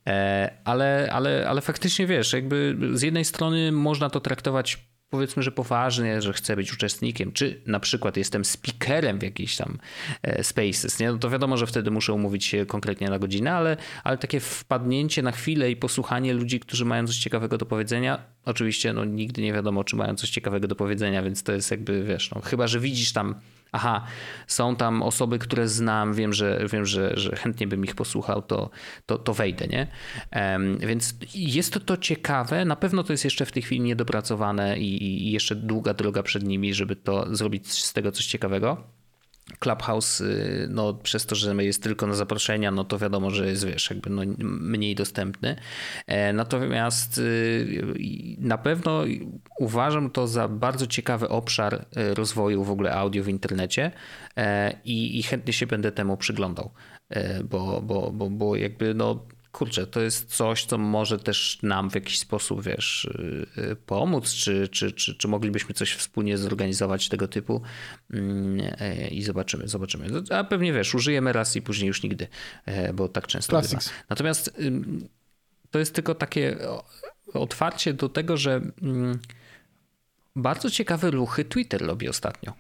E, 0.07 0.57
ale, 0.65 1.09
ale, 1.11 1.49
ale 1.49 1.61
faktycznie 1.61 2.07
wiesz, 2.07 2.33
jakby 2.33 2.77
z 2.93 3.01
jednej 3.01 3.25
strony 3.25 3.71
można 3.71 4.09
to 4.09 4.19
traktować 4.19 4.87
powiedzmy, 5.13 5.43
że 5.43 5.51
poważnie, 5.51 6.21
że 6.21 6.33
chcę 6.33 6.55
być 6.55 6.73
uczestnikiem, 6.73 7.31
czy 7.31 7.61
na 7.67 7.79
przykład 7.79 8.17
jestem 8.17 8.45
speakerem 8.45 9.19
w 9.19 9.23
jakiejś 9.23 9.55
tam 9.55 9.77
e, 10.23 10.43
spaces, 10.43 10.99
nie? 10.99 11.11
No 11.11 11.17
to 11.17 11.29
wiadomo, 11.29 11.57
że 11.57 11.67
wtedy 11.67 11.91
muszę 11.91 12.13
umówić 12.13 12.45
się 12.45 12.65
konkretnie 12.65 13.09
na 13.09 13.19
godzinę, 13.19 13.53
ale, 13.53 13.77
ale 14.03 14.17
takie 14.17 14.39
wpadnięcie 14.39 15.21
na 15.21 15.31
chwilę 15.31 15.71
i 15.71 15.75
posłuchanie 15.75 16.33
ludzi, 16.33 16.59
którzy 16.59 16.85
mają 16.85 17.07
coś 17.07 17.17
ciekawego 17.17 17.57
do 17.57 17.65
powiedzenia, 17.65 18.19
oczywiście 18.45 18.93
no 18.93 19.05
nigdy 19.05 19.41
nie 19.41 19.53
wiadomo, 19.53 19.83
czy 19.83 19.95
mają 19.95 20.15
coś 20.15 20.29
ciekawego 20.29 20.67
do 20.67 20.75
powiedzenia, 20.75 21.23
więc 21.23 21.43
to 21.43 21.51
jest 21.51 21.71
jakby, 21.71 22.03
wiesz, 22.03 22.31
no 22.31 22.41
chyba, 22.41 22.67
że 22.67 22.79
widzisz 22.79 23.13
tam 23.13 23.35
aha, 23.73 24.05
są 24.47 24.75
tam 24.75 25.01
osoby, 25.01 25.39
które 25.39 25.67
znam, 25.67 26.13
wiem, 26.13 26.33
że, 26.33 26.65
wiem, 26.71 26.85
że, 26.85 27.13
że 27.15 27.35
chętnie 27.35 27.67
bym 27.67 27.83
ich 27.83 27.95
posłuchał, 27.95 28.41
to, 28.41 28.69
to, 29.05 29.17
to 29.17 29.33
wejdę, 29.33 29.67
nie? 29.67 29.87
Um, 30.35 30.77
więc 30.77 31.15
jest 31.35 31.73
to, 31.73 31.79
to 31.79 31.97
ciekawe, 31.97 32.65
na 32.65 32.75
pewno 32.75 33.03
to 33.03 33.13
jest 33.13 33.23
jeszcze 33.23 33.45
w 33.45 33.51
tej 33.51 33.63
chwili 33.63 33.81
niedopracowane 33.81 34.79
i, 34.79 35.03
i 35.27 35.31
jeszcze 35.31 35.55
długa 35.55 35.93
droga 35.93 36.23
przed 36.23 36.43
nimi, 36.43 36.73
żeby 36.73 36.95
to 36.95 37.35
zrobić 37.35 37.71
z 37.71 37.93
tego 37.93 38.11
coś 38.11 38.25
ciekawego. 38.25 38.83
Clubhouse, 39.59 40.21
y, 40.21 40.67
no 40.69 40.93
przez 40.93 41.25
to, 41.25 41.35
że 41.35 41.55
jest 41.63 41.83
tylko 41.83 42.07
na 42.07 42.13
zaproszenia, 42.13 42.71
no 42.71 42.83
to 42.83 42.99
wiadomo, 42.99 43.31
że 43.31 43.47
jest, 43.47 43.65
wiesz, 43.65 43.89
jakby 43.89 44.09
no 44.09 44.21
mniej 44.43 44.95
dostępny. 44.95 45.55
E, 46.07 46.33
natomiast 46.33 47.17
y, 47.17 48.35
na 48.39 48.57
pewno 48.57 49.03
uważam 49.59 50.09
to 50.09 50.27
za 50.27 50.47
bardzo 50.47 50.87
ciekawy 50.87 51.29
obszar 51.29 51.73
y, 51.73 52.13
rozwoju 52.13 52.63
w 52.63 52.71
ogóle 52.71 52.93
audio 52.93 53.23
w 53.23 53.27
internecie 53.27 53.91
e, 54.37 54.73
i, 54.85 55.19
i 55.19 55.23
chętnie 55.23 55.53
się 55.53 55.67
będę 55.67 55.91
temu 55.91 56.17
przyglądał, 56.17 56.71
e, 57.09 57.43
bo, 57.43 57.81
bo, 57.81 58.11
bo, 58.11 58.29
bo 58.29 58.55
jakby 58.55 58.93
no 58.93 59.25
kurczę, 59.53 59.87
to 59.87 60.01
jest 60.01 60.35
coś, 60.35 60.65
co 60.65 60.77
może 60.77 61.19
też 61.19 61.59
nam 61.63 61.89
w 61.89 61.95
jakiś 61.95 62.19
sposób, 62.19 62.63
wiesz, 62.63 63.05
y, 63.05 63.61
y, 63.71 63.75
pomóc, 63.75 64.33
czy, 64.33 64.67
czy, 64.67 64.91
czy, 64.91 65.15
czy 65.15 65.27
moglibyśmy 65.27 65.75
coś 65.75 65.93
wspólnie 65.93 66.37
zorganizować 66.37 67.09
tego 67.09 67.27
typu 67.27 67.61
mm, 68.13 68.67
e, 68.79 69.07
i 69.07 69.23
zobaczymy, 69.23 69.67
zobaczymy. 69.67 70.07
A 70.29 70.43
pewnie, 70.43 70.73
wiesz, 70.73 70.95
użyjemy 70.95 71.33
raz 71.33 71.55
i 71.55 71.61
później 71.61 71.87
już 71.87 72.03
nigdy, 72.03 72.27
e, 72.65 72.93
bo 72.93 73.09
tak 73.09 73.27
często 73.27 73.61
bywa. 73.61 73.79
Natomiast 74.09 74.57
to 75.71 75.79
jest 75.79 75.95
tylko 75.95 76.15
takie 76.15 76.57
otwarcie 77.33 77.93
do 77.93 78.09
tego, 78.09 78.37
że 78.37 78.61
mm, 78.81 79.19
bardzo 80.35 80.69
ciekawe 80.69 81.11
ruchy 81.11 81.45
Twitter 81.45 81.81
robi 81.81 82.09
ostatnio. 82.09 82.53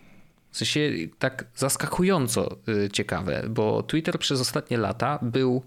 W 0.51 0.57
sensie 0.57 0.91
tak 1.19 1.45
zaskakująco 1.55 2.57
y, 2.85 2.89
ciekawe, 2.89 3.45
bo 3.49 3.83
Twitter 3.83 4.19
przez 4.19 4.41
ostatnie 4.41 4.77
lata 4.77 5.19
był 5.21 5.63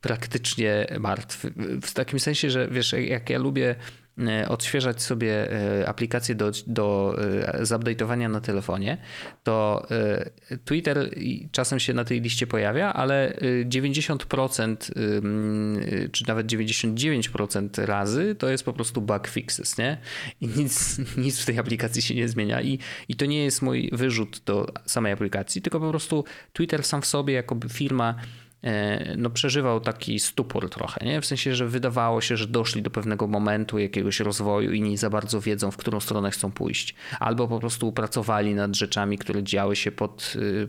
praktycznie 0.00 0.86
martwy. 1.00 1.52
W 1.82 1.92
takim 1.94 2.20
sensie, 2.20 2.50
że 2.50 2.68
wiesz, 2.68 2.92
jak 2.92 3.30
ja 3.30 3.38
lubię 3.38 3.74
e, 4.18 4.48
odświeżać 4.48 5.02
sobie 5.02 5.52
e, 5.52 5.88
aplikacje 5.88 6.34
do, 6.34 6.52
do 6.66 7.16
e, 7.18 7.62
zupdate'owania 7.62 8.30
na 8.30 8.40
telefonie, 8.40 8.98
to 9.42 9.86
Twitter 10.64 11.10
czasem 11.52 11.80
się 11.80 11.94
na 11.94 12.04
tej 12.04 12.20
liście 12.20 12.46
pojawia, 12.46 12.92
ale 12.92 13.36
90% 13.64 14.76
czy 16.12 16.28
nawet 16.28 16.46
99% 16.46 17.84
razy 17.84 18.34
to 18.34 18.48
jest 18.48 18.64
po 18.64 18.72
prostu 18.72 19.02
bug 19.02 19.28
fixes, 19.28 19.78
nie? 19.78 19.98
I 20.40 20.48
nic, 20.48 20.98
nic 21.26 21.40
w 21.40 21.46
tej 21.46 21.58
aplikacji 21.58 22.02
się 22.02 22.14
nie 22.14 22.28
zmienia 22.28 22.62
i, 22.62 22.78
i 23.08 23.16
to 23.16 23.26
nie 23.26 23.44
jest 23.44 23.62
mój 23.62 23.90
wyrzut 23.92 24.42
do 24.44 24.66
samej 24.86 25.12
aplikacji, 25.12 25.62
tylko 25.62 25.80
po 25.80 25.90
prostu 25.90 26.24
Twitter 26.52 26.84
sam 26.84 27.02
w 27.02 27.06
sobie 27.06 27.34
jako 27.34 27.56
firma 27.68 28.14
no, 29.16 29.30
przeżywał 29.30 29.80
taki 29.80 30.20
stupor 30.20 30.70
trochę, 30.70 31.06
nie? 31.06 31.20
w 31.20 31.26
sensie, 31.26 31.54
że 31.54 31.66
wydawało 31.66 32.20
się, 32.20 32.36
że 32.36 32.46
doszli 32.46 32.82
do 32.82 32.90
pewnego 32.90 33.26
momentu 33.26 33.78
jakiegoś 33.78 34.20
rozwoju 34.20 34.72
i 34.72 34.82
nie 34.82 34.98
za 34.98 35.10
bardzo 35.10 35.40
wiedzą, 35.40 35.70
w 35.70 35.76
którą 35.76 36.00
stronę 36.00 36.30
chcą 36.30 36.52
pójść. 36.52 36.94
Albo 37.20 37.48
po 37.48 37.60
prostu 37.60 37.92
pracowali 37.92 38.54
nad 38.54 38.76
rzeczami, 38.76 39.18
które 39.18 39.42
działy 39.42 39.76
się 39.76 39.92
pod, 39.92 40.32
y, 40.36 40.68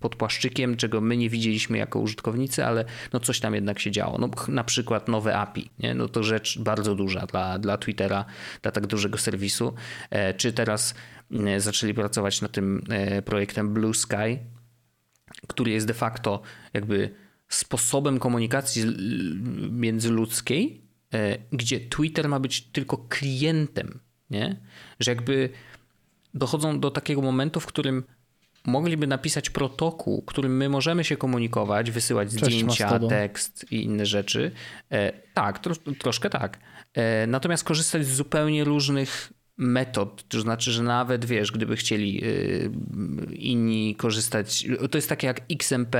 pod 0.00 0.16
płaszczykiem, 0.16 0.76
czego 0.76 1.00
my 1.00 1.16
nie 1.16 1.30
widzieliśmy 1.30 1.78
jako 1.78 1.98
użytkownicy, 1.98 2.64
ale 2.64 2.84
no 3.12 3.20
coś 3.20 3.40
tam 3.40 3.54
jednak 3.54 3.78
się 3.78 3.90
działo. 3.90 4.18
No, 4.18 4.30
na 4.48 4.64
przykład 4.64 5.08
nowe 5.08 5.36
API, 5.36 5.70
nie? 5.78 5.94
No 5.94 6.08
to 6.08 6.22
rzecz 6.22 6.58
bardzo 6.58 6.94
duża 6.94 7.26
dla, 7.26 7.58
dla 7.58 7.78
Twittera, 7.78 8.24
dla 8.62 8.72
tak 8.72 8.86
dużego 8.86 9.18
serwisu. 9.18 9.74
E, 10.10 10.34
czy 10.34 10.52
teraz 10.52 10.94
e, 11.46 11.60
zaczęli 11.60 11.94
pracować 11.94 12.40
nad 12.40 12.52
tym 12.52 12.84
projektem 13.24 13.74
Blue 13.74 13.94
Sky, 13.94 14.38
który 15.48 15.70
jest 15.70 15.86
de 15.86 15.94
facto 15.94 16.42
jakby 16.74 17.10
sposobem 17.48 18.18
komunikacji 18.18 18.84
międzyludzkiej, 19.70 20.82
e, 21.14 21.38
gdzie 21.52 21.80
Twitter 21.80 22.28
ma 22.28 22.40
być 22.40 22.62
tylko 22.62 22.98
klientem, 23.08 24.00
nie? 24.30 24.60
Że 25.00 25.10
jakby 25.10 25.48
dochodzą 26.34 26.80
do 26.80 26.90
takiego 26.90 27.22
momentu, 27.22 27.60
w 27.60 27.66
którym 27.66 28.04
mogliby 28.66 29.06
napisać 29.06 29.50
protokół, 29.50 30.22
którym 30.22 30.56
my 30.56 30.68
możemy 30.68 31.04
się 31.04 31.16
komunikować, 31.16 31.90
wysyłać 31.90 32.28
Cześć, 32.28 32.42
zdjęcia, 32.42 32.98
tekst 32.98 33.66
i 33.70 33.84
inne 33.84 34.06
rzeczy. 34.06 34.50
E, 34.90 35.12
tak, 35.34 35.58
tro, 35.58 35.74
troszkę 35.98 36.30
tak. 36.30 36.58
E, 36.94 37.26
natomiast 37.26 37.64
korzystać 37.64 38.06
z 38.06 38.14
zupełnie 38.14 38.64
różnych 38.64 39.32
metod, 39.56 40.28
to 40.28 40.40
znaczy, 40.40 40.72
że 40.72 40.82
nawet 40.82 41.24
wiesz, 41.24 41.52
gdyby 41.52 41.76
chcieli 41.76 42.24
y, 42.24 42.70
inni 43.32 43.96
korzystać, 43.96 44.66
to 44.90 44.98
jest 44.98 45.08
takie 45.08 45.26
jak 45.26 45.40
XMP 45.50 45.94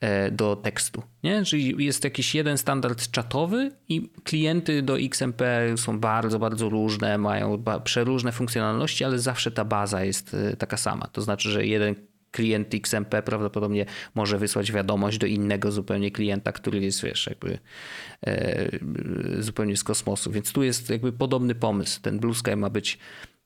e, 0.00 0.30
do 0.30 0.56
tekstu, 0.56 1.02
nie? 1.22 1.44
Czyli 1.44 1.84
jest 1.84 2.04
jakiś 2.04 2.34
jeden 2.34 2.58
standard 2.58 3.10
czatowy 3.10 3.70
i 3.88 4.10
klienty 4.24 4.82
do 4.82 4.98
XMP 4.98 5.42
są 5.76 6.00
bardzo, 6.00 6.38
bardzo 6.38 6.68
różne, 6.68 7.18
mają 7.18 7.64
przeróżne 7.84 8.32
funkcjonalności, 8.32 9.04
ale 9.04 9.18
zawsze 9.18 9.50
ta 9.50 9.64
baza 9.64 10.04
jest 10.04 10.34
e, 10.34 10.56
taka 10.56 10.76
sama. 10.76 11.06
To 11.06 11.22
znaczy, 11.22 11.50
że 11.50 11.66
jeden 11.66 12.09
klient 12.30 12.74
XMP 12.74 13.22
prawdopodobnie 13.22 13.86
może 14.14 14.38
wysłać 14.38 14.72
wiadomość 14.72 15.18
do 15.18 15.26
innego 15.26 15.72
zupełnie 15.72 16.10
klienta, 16.10 16.52
który 16.52 16.80
jest, 16.80 17.02
wiesz, 17.02 17.26
jakby 17.26 17.58
e, 18.26 18.68
zupełnie 19.38 19.76
z 19.76 19.84
kosmosu. 19.84 20.30
Więc 20.30 20.52
tu 20.52 20.62
jest 20.62 20.90
jakby 20.90 21.12
podobny 21.12 21.54
pomysł. 21.54 22.00
Ten 22.00 22.18
Blue 22.18 22.34
Sky 22.34 22.56
ma 22.56 22.70
być 22.70 22.98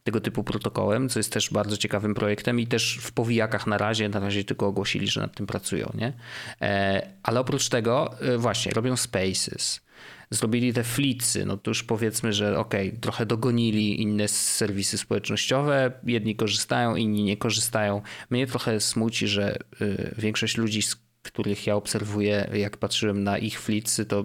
tego 0.05 0.21
typu 0.21 0.45
protokołem, 0.45 1.09
co 1.09 1.19
jest 1.19 1.33
też 1.33 1.51
bardzo 1.51 1.77
ciekawym 1.77 2.15
projektem 2.15 2.61
i 2.61 2.67
też 2.67 2.99
w 3.03 3.13
powijakach 3.13 3.67
na 3.67 3.79
razie, 3.79 4.09
na 4.09 4.21
razie 4.21 4.45
tylko 4.45 4.67
ogłosili, 4.67 5.09
że 5.09 5.21
nad 5.21 5.37
tym 5.37 5.47
pracują, 5.47 5.93
nie? 5.95 6.13
E, 6.61 7.07
ale 7.23 7.41
oprócz 7.41 7.69
tego 7.69 8.21
e, 8.21 8.39
właśnie 8.39 8.73
robią 8.73 8.97
spaces, 8.97 9.81
zrobili 10.31 10.73
te 10.73 10.85
flicy, 10.85 11.47
no 11.47 11.57
to 11.57 11.71
już 11.71 11.83
powiedzmy, 11.83 12.33
że 12.33 12.59
okej, 12.59 12.89
okay, 12.89 13.01
trochę 13.01 13.27
dogonili 13.27 14.03
inne 14.03 14.29
serwisy 14.29 14.99
społecznościowe, 14.99 15.93
jedni 16.05 16.37
korzystają, 16.37 16.97
inni 16.97 17.25
nie 17.25 17.37
korzystają. 17.37 18.03
Mnie 18.31 18.47
trochę 18.47 18.81
smuci, 18.81 19.29
że 19.29 19.59
y, 19.81 20.15
większość 20.19 20.57
ludzi, 20.57 20.83
z 20.83 20.97
których 21.23 21.67
ja 21.67 21.77
obserwuję, 21.77 22.51
jak 22.53 22.77
patrzyłem 22.77 23.25
na 23.25 23.39
ich 23.39 23.61
flicy, 23.61 24.05
to 24.05 24.25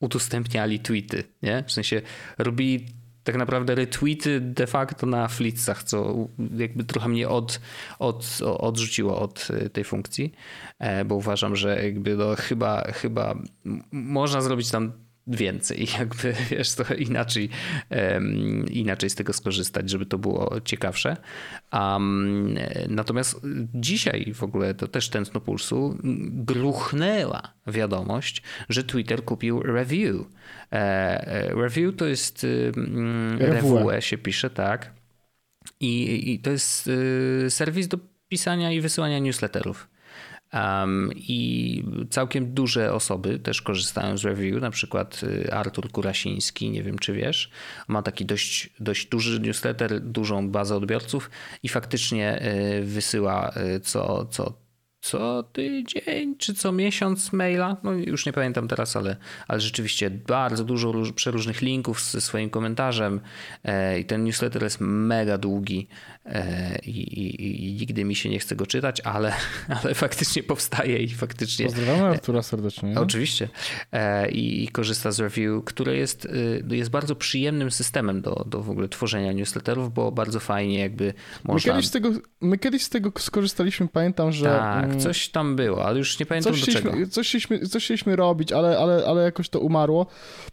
udostępniali 0.00 0.80
tweety, 0.80 1.24
nie? 1.42 1.64
W 1.66 1.72
sensie 1.72 2.02
robili 2.38 2.86
tak 3.24 3.36
naprawdę 3.36 3.74
retweety 3.74 4.40
de 4.40 4.66
facto 4.66 5.06
na 5.06 5.28
flicach, 5.28 5.82
co 5.82 6.28
jakby 6.56 6.84
trochę 6.84 7.08
mnie 7.08 7.28
od, 7.28 7.60
od, 7.98 8.38
odrzuciło 8.42 9.20
od 9.20 9.48
y, 9.50 9.70
tej 9.70 9.84
funkcji, 9.84 10.32
e, 10.78 11.04
bo 11.04 11.14
uważam, 11.14 11.56
że 11.56 11.84
jakby 11.84 12.16
no 12.16 12.36
chyba, 12.36 12.92
chyba 12.92 13.34
można 13.92 14.40
zrobić 14.40 14.70
tam 14.70 14.92
więcej, 15.26 15.86
jakby 15.98 16.34
wiesz, 16.50 16.74
trochę 16.74 16.94
inaczej, 16.94 17.48
um, 17.90 18.66
inaczej 18.70 19.10
z 19.10 19.14
tego 19.14 19.32
skorzystać, 19.32 19.90
żeby 19.90 20.06
to 20.06 20.18
było 20.18 20.60
ciekawsze. 20.64 21.16
Um, 21.72 22.58
natomiast 22.88 23.40
dzisiaj 23.74 24.32
w 24.34 24.42
ogóle 24.42 24.74
to 24.74 24.88
też 24.88 25.08
tętno 25.08 25.40
pulsu 25.40 25.98
gruchnęła 26.30 27.42
wiadomość, 27.66 28.42
że 28.68 28.84
Twitter 28.84 29.24
kupił 29.24 29.62
Review. 29.62 30.16
E, 30.72 30.76
e 31.26 31.54
review 31.54 31.96
to 31.96 32.06
jest 32.06 32.46
um, 32.76 33.38
revue 33.40 34.00
się 34.00 34.18
pisze, 34.18 34.50
tak. 34.50 35.02
I, 35.80 36.32
I 36.32 36.38
to 36.38 36.50
jest 36.50 36.86
y, 36.86 37.46
serwis 37.50 37.88
do 37.88 37.98
pisania 38.28 38.72
i 38.72 38.80
wysyłania 38.80 39.18
newsletterów. 39.18 39.88
Um, 40.52 41.10
I 41.16 41.84
całkiem 42.10 42.54
duże 42.54 42.92
osoby 42.92 43.38
też 43.38 43.62
korzystają 43.62 44.18
z 44.18 44.24
review, 44.24 44.60
na 44.60 44.70
przykład 44.70 45.20
y, 45.22 45.52
Artur 45.52 45.90
Kurasiński, 45.90 46.70
nie 46.70 46.82
wiem 46.82 46.98
czy 46.98 47.12
wiesz, 47.12 47.50
ma 47.88 48.02
taki 48.02 48.24
dość, 48.24 48.70
dość 48.80 49.06
duży 49.06 49.40
newsletter, 49.40 50.00
dużą 50.00 50.50
bazę 50.50 50.76
odbiorców 50.76 51.30
i 51.62 51.68
faktycznie 51.68 52.42
y, 52.80 52.84
wysyła 52.84 53.52
y, 53.76 53.80
co, 53.80 54.26
co 54.26 54.62
co 55.02 55.42
tydzień 55.42 56.36
czy 56.38 56.54
co 56.54 56.72
miesiąc 56.72 57.32
maila. 57.32 57.76
No 57.82 57.92
już 57.92 58.26
nie 58.26 58.32
pamiętam 58.32 58.68
teraz, 58.68 58.96
ale, 58.96 59.16
ale 59.48 59.60
rzeczywiście 59.60 60.10
bardzo 60.10 60.64
dużo 60.64 60.92
róż, 60.92 61.12
przeróżnych 61.12 61.62
linków 61.62 62.02
ze 62.02 62.20
swoim 62.20 62.50
komentarzem 62.50 63.20
e, 63.64 63.98
i 63.98 64.04
ten 64.04 64.24
newsletter 64.24 64.62
jest 64.62 64.76
mega 64.80 65.38
długi 65.38 65.88
e, 66.26 66.78
i, 66.78 66.90
i, 66.90 67.68
i, 67.68 67.72
nigdy 67.72 68.04
mi 68.04 68.14
się 68.14 68.28
nie 68.28 68.38
chce 68.38 68.56
go 68.56 68.66
czytać, 68.66 69.00
ale, 69.00 69.32
ale 69.82 69.94
faktycznie 69.94 70.42
powstaje 70.42 70.98
i 70.98 71.08
faktycznie... 71.08 71.66
Pozdrawiam 71.66 72.04
Artura 72.04 72.42
serdecznie. 72.42 73.00
Oczywiście. 73.00 73.48
E, 73.92 74.30
i, 74.30 74.64
I, 74.64 74.68
korzysta 74.68 75.12
z 75.12 75.20
review, 75.20 75.64
które 75.64 75.96
jest, 75.96 76.24
y, 76.24 76.64
jest 76.70 76.90
bardzo 76.90 77.16
przyjemnym 77.16 77.70
systemem 77.70 78.22
do, 78.22 78.44
do 78.48 78.62
w 78.62 78.70
ogóle 78.70 78.88
tworzenia 78.88 79.32
newsletterów, 79.32 79.94
bo 79.94 80.12
bardzo 80.12 80.40
fajnie 80.40 80.78
jakby 80.78 81.14
można... 81.44 81.72
My 81.72 81.76
kiedyś 81.76 81.88
z 81.88 81.90
tego, 81.90 82.10
my 82.40 82.58
kiedyś 82.58 82.82
z 82.82 82.88
tego 82.88 83.12
skorzystaliśmy, 83.18 83.88
pamiętam, 83.88 84.32
że... 84.32 84.44
Tak, 84.44 84.91
mm, 84.92 85.00
coś 85.00 85.28
tam 85.28 85.56
było, 85.56 85.84
ale 85.84 85.98
już 85.98 86.18
nie 86.18 86.26
pamiętam 86.26 86.52
coś 86.52 86.66
do 86.66 86.72
czego. 86.72 86.92
Coś 87.10 87.28
chcieliśmy, 87.28 87.66
coś 87.66 87.84
chcieliśmy 87.84 88.16
robić, 88.16 88.52
ale, 88.52 88.78
ale, 88.78 89.04
ale 89.06 89.22
jakoś 89.22 89.48
to 89.48 89.60
umarło. 89.60 90.06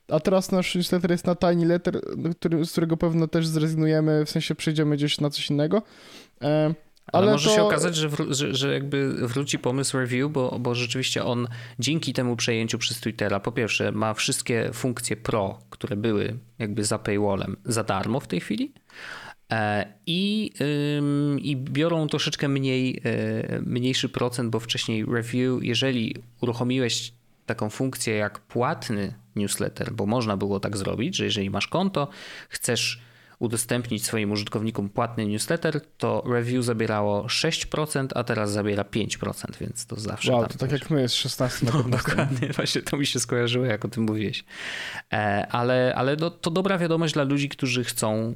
A 0.08 0.20
teraz 0.20 0.52
nasz 0.52 0.76
newsletter 0.76 1.12
jest 1.12 1.26
na 1.26 1.36
Tiny 1.36 1.66
Letter, 1.66 2.02
który, 2.40 2.66
z 2.66 2.72
którego 2.72 2.98
pewno 2.98 3.28
też 3.28 3.48
zrezygnujemy, 3.48 4.26
w 4.26 4.30
sensie 4.30 4.56
przejdziemy 4.56 4.96
gdzieś 4.96 5.20
na 5.20 5.30
coś 5.30 5.50
innego. 5.50 5.82
E, 6.42 6.74
ale, 7.14 7.24
ale 7.24 7.32
może 7.32 7.50
to... 7.50 7.56
się 7.56 7.64
okazać, 7.64 7.96
że, 7.96 8.10
że, 8.30 8.56
że, 8.56 8.74
jakby 8.74 9.28
wróci 9.28 9.60
pomysł 9.60 9.98
review, 9.98 10.32
bo, 10.32 10.60
bo 10.60 10.76
rzeczywiście 10.76 11.24
on 11.26 11.48
dzięki 11.80 12.14
temu 12.14 12.36
przejęciu 12.36 12.78
przez 12.78 13.00
Twittera, 13.00 13.40
po 13.40 13.52
pierwsze, 13.52 13.92
ma 13.92 14.14
wszystkie 14.14 14.70
funkcje 14.74 15.18
pro, 15.18 15.60
które 15.70 15.96
były 15.96 16.38
jakby 16.60 16.84
za 16.84 17.00
paywallem, 17.00 17.58
za 17.66 17.84
darmo 17.84 18.20
w 18.20 18.28
tej 18.28 18.40
chwili. 18.40 18.74
E, 19.52 19.94
I, 20.06 20.52
I 21.42 21.56
biorą 21.58 22.08
troszeczkę 22.08 22.48
mniej, 22.48 23.02
e, 23.04 23.62
mniejszy 23.62 24.10
procent, 24.10 24.50
bo 24.50 24.60
wcześniej 24.60 25.06
review, 25.06 25.64
jeżeli 25.64 26.16
uruchomiłeś 26.42 27.14
taką 27.46 27.70
funkcję 27.70 28.16
jak 28.16 28.40
płatny 28.40 29.14
newsletter, 29.36 29.94
bo 29.94 30.06
można 30.06 30.38
było 30.38 30.60
tak 30.60 30.78
zrobić, 30.78 31.16
że 31.16 31.26
jeżeli 31.26 31.50
masz 31.50 31.68
konto, 31.68 32.08
chcesz 32.50 33.02
udostępnić 33.40 34.06
swoim 34.06 34.32
użytkownikom 34.32 34.90
płatny 34.90 35.26
newsletter, 35.26 35.82
to 35.98 36.24
review 36.28 36.66
zabierało 36.66 37.24
6%, 37.24 38.08
a 38.16 38.24
teraz 38.24 38.52
zabiera 38.52 38.84
5%, 38.84 39.58
więc 39.60 39.86
to 39.86 40.00
zawsze. 40.00 40.32
Wow, 40.32 40.48
to 40.48 40.58
tak 40.58 40.72
jak 40.72 40.90
my 40.90 41.02
jest 41.02 41.16
16 41.16 41.66
na 41.66 41.72
no, 41.72 41.84
Dokładnie, 41.84 42.50
właśnie 42.56 42.82
to 42.82 42.98
mi 42.98 43.06
się 43.06 43.20
skojarzyło, 43.20 43.66
jak 43.66 43.86
o 43.86 43.88
tym 43.88 44.04
mówiłeś. 44.04 44.44
E, 45.14 45.48
ale, 45.52 45.94
ale 45.96 46.16
no, 46.16 46.30
to 46.30 46.52
dobra 46.52 46.78
wiadomość 46.78 47.14
dla 47.14 47.24
ludzi, 47.24 47.50
którzy 47.50 47.84
chcą 47.84 48.36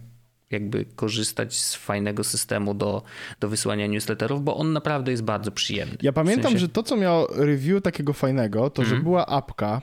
jakby 0.54 0.86
korzystać 0.96 1.60
z 1.60 1.76
fajnego 1.76 2.24
systemu 2.24 2.74
do, 2.74 3.02
do 3.40 3.50
wysyłania 3.50 3.88
newsletterów, 3.88 4.44
bo 4.44 4.58
on 4.58 4.74
naprawdę 4.74 5.12
jest 5.12 5.24
bardzo 5.24 5.52
przyjemny. 5.52 5.98
Ja 6.02 6.14
pamiętam, 6.14 6.42
w 6.42 6.46
sensie... 6.46 6.60
że 6.60 6.70
to, 6.70 6.84
co 6.84 6.96
miało 6.96 7.28
review 7.36 7.84
takiego 7.84 8.14
fajnego, 8.14 8.70
to, 8.70 8.82
mm. 8.82 8.90
że 8.90 8.96
mhm. 8.96 9.04
była 9.04 9.26
apka, 9.26 9.82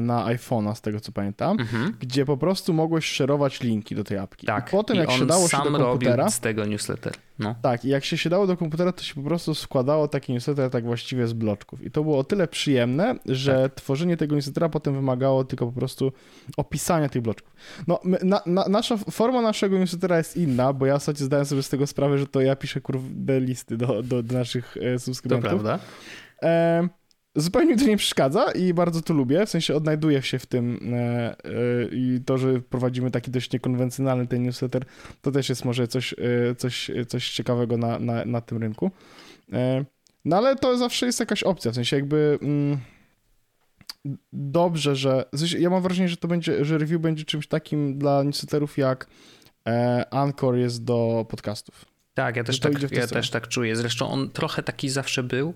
na 0.00 0.26
iPhone'a, 0.26 0.74
z 0.74 0.80
tego 0.80 1.00
co 1.00 1.12
pamiętam, 1.12 1.60
mhm. 1.60 1.96
gdzie 2.00 2.24
po 2.24 2.36
prostu 2.36 2.72
mogłeś 2.72 3.04
szerować 3.04 3.60
linki 3.60 3.94
do 3.94 4.04
tej 4.04 4.18
apki. 4.18 4.46
Tak. 4.46 4.68
I 4.68 4.70
potem 4.70 4.96
I 4.96 5.00
jak 5.00 5.10
się 5.10 5.26
dało 5.26 5.48
się 5.48 5.56
do 5.56 5.78
komputera... 5.78 6.30
z 6.30 6.40
tego 6.40 6.64
newsletter. 6.64 7.12
No. 7.38 7.54
Tak, 7.62 7.84
i 7.84 7.88
jak 7.88 8.04
się 8.04 8.18
się 8.18 8.30
dało 8.30 8.46
do 8.46 8.56
komputera, 8.56 8.92
to 8.92 9.02
się 9.02 9.14
po 9.14 9.22
prostu 9.22 9.54
składało 9.54 10.08
taki 10.08 10.32
newsletter 10.32 10.70
tak 10.70 10.84
właściwie 10.84 11.26
z 11.26 11.32
bloczków. 11.32 11.84
I 11.84 11.90
to 11.90 12.02
było 12.02 12.18
o 12.18 12.24
tyle 12.24 12.48
przyjemne, 12.48 13.14
że 13.26 13.62
tak. 13.62 13.74
tworzenie 13.74 14.16
tego 14.16 14.34
newslettera 14.34 14.68
potem 14.68 14.94
wymagało 14.94 15.44
tylko 15.44 15.66
po 15.66 15.72
prostu 15.72 16.12
opisania 16.56 17.08
tych 17.08 17.22
bloczków. 17.22 17.54
No, 17.86 18.00
my, 18.04 18.18
na, 18.22 18.42
na, 18.46 18.64
nasza, 18.68 18.96
forma 18.96 19.42
naszego 19.42 19.78
newslettera 19.78 20.18
jest 20.18 20.36
inna, 20.36 20.72
bo 20.72 20.86
ja 20.86 20.98
w 20.98 21.00
zasadzie 21.00 21.24
zdałem 21.24 21.46
sobie 21.46 21.62
z 21.62 21.68
tego 21.68 21.86
sprawę, 21.86 22.18
że 22.18 22.26
to 22.26 22.40
ja 22.40 22.56
piszę 22.56 22.80
kurde 22.80 23.40
listy 23.40 23.76
do, 23.76 24.02
do, 24.02 24.22
do 24.22 24.38
naszych 24.38 24.76
e, 24.76 24.98
subskrybentów. 24.98 25.50
To 25.50 25.58
prawda. 25.58 25.78
E, 26.42 26.88
Zupełnie 27.38 27.74
mi 27.74 27.80
to 27.80 27.86
nie 27.86 27.96
przeszkadza 27.96 28.52
i 28.52 28.74
bardzo 28.74 29.02
to 29.02 29.14
lubię, 29.14 29.46
w 29.46 29.50
sensie 29.50 29.74
odnajduję 29.74 30.22
się 30.22 30.38
w 30.38 30.46
tym 30.46 30.80
e, 30.92 30.96
e, 30.98 31.34
i 31.92 32.20
to, 32.26 32.38
że 32.38 32.60
prowadzimy 32.60 33.10
taki 33.10 33.30
dość 33.30 33.52
niekonwencjonalny 33.52 34.26
ten 34.26 34.42
newsletter, 34.42 34.84
to 35.22 35.30
też 35.30 35.48
jest 35.48 35.64
może 35.64 35.88
coś, 35.88 36.14
e, 36.18 36.54
coś, 36.54 36.90
coś 37.08 37.30
ciekawego 37.30 37.76
na, 37.76 37.98
na, 37.98 38.24
na 38.24 38.40
tym 38.40 38.58
rynku. 38.58 38.90
No 40.24 40.36
ale 40.36 40.56
to 40.56 40.78
zawsze 40.78 41.06
jest 41.06 41.20
jakaś 41.20 41.42
opcja, 41.42 41.70
w 41.70 41.74
sensie 41.74 41.96
jakby 41.96 42.38
mm, 42.42 42.78
dobrze, 44.32 44.96
że 44.96 45.24
w 45.32 45.38
sensie 45.38 45.58
ja 45.58 45.70
mam 45.70 45.82
wrażenie, 45.82 46.08
że 46.08 46.16
to 46.16 46.28
będzie, 46.28 46.64
że 46.64 46.78
review 46.78 47.00
będzie 47.00 47.24
czymś 47.24 47.48
takim 47.48 47.98
dla 47.98 48.22
newsletterów 48.22 48.78
jak 48.78 49.06
Anchor 50.10 50.56
jest 50.56 50.84
do 50.84 51.26
podcastów. 51.28 51.97
Tak, 52.18 52.36
ja 52.36 52.44
też, 52.44 52.60
tak, 52.60 52.92
ja 52.92 53.06
też 53.06 53.30
tak 53.30 53.48
czuję. 53.48 53.76
Zresztą 53.76 54.10
on 54.10 54.30
trochę 54.30 54.62
taki 54.62 54.88
zawsze 54.88 55.22
był, 55.22 55.54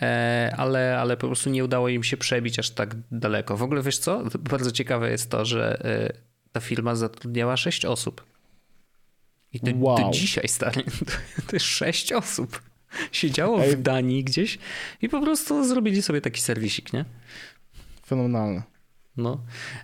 e, 0.00 0.54
ale, 0.56 0.98
ale 0.98 1.16
po 1.16 1.26
prostu 1.26 1.50
nie 1.50 1.64
udało 1.64 1.88
im 1.88 2.04
się 2.04 2.16
przebić 2.16 2.58
aż 2.58 2.70
tak 2.70 2.96
daleko. 3.10 3.56
W 3.56 3.62
ogóle 3.62 3.82
wiesz 3.82 3.98
co? 3.98 4.22
Bardzo 4.38 4.70
ciekawe 4.70 5.10
jest 5.10 5.30
to, 5.30 5.44
że 5.44 5.84
e, 5.84 6.12
ta 6.52 6.60
firma 6.60 6.94
zatrudniała 6.94 7.56
sześć 7.56 7.84
osób. 7.84 8.24
I 9.52 9.60
to, 9.60 9.70
wow. 9.74 9.96
to 9.96 10.10
dzisiaj, 10.10 10.48
stary, 10.48 10.84
to 11.46 11.56
jest 11.56 11.66
sześć 11.66 12.12
osób. 12.12 12.62
Siedziało 13.12 13.64
Ej. 13.64 13.76
w 13.76 13.82
Danii 13.82 14.24
gdzieś 14.24 14.58
i 15.02 15.08
po 15.08 15.20
prostu 15.20 15.68
zrobili 15.68 16.02
sobie 16.02 16.20
taki 16.20 16.40
serwisik, 16.40 16.92
nie? 16.92 17.04
Fenomenalne. 18.06 18.62
No, 19.16 19.40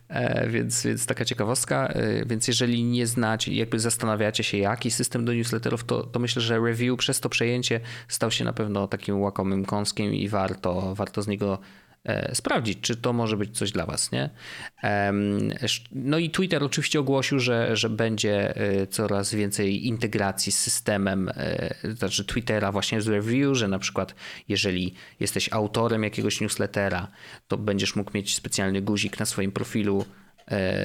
e, 0.08 0.48
więc, 0.48 0.84
więc 0.84 1.06
taka 1.06 1.24
ciekawostka. 1.24 1.88
E, 1.88 2.26
więc 2.26 2.48
jeżeli 2.48 2.84
nie 2.84 3.06
znacie, 3.06 3.54
jakby 3.54 3.80
zastanawiacie 3.80 4.44
się, 4.44 4.58
jaki 4.58 4.90
system 4.90 5.24
do 5.24 5.32
newsletterów, 5.32 5.84
to, 5.84 6.02
to 6.02 6.18
myślę, 6.18 6.42
że 6.42 6.60
review 6.60 6.98
przez 6.98 7.20
to 7.20 7.28
przejęcie 7.28 7.80
stał 8.08 8.30
się 8.30 8.44
na 8.44 8.52
pewno 8.52 8.88
takim 8.88 9.20
łakomym 9.20 9.64
kąskiem 9.64 10.14
i 10.14 10.28
warto, 10.28 10.94
warto 10.94 11.22
z 11.22 11.28
niego 11.28 11.58
sprawdzić, 12.34 12.80
czy 12.80 12.96
to 12.96 13.12
może 13.12 13.36
być 13.36 13.58
coś 13.58 13.72
dla 13.72 13.86
Was. 13.86 14.12
Nie? 14.12 14.30
No 15.92 16.18
i 16.18 16.30
Twitter 16.30 16.64
oczywiście 16.64 17.00
ogłosił, 17.00 17.40
że, 17.40 17.76
że 17.76 17.90
będzie 17.90 18.56
e, 18.56 18.86
coraz 18.86 19.34
więcej 19.34 19.86
integracji 19.86 20.52
z 20.52 20.58
systemem, 20.58 21.28
e, 21.28 21.74
znaczy 21.94 22.24
Twittera 22.24 22.72
właśnie 22.72 23.02
z 23.02 23.08
review, 23.08 23.56
że 23.56 23.68
na 23.68 23.78
przykład 23.78 24.14
jeżeli 24.48 24.94
jesteś 25.20 25.52
autorem 25.52 26.02
jakiegoś 26.02 26.40
newslettera, 26.40 27.08
to 27.48 27.56
będziesz 27.56 27.96
mógł 27.96 28.10
mieć 28.14 28.36
specjalny 28.36 28.82
guzik 28.82 29.20
na 29.20 29.26
swoim 29.26 29.52
profilu 29.52 30.04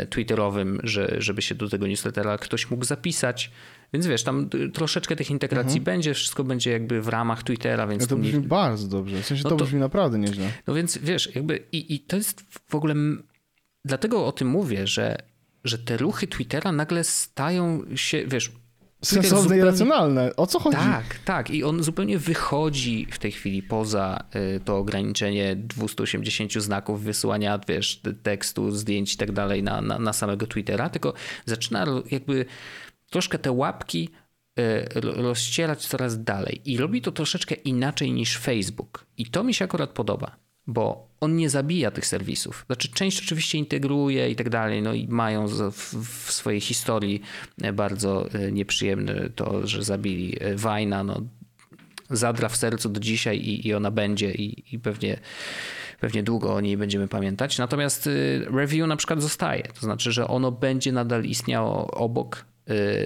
twitterowym, 0.09 0.79
że, 0.83 1.15
żeby 1.17 1.41
się 1.41 1.55
do 1.55 1.69
tego 1.69 1.87
newslettera 1.87 2.37
ktoś 2.37 2.69
mógł 2.69 2.85
zapisać. 2.85 3.51
Więc 3.93 4.07
wiesz, 4.07 4.23
tam 4.23 4.49
troszeczkę 4.73 5.15
tych 5.15 5.31
integracji 5.31 5.79
mhm. 5.79 5.83
będzie, 5.83 6.13
wszystko 6.13 6.43
będzie 6.43 6.71
jakby 6.71 7.01
w 7.01 7.07
ramach 7.07 7.43
Twittera, 7.43 7.87
więc... 7.87 8.01
No 8.01 8.07
to 8.07 8.17
brzmi 8.17 8.39
nie... 8.39 8.47
bardzo 8.47 8.87
dobrze, 8.87 9.21
w 9.21 9.25
sensie 9.25 9.43
no 9.43 9.49
to, 9.49 9.55
to 9.55 9.65
brzmi 9.65 9.79
naprawdę 9.79 10.19
nieźle. 10.19 10.51
No 10.67 10.73
więc 10.73 10.97
wiesz, 10.97 11.35
jakby 11.35 11.63
i, 11.71 11.95
i 11.95 11.99
to 11.99 12.15
jest 12.15 12.43
w 12.69 12.75
ogóle... 12.75 12.95
Dlatego 13.85 14.25
o 14.25 14.31
tym 14.31 14.47
mówię, 14.47 14.87
że, 14.87 15.17
że 15.63 15.77
te 15.77 15.97
ruchy 15.97 16.27
Twittera 16.27 16.71
nagle 16.71 17.03
stają 17.03 17.83
się, 17.95 18.23
wiesz... 18.27 18.51
Sensowne 19.01 19.41
zupełnie... 19.41 19.61
i 19.61 19.65
racjonalne. 19.65 20.35
O 20.35 20.47
co 20.47 20.59
chodzi? 20.59 20.77
Tak, 20.77 21.19
tak. 21.25 21.49
I 21.49 21.63
on 21.63 21.83
zupełnie 21.83 22.19
wychodzi 22.19 23.07
w 23.11 23.19
tej 23.19 23.31
chwili 23.31 23.63
poza 23.63 24.23
y, 24.35 24.59
to 24.59 24.77
ograniczenie 24.77 25.55
280 25.55 26.53
znaków 26.53 27.03
wysyłania, 27.03 27.59
wiesz, 27.67 28.01
tekstu, 28.23 28.71
zdjęć 28.71 29.13
i 29.13 29.17
tak 29.17 29.31
dalej 29.31 29.63
na, 29.63 29.81
na, 29.81 29.99
na 29.99 30.13
samego 30.13 30.47
Twittera, 30.47 30.89
tylko 30.89 31.13
zaczyna 31.45 31.85
jakby 32.11 32.45
troszkę 33.13 33.39
te 33.39 33.51
łapki 33.51 34.09
e, 34.59 34.85
rozcierać 35.01 35.87
coraz 35.87 36.23
dalej 36.23 36.61
i 36.65 36.77
robi 36.77 37.01
to 37.01 37.11
troszeczkę 37.11 37.55
inaczej 37.55 38.11
niż 38.11 38.37
Facebook. 38.37 39.05
I 39.17 39.25
to 39.25 39.43
mi 39.43 39.53
się 39.53 39.65
akurat 39.65 39.89
podoba, 39.89 40.35
bo 40.67 41.07
on 41.19 41.35
nie 41.35 41.49
zabija 41.49 41.91
tych 41.91 42.05
serwisów. 42.05 42.63
Znaczy, 42.65 42.87
część 42.89 43.23
oczywiście 43.23 43.57
integruje 43.57 44.29
i 44.29 44.35
tak 44.35 44.49
dalej, 44.49 44.81
no 44.81 44.93
i 44.93 45.07
mają 45.07 45.47
w, 45.47 46.31
swojej 46.31 46.61
historii 46.61 47.21
e, 47.61 47.73
bardzo 47.73 48.29
e, 48.29 48.51
nieprzyjemne 48.51 49.29
to, 49.29 49.67
że 49.67 49.83
zabili 49.83 50.37
Wajna, 50.55 51.03
no 51.03 51.21
zadra 52.09 52.49
w 52.49 52.55
sercu 52.55 52.89
do 52.89 52.99
dzisiaj 52.99 53.37
i, 53.37 53.67
i 53.67 53.73
ona 53.73 53.91
będzie 53.91 54.31
i, 54.31 54.75
i 54.75 54.79
pewnie 54.79 55.19
pewnie 55.99 56.23
długo 56.23 56.53
o 56.53 56.61
niej 56.61 56.77
będziemy 56.77 57.07
pamiętać. 57.07 57.57
Natomiast 57.57 58.09
review 58.53 58.87
na 58.87 58.95
przykład 58.95 59.21
zostaje. 59.21 59.63
To 59.63 59.81
znaczy, 59.81 60.11
że 60.11 60.27
ono 60.27 60.51
będzie 60.51 60.91
nadal 60.91 61.25
istniało 61.25 61.91
obok 61.91 62.52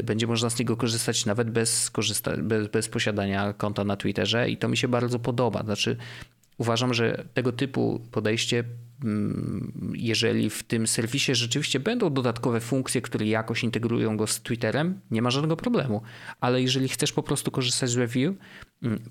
będzie 0.04 0.28
można 0.28 0.50
z 0.50 0.60
niego 0.60 0.78
korzystać 0.78 1.26
nawet 1.26 1.52
bez, 1.52 1.92
korzysta- 1.92 2.42
bez, 2.44 2.68
bez 2.68 2.88
posiadania 2.88 3.54
konta 3.54 3.84
na 3.84 3.98
Twitterze 3.98 4.50
i 4.50 4.58
to 4.58 4.68
mi 4.70 4.78
się 4.78 4.88
bardzo 4.88 5.20
podoba. 5.20 5.64
Znaczy, 5.64 5.98
uważam, 6.58 6.94
że 6.94 7.26
tego 7.34 7.52
typu 7.52 8.02
podejście, 8.12 8.64
mm, 9.04 9.94
jeżeli 9.96 10.50
w 10.50 10.64
tym 10.64 10.88
serwisie 10.88 11.36
rzeczywiście 11.36 11.80
będą 11.80 12.14
dodatkowe 12.14 12.60
funkcje, 12.60 13.02
które 13.02 13.26
jakoś 13.26 13.64
integrują 13.64 14.18
go 14.18 14.28
z 14.28 14.42
Twitterem, 14.42 15.00
nie 15.12 15.22
ma 15.22 15.32
żadnego 15.32 15.58
problemu. 15.58 16.02
Ale 16.40 16.62
jeżeli 16.62 16.90
chcesz 16.90 17.12
po 17.12 17.24
prostu 17.24 17.52
korzystać 17.52 17.90
z 17.90 17.98
review, 17.98 18.36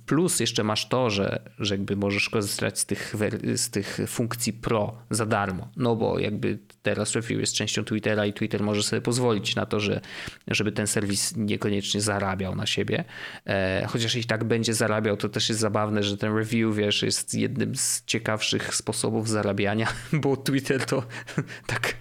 plus 0.06 0.40
jeszcze 0.40 0.64
masz 0.64 0.88
to, 0.88 1.10
że, 1.10 1.40
że 1.58 1.74
jakby 1.74 1.96
możesz 1.96 2.28
korzystać 2.28 2.78
z 2.78 2.86
tych, 2.86 3.14
z 3.54 3.70
tych 3.70 3.98
funkcji 4.06 4.52
pro 4.52 4.98
za 5.10 5.26
darmo. 5.26 5.68
No 5.76 5.96
bo 5.96 6.18
jakby 6.18 6.58
teraz 6.82 7.12
Review 7.12 7.40
jest 7.40 7.54
częścią 7.54 7.84
Twittera 7.84 8.26
i 8.26 8.32
Twitter 8.32 8.62
może 8.62 8.82
sobie 8.82 9.02
pozwolić 9.02 9.56
na 9.56 9.66
to, 9.66 9.80
że, 9.80 10.00
żeby 10.48 10.72
ten 10.72 10.86
serwis 10.86 11.36
niekoniecznie 11.36 12.00
zarabiał 12.00 12.54
na 12.54 12.66
siebie. 12.66 13.04
E, 13.46 13.86
chociaż 13.88 14.16
i 14.16 14.24
tak 14.24 14.44
będzie 14.44 14.74
zarabiał, 14.74 15.16
to 15.16 15.28
też 15.28 15.48
jest 15.48 15.60
zabawne, 15.60 16.02
że 16.02 16.16
ten 16.16 16.36
review, 16.36 16.76
wiesz, 16.76 17.02
jest 17.02 17.34
jednym 17.34 17.76
z 17.76 18.04
ciekawszych 18.04 18.74
sposobów 18.74 19.28
zarabiania, 19.28 19.88
bo 20.22 20.36
Twitter 20.36 20.84
to 20.84 21.02
tak 21.66 21.96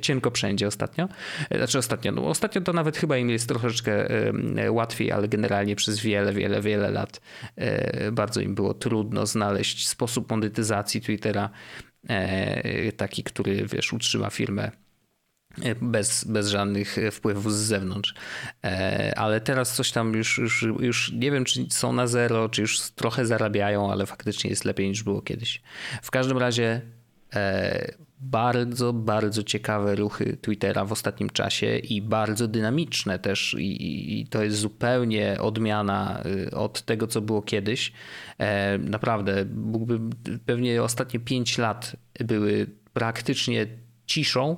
cienko 0.00 0.30
wszędzie 0.30 0.66
ostatnio. 0.66 1.08
E, 1.50 1.58
znaczy 1.58 1.78
ostatnio, 1.78 2.12
no 2.12 2.26
ostatnio 2.26 2.60
to 2.60 2.72
nawet 2.72 2.96
chyba 2.96 3.16
im 3.16 3.30
jest 3.30 3.48
troszeczkę 3.48 4.08
łatwiej, 4.68 5.12
ale 5.12 5.28
generalnie 5.28 5.76
przez 5.76 6.00
wiele, 6.00 6.32
wiele, 6.32 6.60
wiele 6.60 6.90
lat 6.90 7.20
e, 7.56 8.12
bardzo 8.12 8.40
im 8.40 8.54
było 8.54 8.74
trudno 8.74 9.26
znaleźć 9.26 9.88
sposób 9.88 10.30
monetyzacji 10.30 11.00
Twittera 11.00 11.50
e, 12.08 12.92
taki, 12.92 13.24
który 13.24 13.66
wiesz, 13.66 13.92
utrzyma 13.92 14.30
firmę 14.30 14.70
bez, 15.82 16.24
bez 16.24 16.48
żadnych 16.48 16.96
wpływów 17.12 17.54
z 17.54 17.56
zewnątrz. 17.56 18.14
Ale 19.16 19.40
teraz 19.40 19.74
coś 19.74 19.92
tam 19.92 20.14
już, 20.14 20.38
już, 20.38 20.62
już 20.80 21.12
nie 21.12 21.30
wiem, 21.30 21.44
czy 21.44 21.66
są 21.70 21.92
na 21.92 22.06
zero, 22.06 22.48
czy 22.48 22.60
już 22.60 22.80
trochę 22.80 23.26
zarabiają, 23.26 23.92
ale 23.92 24.06
faktycznie 24.06 24.50
jest 24.50 24.64
lepiej 24.64 24.88
niż 24.88 25.02
było 25.02 25.22
kiedyś. 25.22 25.62
W 26.02 26.10
każdym 26.10 26.38
razie 26.38 26.80
bardzo, 28.20 28.92
bardzo 28.92 29.42
ciekawe 29.42 29.94
ruchy 29.94 30.36
Twittera 30.40 30.84
w 30.84 30.92
ostatnim 30.92 31.30
czasie 31.30 31.78
i 31.78 32.02
bardzo 32.02 32.48
dynamiczne 32.48 33.18
też 33.18 33.56
i, 33.58 34.20
i, 34.20 34.26
to 34.26 34.42
jest 34.42 34.56
zupełnie 34.56 35.36
odmiana 35.40 36.22
y, 36.26 36.50
od 36.50 36.82
tego, 36.82 37.06
co 37.06 37.20
było 37.20 37.42
kiedyś. 37.42 37.92
E, 38.38 38.78
naprawdę, 38.78 39.44
mógłby, 39.54 40.00
pewnie 40.46 40.82
ostatnie 40.82 41.20
5 41.20 41.58
lat 41.58 41.96
były 42.20 42.66
praktycznie 42.92 43.66
ciszą, 44.06 44.56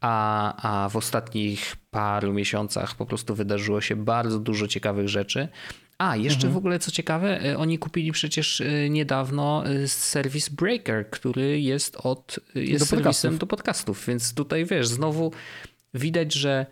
a, 0.00 0.84
a 0.84 0.88
w 0.88 0.96
ostatnich 0.96 1.76
paru 1.90 2.32
miesiącach 2.32 2.94
po 2.94 3.06
prostu 3.06 3.34
wydarzyło 3.34 3.80
się 3.80 3.96
bardzo 3.96 4.38
dużo 4.38 4.66
ciekawych 4.66 5.08
rzeczy. 5.08 5.48
A, 5.98 6.16
jeszcze 6.16 6.46
mhm. 6.46 6.54
w 6.54 6.56
ogóle 6.56 6.78
co 6.78 6.90
ciekawe, 6.90 7.44
e, 7.44 7.58
oni 7.58 7.78
kupili 7.78 8.12
przecież 8.12 8.60
e, 8.60 8.90
niedawno 8.90 9.66
e, 9.66 9.88
serwis 9.88 10.48
Breaker, 10.48 11.10
który 11.10 11.60
jest 11.60 11.96
od 11.96 12.40
jest 12.54 12.84
do 12.84 12.86
serwisem 12.86 13.30
podcastów. 13.30 13.38
do 13.38 13.46
podcastów, 13.46 14.06
więc 14.06 14.34
tutaj 14.34 14.64
wiesz, 14.64 14.88
znowu 14.88 15.32
widać, 15.94 16.34
że 16.34 16.66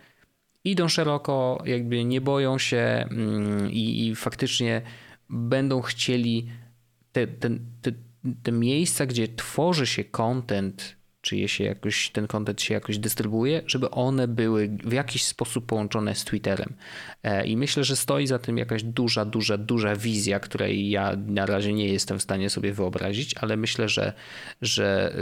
idą 0.63 0.87
szeroko, 0.87 1.63
jakby 1.65 2.03
nie 2.03 2.21
boją 2.21 2.57
się 2.57 2.77
mm, 2.77 3.71
i, 3.71 4.07
i 4.07 4.15
faktycznie 4.15 4.81
będą 5.29 5.81
chcieli 5.81 6.49
te, 7.11 7.27
te, 7.27 7.49
te, 7.81 7.91
te 8.43 8.51
miejsca, 8.51 9.05
gdzie 9.05 9.27
tworzy 9.27 9.87
się 9.87 10.03
content 10.03 11.02
czy 11.23 11.37
je 11.37 11.47
się 11.47 11.63
jakoś, 11.63 12.09
ten 12.09 12.27
kontent 12.27 12.61
się 12.61 12.73
jakoś 12.73 12.97
dystrybuuje, 12.97 13.61
żeby 13.67 13.89
one 13.89 14.27
były 14.27 14.67
w 14.83 14.93
jakiś 14.93 15.23
sposób 15.23 15.65
połączone 15.65 16.15
z 16.15 16.23
Twitterem. 16.25 16.73
E, 17.23 17.45
I 17.45 17.57
myślę, 17.57 17.83
że 17.83 17.95
stoi 17.95 18.27
za 18.27 18.39
tym 18.39 18.57
jakaś 18.57 18.83
duża, 18.83 19.25
duża, 19.25 19.57
duża 19.57 19.95
wizja, 19.95 20.39
której 20.39 20.89
ja 20.89 21.15
na 21.27 21.45
razie 21.45 21.73
nie 21.73 21.87
jestem 21.87 22.19
w 22.19 22.23
stanie 22.23 22.49
sobie 22.49 22.73
wyobrazić, 22.73 23.35
ale 23.37 23.57
myślę, 23.57 23.89
że, 23.89 24.13
że, 24.61 25.15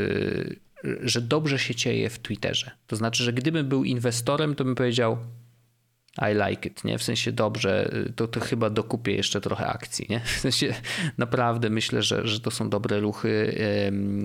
y, 0.85 0.99
że 1.01 1.21
dobrze 1.21 1.59
się 1.59 1.75
dzieje 1.75 2.09
w 2.09 2.19
Twitterze. 2.19 2.71
To 2.87 2.95
znaczy, 2.95 3.23
że 3.23 3.33
gdybym 3.33 3.69
był 3.69 3.83
inwestorem, 3.83 4.55
to 4.55 4.63
bym 4.63 4.75
powiedział, 4.75 5.17
i 6.17 6.49
like 6.49 6.69
it, 6.69 6.83
nie? 6.83 6.97
W 6.97 7.03
sensie 7.03 7.31
dobrze, 7.31 7.91
to, 8.15 8.27
to 8.27 8.39
chyba 8.39 8.69
dokupię 8.69 9.15
jeszcze 9.15 9.41
trochę 9.41 9.67
akcji, 9.67 10.05
nie? 10.09 10.19
W 10.37 10.39
sensie 10.39 10.73
naprawdę 11.17 11.69
myślę, 11.69 12.01
że, 12.01 12.27
że 12.27 12.39
to 12.39 12.51
są 12.51 12.69
dobre 12.69 12.99
ruchy 12.99 13.55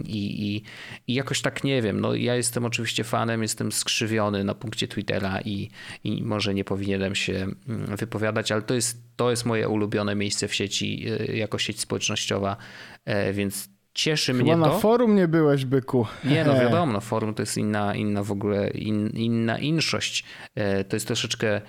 i, 0.07 0.47
i, 0.47 0.63
i 1.07 1.15
jakoś 1.15 1.41
tak 1.43 1.65
nie 1.65 1.83
wiem, 1.83 2.01
no 2.01 2.15
ja 2.15 2.35
jestem 2.35 2.65
oczywiście 2.65 3.05
fanem, 3.05 3.43
jestem 3.43 3.73
skrzywiony 3.73 4.45
na 4.45 4.55
punkcie 4.55 4.89
Twittera 4.89 5.41
i, 5.41 5.71
i 6.05 6.23
może 6.23 6.55
nie 6.55 6.65
powinienem 6.65 7.15
się 7.15 7.47
mm, 7.69 7.97
wypowiadać, 7.97 8.53
ale 8.53 8.63
to 8.63 8.75
jest, 8.75 9.03
to 9.17 9.31
jest 9.31 9.47
moje 9.47 9.69
ulubione 9.69 10.15
miejsce 10.15 10.49
w 10.49 10.55
sieci 10.55 11.07
e, 11.09 11.37
jako 11.37 11.59
sieć 11.59 11.81
społecznościowa, 11.81 12.57
e, 13.05 13.33
więc 13.33 13.76
cieszy 13.97 14.33
Chyba 14.33 14.43
mnie 14.43 14.53
to. 14.53 14.59
na 14.59 14.71
forum 14.71 15.17
nie 15.17 15.29
byłeś, 15.29 15.65
byku. 15.65 16.07
Nie, 16.25 16.45
no 16.45 16.55
wiadomo, 16.55 16.93
no 16.93 17.01
forum 17.01 17.35
to 17.35 17.43
jest 17.43 17.59
inna, 17.59 17.95
inna 17.95 18.23
w 18.23 18.33
ogóle, 18.33 18.71
in, 18.71 19.09
inna 19.09 19.59
inszość. 19.59 20.25
E, 20.55 20.85
to 20.85 20.97
jest 20.97 21.07
troszeczkę... 21.07 21.61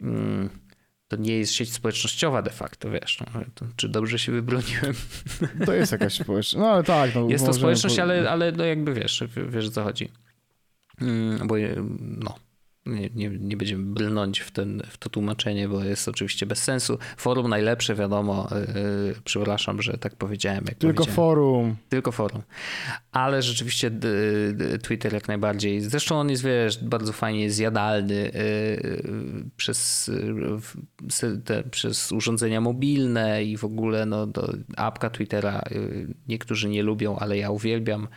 Mm, 0.00 0.48
to 1.08 1.16
nie 1.16 1.38
jest 1.38 1.52
sieć 1.52 1.72
społecznościowa 1.72 2.42
de 2.42 2.50
facto, 2.50 2.90
wiesz. 2.90 3.20
No, 3.20 3.40
to, 3.54 3.66
czy 3.76 3.88
dobrze 3.88 4.18
się 4.18 4.32
wybroniłem? 4.32 4.94
To 5.66 5.72
jest 5.72 5.92
jakaś 5.92 6.14
społeczność. 6.14 6.56
No 6.56 6.70
ale 6.70 6.84
tak. 6.84 7.14
No, 7.14 7.28
jest 7.28 7.46
to 7.46 7.52
społeczność, 7.52 7.98
ale, 7.98 8.30
ale 8.30 8.52
no 8.52 8.64
jakby 8.64 8.94
wiesz, 8.94 9.24
wiesz 9.48 9.66
o 9.66 9.70
co 9.70 9.84
chodzi. 9.84 10.10
Mm, 11.00 11.46
bo 11.46 11.54
no, 12.00 12.34
nie, 12.88 13.10
nie, 13.14 13.38
nie 13.38 13.56
będziemy 13.56 13.84
brnąć 13.84 14.40
w, 14.40 14.50
ten, 14.50 14.82
w 14.90 14.98
to 14.98 15.08
tłumaczenie, 15.10 15.68
bo 15.68 15.84
jest 15.84 16.08
oczywiście 16.08 16.46
bez 16.46 16.62
sensu. 16.62 16.98
Forum 17.16 17.48
najlepsze, 17.48 17.94
wiadomo. 17.94 18.48
Yy, 18.50 19.14
przepraszam, 19.24 19.82
że 19.82 19.98
tak 19.98 20.16
powiedziałem. 20.16 20.64
Jak 20.68 20.78
Tylko 20.78 20.94
powiedziałem. 20.94 21.16
forum. 21.16 21.76
Tylko 21.88 22.12
forum. 22.12 22.42
Ale 23.12 23.42
rzeczywiście 23.42 23.90
Twitter 24.82 25.12
jak 25.12 25.28
najbardziej. 25.28 25.80
Zresztą 25.80 26.16
on 26.16 26.30
jest, 26.30 26.44
wiesz, 26.44 26.84
bardzo 26.84 27.12
fajnie 27.12 27.50
zjadalny 27.50 28.14
yy, 28.14 29.44
przez, 29.56 30.10
te, 31.44 31.62
przez 31.62 32.12
urządzenia 32.12 32.60
mobilne 32.60 33.44
i 33.44 33.56
w 33.56 33.64
ogóle 33.64 34.06
no, 34.06 34.26
do, 34.26 34.52
apka 34.76 35.10
Twittera 35.10 35.62
niektórzy 36.28 36.68
nie 36.68 36.82
lubią, 36.82 37.16
ale 37.18 37.38
ja 37.38 37.50
uwielbiam. 37.50 38.08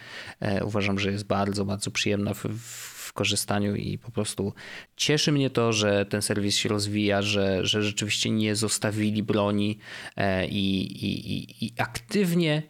Uważam, 0.66 1.00
że 1.00 1.12
jest 1.12 1.26
bardzo, 1.26 1.66
bardzo 1.66 1.92
przyjemna 1.92 2.34
w, 2.34 2.46
w 2.46 2.91
w 3.12 3.14
korzystaniu 3.14 3.76
i 3.76 3.98
po 3.98 4.12
prostu 4.12 4.54
cieszy 4.96 5.32
mnie 5.32 5.50
to, 5.50 5.74
że 5.74 6.06
ten 6.06 6.22
serwis 6.22 6.56
się 6.56 6.70
rozwija, 6.70 7.22
że, 7.22 7.66
że 7.66 7.84
rzeczywiście 7.84 8.30
nie 8.30 8.56
zostawili 8.56 9.24
broni 9.24 9.78
e, 10.18 10.48
i, 10.48 11.06
i, 11.06 11.66
i 11.66 11.74
aktywnie 11.78 12.64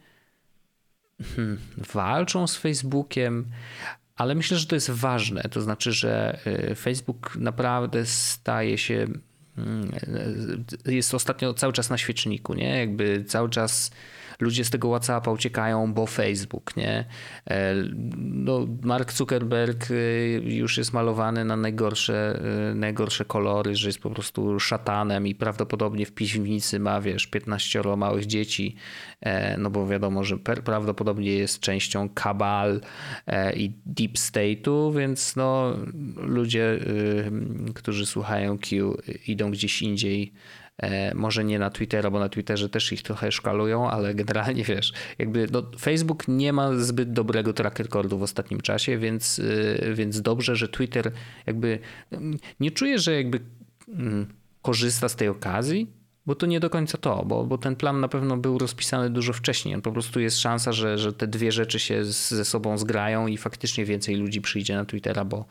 hmm, 1.36 1.58
walczą 1.94 2.46
z 2.46 2.56
Facebookiem, 2.56 3.46
ale 4.16 4.34
myślę, 4.34 4.58
że 4.58 4.66
to 4.66 4.74
jest 4.74 4.90
ważne. 4.90 5.42
To 5.42 5.60
znaczy, 5.60 5.92
że 5.92 6.38
e, 6.46 6.74
Facebook 6.74 7.36
naprawdę 7.36 8.06
staje 8.06 8.78
się. 8.78 9.06
Hmm, 9.56 9.92
e, 10.86 10.92
jest 10.92 11.14
ostatnio 11.14 11.54
cały 11.54 11.72
czas 11.72 11.90
na 11.90 11.98
świeczniku, 11.98 12.54
nie? 12.54 12.78
Jakby 12.78 13.24
cały 13.24 13.50
czas 13.50 13.90
ludzie 14.40 14.64
z 14.64 14.70
tego 14.70 14.88
WhatsAppa 14.88 15.30
uciekają, 15.30 15.92
bo 15.94 16.06
Facebook, 16.06 16.76
nie? 16.76 17.04
E, 17.46 17.74
no, 18.18 18.66
Mark 18.82 19.12
Zuckerberg 19.12 19.88
e, 19.90 19.94
już 20.34 20.78
jest 20.78 20.92
malowany 20.92 21.44
na 21.44 21.56
najgorsze, 21.56 22.40
e, 22.70 22.74
najgorsze 22.74 23.24
kolory, 23.24 23.76
że 23.76 23.88
jest 23.88 23.98
po 23.98 24.10
prostu 24.10 24.60
szatanem 24.60 25.26
i 25.26 25.34
prawdopodobnie 25.34 26.06
w 26.06 26.12
piwnicy 26.12 26.80
ma, 26.80 27.00
wiesz, 27.00 27.26
15 27.26 27.96
małych 27.96 28.26
dzieci, 28.26 28.76
no 29.58 29.70
bo 29.70 29.86
wiadomo, 29.86 30.24
że 30.24 30.38
prawdopodobnie 30.38 31.32
jest 31.32 31.60
częścią 31.60 32.08
kabal 32.08 32.80
i 33.56 33.72
deep 33.86 34.12
state'u, 34.12 34.96
więc 34.96 35.36
no 35.36 35.76
ludzie, 36.16 36.78
którzy 37.74 38.06
słuchają 38.06 38.58
Q 38.58 38.96
idą 39.26 39.50
gdzieś 39.50 39.82
indziej 39.82 40.32
może 41.14 41.44
nie 41.44 41.58
na 41.58 41.70
Twittera, 41.70 42.10
bo 42.10 42.18
na 42.18 42.28
Twitterze 42.28 42.68
też 42.68 42.92
ich 42.92 43.02
trochę 43.02 43.32
szkalują, 43.32 43.90
ale 43.90 44.14
generalnie 44.14 44.64
wiesz, 44.64 44.92
jakby 45.18 45.46
no, 45.52 45.62
Facebook 45.80 46.28
nie 46.28 46.52
ma 46.52 46.76
zbyt 46.78 47.12
dobrego 47.12 47.52
track 47.52 47.78
recordu 47.78 48.18
w 48.18 48.22
ostatnim 48.22 48.60
czasie, 48.60 48.98
więc, 48.98 49.38
e, 49.84 49.94
więc 49.94 50.22
dobrze, 50.22 50.56
że 50.56 50.68
Twitter 50.68 51.12
jakby 51.46 51.78
nie 52.60 52.70
czuję, 52.70 52.98
że 52.98 53.14
jakby 53.14 53.40
mm, 53.88 54.26
korzysta 54.62 55.08
z 55.08 55.16
tej 55.16 55.28
okazji, 55.28 56.01
bo 56.26 56.34
to 56.34 56.46
nie 56.46 56.60
do 56.60 56.70
końca 56.70 56.98
to, 56.98 57.24
bo, 57.26 57.44
bo 57.44 57.58
ten 57.58 57.76
plan 57.76 58.00
na 58.00 58.08
pewno 58.08 58.36
był 58.36 58.58
rozpisany 58.58 59.10
dużo 59.10 59.32
wcześniej. 59.32 59.82
Po 59.82 59.92
prostu 59.92 60.20
jest 60.20 60.38
szansa, 60.38 60.72
że, 60.72 60.98
że 60.98 61.12
te 61.12 61.26
dwie 61.26 61.52
rzeczy 61.52 61.78
się 61.78 62.04
ze 62.04 62.44
sobą 62.44 62.78
zgrają 62.78 63.26
i 63.26 63.36
faktycznie 63.36 63.84
więcej 63.84 64.16
ludzi 64.16 64.40
przyjdzie 64.40 64.74
na 64.74 64.84
Twittera, 64.84 65.24
bo, 65.24 65.44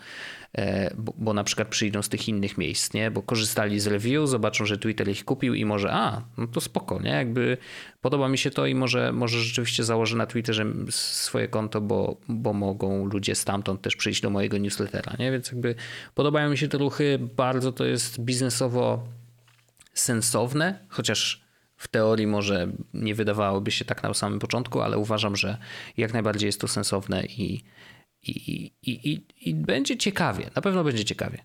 e, 0.54 0.94
bo, 0.98 1.14
bo, 1.18 1.34
na 1.34 1.44
przykład 1.44 1.68
przyjdą 1.68 2.02
z 2.02 2.10
tych 2.10 2.28
innych 2.28 2.58
miejsc, 2.58 2.94
nie? 2.94 3.12
Bo 3.12 3.22
korzystali 3.22 3.80
z 3.80 3.88
review, 3.88 4.30
zobaczą, 4.30 4.66
że 4.66 4.78
Twitter 4.78 5.10
ich 5.10 5.26
kupił 5.26 5.54
i 5.54 5.66
może, 5.66 5.92
a, 5.92 6.22
no 6.38 6.48
to 6.48 6.62
spoko, 6.62 7.02
nie? 7.02 7.12
Jakby 7.12 7.58
podoba 8.02 8.30
mi 8.30 8.38
się 8.38 8.52
to 8.52 8.66
i 8.66 8.76
może, 8.76 9.12
może 9.12 9.40
rzeczywiście 9.40 9.84
założę 9.84 10.18
na 10.18 10.26
Twitterze 10.26 10.66
swoje 10.90 11.48
konto, 11.48 11.82
bo, 11.82 12.18
bo 12.28 12.54
mogą 12.54 13.06
ludzie 13.06 13.36
stamtąd 13.36 13.82
też 13.82 13.96
przyjść 13.96 14.22
do 14.22 14.30
mojego 14.30 14.58
newslettera, 14.58 15.14
nie? 15.20 15.32
Więc 15.32 15.52
jakby 15.52 15.76
podobają 16.16 16.50
mi 16.50 16.58
się 16.58 16.68
te 16.68 16.78
ruchy, 16.78 17.20
bardzo 17.38 17.72
to 17.72 17.86
jest 17.86 18.20
biznesowo 18.20 19.04
sensowne, 19.94 20.86
chociaż 20.90 21.46
w 21.76 21.88
teorii 21.88 22.28
może 22.28 22.72
nie 22.94 23.16
wydawałoby 23.16 23.72
się 23.72 23.86
tak 23.86 24.04
na 24.04 24.14
samym 24.14 24.40
początku, 24.40 24.82
ale 24.82 24.98
uważam, 24.98 25.36
że 25.36 25.58
jak 25.98 26.14
najbardziej 26.14 26.48
jest 26.48 26.62
to 26.62 26.68
sensowne 26.68 27.26
i, 27.26 27.64
i, 28.22 28.32
i, 28.82 29.12
i, 29.12 29.26
i 29.50 29.56
będzie 29.56 29.98
ciekawie. 29.98 30.50
Na 30.56 30.62
pewno 30.62 30.84
będzie 30.84 31.06
ciekawie. 31.06 31.38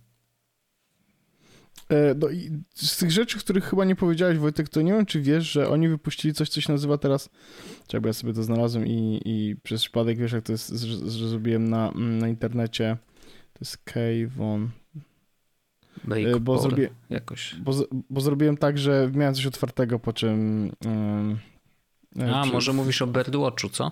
E, 1.89 2.15
no 2.15 2.29
z 2.75 2.97
tych 2.97 3.11
rzeczy, 3.11 3.39
których 3.39 3.65
chyba 3.65 3.85
nie 3.85 3.97
powiedziałeś, 3.97 4.39
Wojtek, 4.39 4.69
to 4.69 4.83
nie 4.83 4.93
wiem, 4.93 5.07
czy 5.07 5.21
wiesz, 5.21 5.53
że 5.53 5.69
oni 5.69 5.89
wypuścili 5.89 6.35
coś, 6.35 6.49
co 6.49 6.61
się 6.61 6.73
nazywa 6.73 6.99
teraz. 6.99 7.31
Czekaj, 7.87 8.09
ja 8.09 8.13
sobie 8.13 8.33
to 8.33 8.43
znalazłem 8.43 8.87
i, 8.87 9.23
i 9.25 9.57
przez 9.63 9.83
przypadek 9.83 10.19
wiesz, 10.19 10.33
jak 10.33 10.45
to 10.45 10.53
jest, 10.53 10.69
zrobiłem 11.09 11.69
na, 11.69 11.91
na 11.95 12.29
internecie. 12.29 12.97
To 13.53 13.59
jest 13.61 13.79
Kayvon. 13.85 14.71
Bake 16.05 16.41
bo, 16.41 16.59
zrobię, 16.59 16.91
jakoś. 17.11 17.55
Bo, 17.55 17.73
bo 18.11 18.21
zrobiłem 18.21 18.57
tak, 18.57 18.79
że 18.79 19.11
miałem 19.15 19.35
coś 19.35 19.47
otwartego, 19.47 19.99
po 19.99 20.13
czym. 20.13 20.71
Um, 20.85 21.39
A, 22.35 22.47
może 22.47 22.73
mówisz 22.73 23.03
o 23.03 23.07
Birdwatchu, 23.07 23.69
co? 23.69 23.91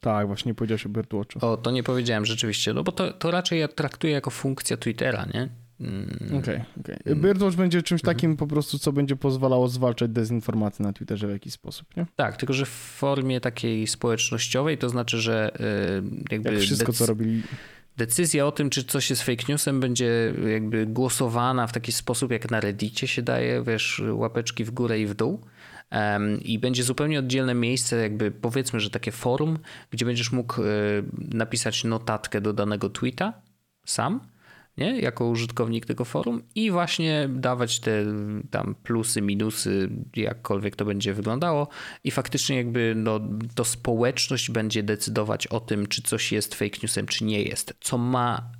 Tak, 0.00 0.26
właśnie 0.26 0.54
powiedziałeś 0.54 0.86
o 0.86 0.88
Birdwatchu. 0.88 1.46
O, 1.46 1.56
to 1.56 1.70
nie 1.70 1.82
powiedziałem 1.82 2.26
rzeczywiście, 2.26 2.72
no 2.72 2.82
bo 2.84 2.92
to, 2.92 3.12
to 3.12 3.30
raczej 3.30 3.60
ja 3.60 3.68
traktuję 3.68 4.12
jako 4.12 4.30
funkcja 4.30 4.76
Twittera, 4.76 5.26
nie? 5.34 5.48
Mm. 5.80 6.16
Okej, 6.26 6.38
okay, 6.38 6.64
okej. 6.80 6.96
Okay. 7.00 7.16
Birdwatch 7.16 7.56
będzie 7.56 7.82
czymś 7.82 8.00
mhm. 8.00 8.16
takim 8.16 8.36
po 8.36 8.46
prostu, 8.46 8.78
co 8.78 8.92
będzie 8.92 9.16
pozwalało 9.16 9.68
zwalczać 9.68 10.10
dezinformację 10.10 10.84
na 10.86 10.92
Twitterze 10.92 11.26
w 11.26 11.30
jakiś 11.30 11.52
sposób, 11.52 11.96
nie? 11.96 12.06
Tak, 12.16 12.36
tylko 12.36 12.52
że 12.52 12.66
w 12.66 12.68
formie 12.68 13.40
takiej 13.40 13.86
społecznościowej, 13.86 14.78
to 14.78 14.88
znaczy, 14.88 15.18
że 15.18 15.50
yy, 16.02 16.20
jakby... 16.30 16.52
Jak 16.52 16.62
wszystko, 16.62 16.92
co 16.92 17.06
robili 17.06 17.42
decyzja 17.96 18.46
o 18.46 18.52
tym, 18.52 18.70
czy 18.70 18.84
coś 18.84 19.10
jest 19.10 19.22
fake 19.22 19.44
newsem, 19.48 19.80
będzie 19.80 20.34
jakby 20.52 20.86
głosowana 20.86 21.66
w 21.66 21.72
taki 21.72 21.92
sposób, 21.92 22.32
jak 22.32 22.50
na 22.50 22.60
Reddicie 22.60 23.08
się 23.08 23.22
daje, 23.22 23.62
wiesz, 23.62 24.02
łapeczki 24.12 24.64
w 24.64 24.70
górę 24.70 25.00
i 25.00 25.06
w 25.06 25.14
dół. 25.14 25.40
Um, 25.92 26.40
I 26.40 26.58
będzie 26.58 26.82
zupełnie 26.82 27.18
oddzielne 27.18 27.54
miejsce, 27.54 27.96
jakby 27.96 28.30
powiedzmy, 28.30 28.80
że 28.80 28.90
takie 28.90 29.12
forum, 29.12 29.58
gdzie 29.90 30.04
będziesz 30.04 30.32
mógł 30.32 30.62
y, 30.62 30.64
napisać 31.16 31.84
notatkę 31.84 32.40
do 32.40 32.52
danego 32.52 32.90
tweeta 32.90 33.32
sam 33.86 34.20
nie? 34.78 35.00
jako 35.00 35.28
użytkownik 35.28 35.86
tego 35.86 36.04
forum 36.04 36.42
i 36.54 36.70
właśnie 36.70 37.28
dawać 37.28 37.80
te 37.80 38.04
tam 38.50 38.74
plusy, 38.82 39.22
minusy, 39.22 39.90
jakkolwiek 40.16 40.76
to 40.76 40.84
będzie 40.84 41.14
wyglądało 41.14 41.68
i 42.04 42.10
faktycznie 42.10 42.56
jakby 42.56 42.94
no, 42.96 43.20
to 43.54 43.64
społeczność 43.64 44.50
będzie 44.50 44.82
decydować 44.82 45.46
o 45.46 45.60
tym, 45.60 45.86
czy 45.86 46.02
coś 46.02 46.32
jest 46.32 46.54
fake 46.54 46.78
newsem, 46.82 47.06
czy 47.06 47.24
nie 47.24 47.42
jest, 47.42 47.74
co 47.80 47.98
ma 47.98 48.52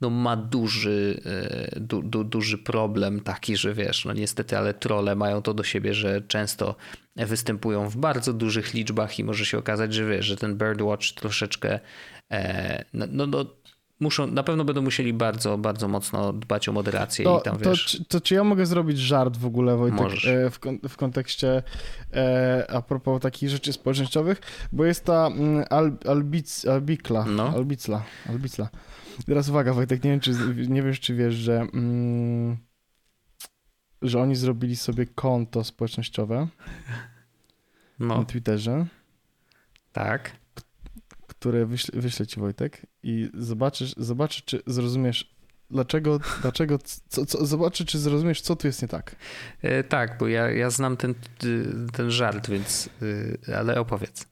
no 0.00 0.10
ma 0.10 0.36
duży, 0.36 1.20
e, 1.26 1.80
du, 1.80 2.02
du, 2.02 2.24
duży 2.24 2.58
problem 2.58 3.20
taki, 3.20 3.56
że 3.56 3.74
wiesz, 3.74 4.04
no 4.04 4.12
niestety, 4.12 4.58
ale 4.58 4.74
trole 4.74 5.14
mają 5.14 5.42
to 5.42 5.54
do 5.54 5.62
siebie, 5.62 5.94
że 5.94 6.22
często 6.22 6.76
występują 7.16 7.88
w 7.88 7.96
bardzo 7.96 8.32
dużych 8.32 8.74
liczbach 8.74 9.18
i 9.18 9.24
może 9.24 9.46
się 9.46 9.58
okazać, 9.58 9.94
że 9.94 10.06
wiesz, 10.06 10.26
że 10.26 10.36
ten 10.36 10.58
Birdwatch 10.58 11.12
troszeczkę 11.12 11.80
e, 12.32 12.84
no, 12.92 13.06
no, 13.10 13.26
no 13.26 13.44
muszą, 14.00 14.26
na 14.26 14.42
pewno 14.42 14.64
będą 14.64 14.82
musieli 14.82 15.12
bardzo, 15.12 15.58
bardzo 15.58 15.88
mocno 15.88 16.32
dbać 16.32 16.68
o 16.68 16.72
moderację 16.72 17.24
to, 17.24 17.40
i 17.40 17.42
tam 17.42 17.58
to, 17.58 17.70
wiesz... 17.70 17.98
To, 17.98 18.04
to, 18.04 18.20
czy 18.20 18.34
ja 18.34 18.44
mogę 18.44 18.66
zrobić 18.66 18.98
żart 18.98 19.36
w 19.36 19.46
ogóle, 19.46 19.76
Wojtek, 19.76 20.24
e, 20.26 20.50
w, 20.50 20.58
w 20.88 20.96
kontekście 20.96 21.62
e, 22.12 22.66
a 22.70 22.82
propos 22.82 23.22
takich 23.22 23.48
rzeczy 23.50 23.72
społecznościowych, 23.72 24.40
bo 24.72 24.84
jest 24.84 25.04
ta 25.04 25.26
mm, 25.26 25.64
Al, 25.70 25.96
Albic, 26.08 26.66
Albikla, 26.66 27.24
no. 27.24 27.48
Albicla, 27.48 28.02
Albicla. 28.28 28.68
Teraz 29.26 29.48
uwaga, 29.48 29.72
Wojtek, 29.72 30.04
nie 30.04 30.10
wiem, 30.10 30.20
czy, 30.20 30.32
nie 30.68 30.82
wiesz, 30.82 31.00
czy 31.00 31.14
wiesz, 31.14 31.34
że, 31.34 31.60
mm, 31.60 32.56
że 34.02 34.20
oni 34.20 34.36
zrobili 34.36 34.76
sobie 34.76 35.06
konto 35.06 35.64
społecznościowe 35.64 36.48
no. 37.98 38.18
na 38.18 38.24
Twitterze. 38.24 38.86
Tak 39.92 40.43
które 41.44 41.66
wyślę 41.92 42.26
ci 42.26 42.40
Wojtek 42.40 42.86
i 43.02 43.30
zobaczysz, 43.34 43.94
zobaczysz 43.96 44.44
czy 44.44 44.62
zrozumiesz 44.66 45.34
dlaczego, 45.70 46.20
dlaczego, 46.42 46.78
co, 47.08 47.26
co, 47.26 47.46
zobaczy, 47.46 47.84
czy 47.84 47.98
zrozumiesz, 47.98 48.40
co 48.40 48.56
tu 48.56 48.66
jest 48.66 48.82
nie 48.82 48.88
tak. 48.88 49.16
E, 49.62 49.84
tak, 49.84 50.18
bo 50.18 50.28
ja, 50.28 50.50
ja 50.50 50.70
znam 50.70 50.96
ten, 50.96 51.14
ten 51.92 52.10
żart, 52.10 52.50
więc, 52.50 52.88
e, 53.48 53.56
ale 53.56 53.80
opowiedz. 53.80 54.26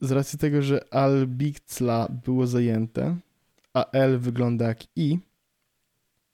Z 0.00 0.10
racji 0.10 0.38
tego, 0.38 0.62
że 0.62 0.94
albicla 0.94 2.08
było 2.24 2.46
zajęte, 2.46 3.16
a 3.74 3.90
L 3.90 4.18
wygląda 4.18 4.68
jak 4.68 4.78
I, 4.96 5.18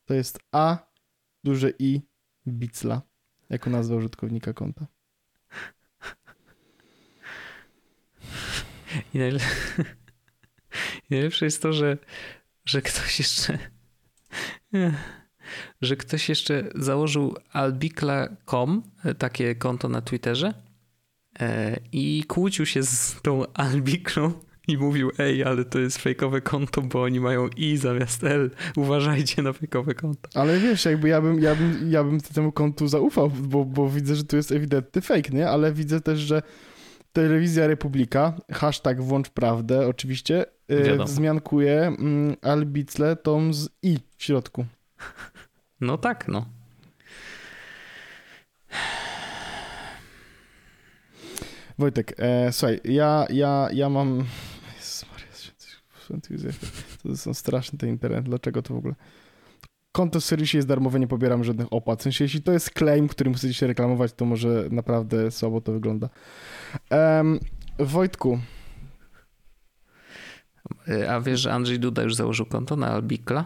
to 0.04 0.14
jest 0.14 0.38
A, 0.52 0.78
duże 1.44 1.72
I, 1.78 2.00
bicla, 2.48 3.02
jako 3.50 3.70
nazwa 3.70 3.96
użytkownika 3.96 4.52
konta. 4.52 4.86
I, 9.14 9.18
najle... 9.18 9.40
I 11.10 11.14
najlepsze 11.14 11.44
jest 11.44 11.62
to, 11.62 11.72
że, 11.72 11.98
że 12.64 12.82
ktoś 12.82 13.18
jeszcze 13.18 13.58
że 15.82 15.96
ktoś 15.96 16.28
jeszcze 16.28 16.64
założył 16.74 17.36
albikla.com, 17.52 18.82
takie 19.18 19.54
konto 19.54 19.88
na 19.88 20.02
Twitterze 20.02 20.54
e, 21.40 21.80
i 21.92 22.24
kłócił 22.28 22.66
się 22.66 22.82
z 22.82 23.16
tą 23.22 23.52
albiklą 23.52 24.32
i 24.68 24.78
mówił, 24.78 25.10
ej, 25.18 25.44
ale 25.44 25.64
to 25.64 25.78
jest 25.78 25.98
fejkowe 25.98 26.40
konto, 26.40 26.82
bo 26.82 27.02
oni 27.02 27.20
mają 27.20 27.48
i 27.56 27.76
zamiast 27.76 28.24
L. 28.24 28.50
Uważajcie 28.76 29.42
na 29.42 29.52
fejkowe 29.52 29.94
konto. 29.94 30.28
Ale 30.34 30.58
wiesz, 30.58 30.84
jakby 30.84 31.08
ja 31.08 31.20
bym, 31.20 31.42
ja 31.42 31.54
bym, 31.54 31.90
ja 31.90 32.04
bym 32.04 32.20
temu 32.20 32.52
kontu 32.52 32.88
zaufał, 32.88 33.30
bo, 33.30 33.64
bo 33.64 33.90
widzę, 33.90 34.16
że 34.16 34.24
tu 34.24 34.36
jest 34.36 34.52
ewidentny 34.52 35.02
fake, 35.02 35.30
nie? 35.30 35.48
Ale 35.48 35.72
widzę 35.72 36.00
też, 36.00 36.18
że 36.18 36.42
Telewizja 37.12 37.66
Republika, 37.66 38.32
hashtag 38.52 39.00
włącz 39.00 39.30
prawdę 39.30 39.88
oczywiście, 39.88 40.44
yy, 40.68 41.04
wzmiankuje 41.04 41.80
mm, 41.80 42.36
Albicle 42.42 43.16
tom 43.16 43.54
z 43.54 43.68
i 43.82 43.98
w 44.16 44.22
środku. 44.22 44.64
No 45.80 45.98
tak, 45.98 46.28
no. 46.28 46.46
Wojtek, 51.78 52.14
e, 52.18 52.52
słuchaj, 52.52 52.80
ja, 52.84 53.26
ja, 53.30 53.68
ja 53.72 53.88
mam... 53.88 54.24
Jezus 54.76 55.04
Maria, 55.10 56.52
to 57.02 57.16
są 57.16 57.34
straszne 57.34 57.78
te 57.78 57.88
internet, 57.88 58.24
dlaczego 58.24 58.62
to 58.62 58.74
w 58.74 58.76
ogóle... 58.76 58.94
Konto 59.92 60.20
w 60.20 60.24
serwisie 60.24 60.56
jest 60.56 60.68
darmowe, 60.68 61.00
nie 61.00 61.08
pobieram 61.08 61.44
żadnych 61.44 61.72
opłat. 61.72 62.00
W 62.00 62.02
sensie, 62.02 62.24
jeśli 62.24 62.42
to 62.42 62.52
jest 62.52 62.70
claim, 62.70 63.08
którym 63.08 63.34
chcecie 63.34 63.54
się 63.54 63.66
reklamować, 63.66 64.12
to 64.12 64.24
może 64.24 64.64
naprawdę 64.70 65.30
słabo 65.30 65.60
to 65.60 65.72
wygląda. 65.72 66.08
Um, 66.90 67.40
Wojtku. 67.78 68.38
A 71.08 71.20
wiesz, 71.20 71.40
że 71.40 71.52
Andrzej 71.52 71.78
Duda 71.78 72.02
już 72.02 72.14
założył 72.14 72.46
konto 72.46 72.76
na 72.76 72.86
Albikla? 72.86 73.44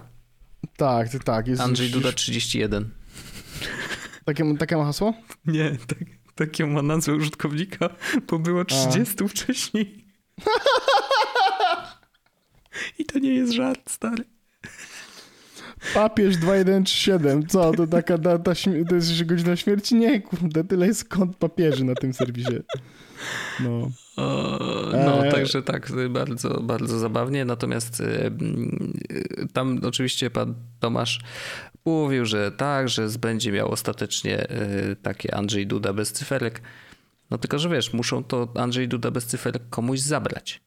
Tak, 0.77 1.09
tak. 1.25 1.49
Jest 1.49 1.63
Andrzej 1.63 1.91
Duda 1.91 2.13
31. 2.13 2.91
Takie, 4.25 4.57
takie 4.57 4.77
ma 4.77 4.85
hasło? 4.85 5.15
Nie, 5.47 5.71
tak, 5.87 5.99
takie 6.35 6.67
ma 6.67 6.83
nazwę 6.83 7.15
użytkownika, 7.15 7.89
bo 8.31 8.39
było 8.39 8.65
30 8.65 9.25
A. 9.25 9.29
wcześniej. 9.29 10.05
I 12.99 13.05
to 13.05 13.19
nie 13.19 13.35
jest 13.35 13.53
żart, 13.53 13.91
stary. 13.91 14.25
Papież 15.95 16.37
2137, 16.37 17.47
co? 17.47 17.73
To 17.73 17.87
taka 17.87 18.19
data, 18.19 18.53
to 18.89 18.95
jest 18.95 19.25
godzina 19.25 19.57
śmierci? 19.57 19.95
Nie, 19.95 20.21
kurde, 20.21 20.65
tyle 20.65 20.87
jest 20.87 21.09
kont 21.09 21.37
papieży 21.37 21.85
na 21.85 21.95
tym 21.95 22.13
serwisie. 22.13 22.57
No. 23.61 23.91
no, 24.93 25.27
e... 25.27 25.33
także 25.33 25.63
tak, 25.63 25.93
bardzo, 26.11 26.61
bardzo 26.63 26.99
zabawnie. 26.99 27.45
Natomiast 27.45 28.01
e, 28.01 28.31
tam 29.53 29.81
oczywiście 29.85 30.31
pan 30.31 30.55
Tomasz 30.81 31.21
mówił, 31.85 32.25
że 32.25 32.53
tak, 32.53 32.89
że 32.89 33.09
będzie 33.21 33.53
miał 33.53 33.71
ostatecznie 33.71 34.49
e, 34.49 34.97
takie 34.97 35.35
Andrzej 35.35 35.67
Duda 35.67 35.93
bez 35.93 36.13
cyferek. 36.13 36.63
No 37.31 37.39
tylko, 37.39 37.59
że 37.59 37.69
wiesz, 37.69 37.93
muszą 37.93 38.25
to 38.25 38.49
Andrzej 38.55 38.89
Duda 38.89 39.11
bez 39.11 39.27
cyferek 39.27 39.63
komuś 39.71 40.01
zabrać. 40.01 40.61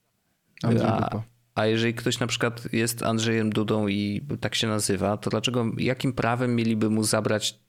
Andrzej 0.64 0.88
A, 0.88 1.24
a 1.60 1.66
jeżeli 1.66 1.93
ktoś 1.93 2.20
na 2.20 2.28
przykład 2.28 2.74
jest 2.74 3.03
Andrzejem 3.03 3.49
Dudą 3.49 3.88
i 3.88 4.22
tak 4.39 4.55
się 4.55 4.68
nazywa, 4.68 5.18
to 5.18 5.30
dlaczego, 5.30 5.66
jakim 5.78 6.14
prawem 6.14 6.55
mieliby 6.55 6.89
mu 6.89 7.03
zabrać 7.03 7.60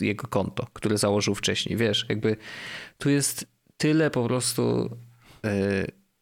jego 0.00 0.28
konto, 0.28 0.66
które 0.72 0.98
założył 0.98 1.34
wcześniej? 1.34 1.76
Wiesz, 1.76 2.06
jakby 2.08 2.36
tu 2.98 3.10
jest 3.10 3.46
tyle 3.76 4.10
po 4.10 4.24
prostu 4.24 4.96
yy, 5.42 5.50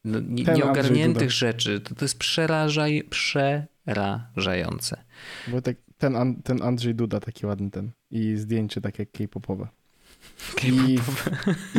no, 0.04 0.20
nie, 0.20 0.44
nieogarniętych 0.44 1.30
rzeczy. 1.30 1.80
To, 1.80 1.94
to 1.94 2.04
jest 2.04 2.18
przerażaj, 2.18 3.08
przerażające. 3.10 5.04
Bo 5.48 5.62
tak, 5.62 5.76
ten, 5.98 6.42
ten 6.42 6.62
Andrzej 6.62 6.94
Duda 6.94 7.20
taki 7.20 7.46
ładny 7.46 7.70
ten 7.70 7.90
i 8.10 8.36
zdjęcie 8.36 8.80
takie 8.80 9.06
K-popowe. 9.06 9.68
I, 10.64 10.98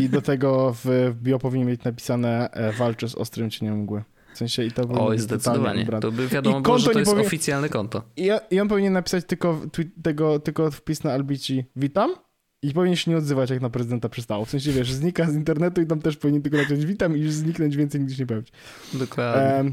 I 0.01 0.09
do 0.09 0.21
tego 0.21 0.73
w, 0.73 0.85
w 0.85 1.21
bio 1.21 1.39
powinien 1.39 1.67
mieć 1.67 1.83
napisane 1.83 2.51
e, 2.51 2.71
walczy 2.71 3.09
z 3.09 3.15
ostrym 3.15 3.49
cieniem 3.49 3.79
mgły. 3.79 4.03
W 4.37 4.39
sensie 4.39 4.63
i 4.63 4.71
to 4.71 4.83
Oj, 4.89 5.19
zdecydowanie. 5.19 5.85
To 6.01 6.11
by 6.11 6.27
wiadomo 6.27 6.61
było, 6.61 6.79
że 6.79 6.91
to 6.91 6.99
jest 6.99 7.11
powinien... 7.11 7.27
oficjalne 7.27 7.69
konto. 7.69 8.03
I, 8.17 8.29
I, 8.51 8.59
on 8.59 8.67
powinien 8.67 8.93
napisać 8.93 9.25
tylko, 9.25 9.61
tego, 10.03 10.39
tylko 10.39 10.71
wpis 10.71 11.03
na 11.03 11.11
Albici 11.11 11.65
witam 11.75 12.15
i 12.61 12.73
powinien 12.73 12.95
się 12.95 13.11
nie 13.11 13.17
odzywać, 13.17 13.49
jak 13.49 13.61
na 13.61 13.69
prezydenta 13.69 14.09
przystało. 14.09 14.45
W 14.45 14.49
sensie, 14.49 14.71
wiesz, 14.71 14.93
znika 14.93 15.31
z 15.31 15.35
internetu 15.35 15.81
i 15.81 15.85
tam 15.85 16.01
też 16.01 16.17
powinien 16.17 16.41
tylko 16.41 16.57
napisać 16.57 16.85
witam 16.85 17.17
i 17.17 17.19
już 17.19 17.31
zniknąć 17.33 17.77
więcej 17.77 18.01
nigdy 18.01 18.15
nie 18.19 18.25
pojawić. 18.25 18.51
Dokładnie. 18.93 19.71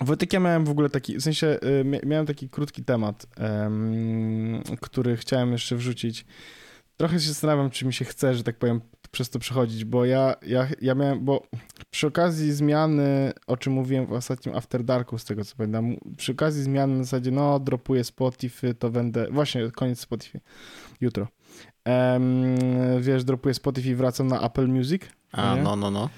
Wojtek, 0.00 0.32
ja 0.32 0.40
miałem 0.40 0.64
w 0.64 0.70
ogóle 0.70 0.90
taki, 0.90 1.16
w 1.16 1.22
sensie 1.22 1.46
y, 1.46 2.06
miałem 2.06 2.26
taki 2.26 2.48
krótki 2.48 2.84
temat, 2.84 3.26
um, 3.62 4.62
który 4.80 5.16
chciałem 5.16 5.52
jeszcze 5.52 5.76
wrzucić. 5.76 6.26
Trochę 6.96 7.20
się 7.20 7.28
zastanawiam, 7.28 7.70
czy 7.70 7.86
mi 7.86 7.92
się 7.92 8.04
chce, 8.04 8.34
że 8.34 8.42
tak 8.44 8.56
powiem, 8.58 8.80
przez 9.10 9.30
to 9.30 9.38
przechodzić, 9.38 9.84
bo 9.84 10.04
ja, 10.04 10.34
ja, 10.46 10.68
ja 10.80 10.94
miałem, 10.94 11.24
bo 11.24 11.42
przy 11.90 12.06
okazji 12.06 12.52
zmiany, 12.52 13.32
o 13.46 13.56
czym 13.56 13.72
mówiłem 13.72 14.06
w 14.06 14.12
ostatnim 14.12 14.56
After 14.56 14.84
Darku, 14.84 15.18
z 15.18 15.24
tego 15.24 15.44
co 15.44 15.56
pamiętam, 15.56 15.96
przy 16.16 16.32
okazji 16.32 16.62
zmiany 16.62 16.96
na 16.96 17.04
zasadzie, 17.04 17.30
no, 17.30 17.60
dropuję 17.60 18.04
Spotify, 18.04 18.74
to 18.74 18.90
będę, 18.90 19.26
właśnie, 19.30 19.70
koniec 19.70 20.00
Spotify, 20.00 20.40
jutro. 21.00 21.28
Um, 21.86 22.56
wiesz, 23.00 23.24
dropuję 23.24 23.54
Spotify 23.54 23.88
i 23.88 23.94
wracam 23.94 24.26
na 24.26 24.40
Apple 24.40 24.68
Music. 24.68 25.02
A, 25.32 25.54
nie? 25.54 25.62
no, 25.62 25.76
no, 25.76 25.90
no 25.90 26.08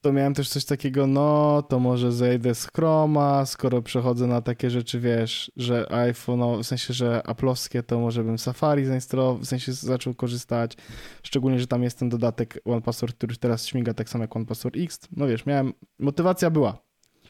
to 0.00 0.12
miałem 0.12 0.34
też 0.34 0.48
coś 0.48 0.64
takiego, 0.64 1.06
no 1.06 1.62
to 1.62 1.78
może 1.78 2.12
zejdę 2.12 2.54
z 2.54 2.68
Chroma, 2.76 3.46
skoro 3.46 3.82
przechodzę 3.82 4.26
na 4.26 4.42
takie 4.42 4.70
rzeczy, 4.70 5.00
wiesz, 5.00 5.52
że 5.56 5.92
iPhone, 5.92 6.38
no, 6.38 6.58
w 6.58 6.66
sensie, 6.66 6.94
że 6.94 7.22
Apple'owskie, 7.26 7.82
to 7.82 8.00
może 8.00 8.24
bym 8.24 8.38
Safari 8.38 8.84
zainstalował, 8.84 9.38
w 9.38 9.46
sensie 9.46 9.72
zaczął 9.72 10.14
korzystać, 10.14 10.76
szczególnie, 11.22 11.60
że 11.60 11.66
tam 11.66 11.82
jest 11.82 11.98
ten 11.98 12.08
dodatek 12.08 12.60
One 12.64 12.82
Password, 12.82 13.16
który 13.16 13.36
teraz 13.36 13.66
śmiga 13.66 13.94
tak 13.94 14.08
samo 14.08 14.24
jak 14.24 14.36
One 14.36 14.46
Password 14.46 14.76
X. 14.76 15.00
No 15.16 15.26
wiesz, 15.26 15.46
miałem, 15.46 15.72
motywacja 15.98 16.50
była. 16.50 16.78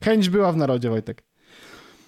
Chęć 0.04 0.28
była 0.28 0.52
w 0.52 0.56
narodzie, 0.56 0.90
Wojtek. 0.90 1.22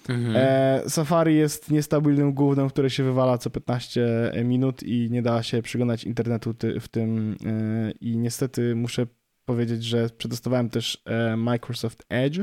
Mhm. 0.09 0.35
E, 0.35 0.89
Safari 0.89 1.35
jest 1.35 1.71
niestabilnym 1.71 2.33
głównym, 2.33 2.69
które 2.69 2.89
się 2.89 3.03
wywala 3.03 3.37
co 3.37 3.49
15 3.49 4.31
minut 4.43 4.83
i 4.83 5.07
nie 5.11 5.21
da 5.21 5.43
się 5.43 5.61
przyglądać 5.61 6.03
internetu 6.03 6.53
ty, 6.53 6.79
w 6.79 6.87
tym 6.87 7.35
e, 7.45 7.91
i 7.91 8.17
niestety 8.17 8.75
muszę 8.75 9.05
powiedzieć, 9.45 9.83
że 9.83 10.09
przetestowałem 10.09 10.69
też 10.69 11.01
e, 11.05 11.37
Microsoft 11.37 12.05
Edge, 12.09 12.39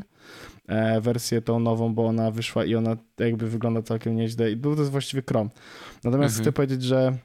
e, 0.66 1.00
wersję 1.00 1.42
tą 1.42 1.60
nową, 1.60 1.94
bo 1.94 2.06
ona 2.06 2.30
wyszła 2.30 2.64
i 2.64 2.74
ona 2.74 2.96
jakby 3.18 3.50
wygląda 3.50 3.82
całkiem 3.82 4.16
nieźle 4.16 4.50
i 4.50 4.56
był 4.56 4.76
to 4.76 4.84
właściwie 4.84 5.22
Chrome. 5.28 5.50
Natomiast 6.04 6.32
mhm. 6.32 6.44
chcę 6.44 6.52
powiedzieć, 6.52 6.82
że 6.82 7.18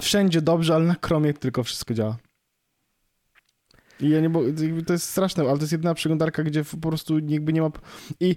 wszędzie 0.00 0.42
dobrze, 0.42 0.74
ale 0.74 0.84
na 0.84 0.96
Chromie 1.04 1.34
tylko 1.34 1.62
wszystko 1.62 1.94
działa. 1.94 2.16
I 4.00 4.08
ja 4.08 4.20
nie, 4.20 4.30
bo 4.30 4.40
to 4.86 4.92
jest 4.92 5.08
straszne, 5.08 5.44
ale 5.44 5.56
to 5.56 5.60
jest 5.62 5.72
jedyna 5.72 5.94
przeglądarka, 5.94 6.42
gdzie 6.42 6.64
po 6.64 6.88
prostu 6.88 7.18
jakby 7.18 7.52
nie 7.52 7.62
ma. 7.62 7.70
I 8.20 8.36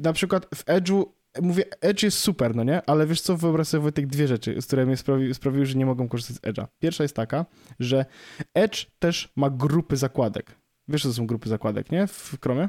na 0.00 0.12
przykład 0.12 0.46
w 0.54 0.64
Edge'u 0.64 1.04
mówię, 1.42 1.64
Edge 1.80 2.02
jest 2.02 2.18
super, 2.18 2.56
no 2.56 2.64
nie? 2.64 2.82
Ale 2.86 3.06
wiesz 3.06 3.20
co, 3.20 3.36
wyobraź 3.36 3.68
sobie 3.68 3.82
Wojtek 3.82 4.06
dwie 4.06 4.28
rzeczy, 4.28 4.62
z 4.62 4.66
które 4.66 4.86
mnie 4.86 4.96
sprawi, 4.96 5.34
sprawiły, 5.34 5.66
że 5.66 5.78
nie 5.78 5.86
mogą 5.86 6.08
korzystać 6.08 6.36
z 6.36 6.40
Edge'a. 6.40 6.66
Pierwsza 6.78 7.04
jest 7.04 7.16
taka, 7.16 7.46
że 7.80 8.06
Edge 8.54 8.86
też 8.98 9.32
ma 9.36 9.50
grupy 9.50 9.96
zakładek. 9.96 10.56
Wiesz, 10.88 11.02
co 11.02 11.08
to 11.08 11.14
są 11.14 11.26
grupy 11.26 11.48
zakładek, 11.48 11.92
nie? 11.92 12.06
W 12.06 12.38
Chromie? 12.42 12.68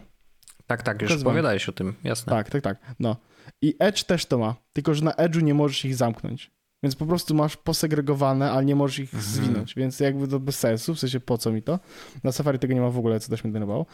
Tak, 0.67 0.83
tak, 0.83 1.01
już 1.01 1.11
opowiadałeś 1.11 1.69
o 1.69 1.71
tym, 1.71 1.95
jasne. 2.03 2.29
Tak, 2.29 2.49
tak, 2.49 2.61
tak, 2.61 2.95
no. 2.99 3.15
I 3.61 3.75
Edge 3.79 4.03
też 4.03 4.25
to 4.25 4.37
ma, 4.37 4.55
tylko 4.73 4.93
że 4.93 5.03
na 5.05 5.11
Edge'u 5.11 5.43
nie 5.43 5.53
możesz 5.53 5.85
ich 5.85 5.95
zamknąć. 5.95 6.51
Więc 6.83 6.95
po 6.95 7.05
prostu 7.05 7.35
masz 7.35 7.57
posegregowane, 7.57 8.51
ale 8.51 8.65
nie 8.65 8.75
możesz 8.75 8.99
ich 8.99 9.13
mhm. 9.13 9.33
zwinąć, 9.33 9.75
więc 9.75 9.99
jakby 9.99 10.27
to 10.27 10.39
bez 10.39 10.59
sensu, 10.59 10.95
w 10.95 10.99
sensie 10.99 11.19
po 11.19 11.37
co 11.37 11.51
mi 11.51 11.61
to? 11.61 11.79
Na 12.23 12.31
Safari 12.31 12.59
tego 12.59 12.73
nie 12.73 12.81
ma 12.81 12.89
w 12.89 12.97
ogóle, 12.97 13.19
co 13.19 13.29
też 13.29 13.43
mnie 13.43 13.53
denerwowało. 13.53 13.85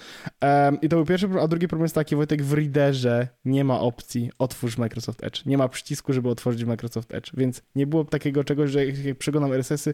Um, 0.41 0.81
I 0.81 0.89
to 0.89 0.95
był 0.95 1.05
pierwszy 1.05 1.25
problem, 1.25 1.45
a 1.45 1.47
drugi 1.47 1.67
problem 1.67 1.85
jest 1.85 1.95
taki, 1.95 2.15
Wojtek, 2.15 2.43
w 2.43 2.53
Readerze 2.53 3.27
nie 3.45 3.63
ma 3.63 3.79
opcji 3.79 4.31
otwórz 4.39 4.77
Microsoft 4.77 5.23
Edge. 5.23 5.45
Nie 5.45 5.57
ma 5.57 5.67
przycisku, 5.67 6.13
żeby 6.13 6.29
otworzyć 6.29 6.63
Microsoft 6.63 7.13
Edge, 7.13 7.31
więc 7.33 7.61
nie 7.75 7.87
było 7.87 8.05
takiego 8.05 8.43
czegoś, 8.43 8.71
że 8.71 8.85
jak 8.85 9.17
przeglądam 9.17 9.53
RSS-y, 9.53 9.93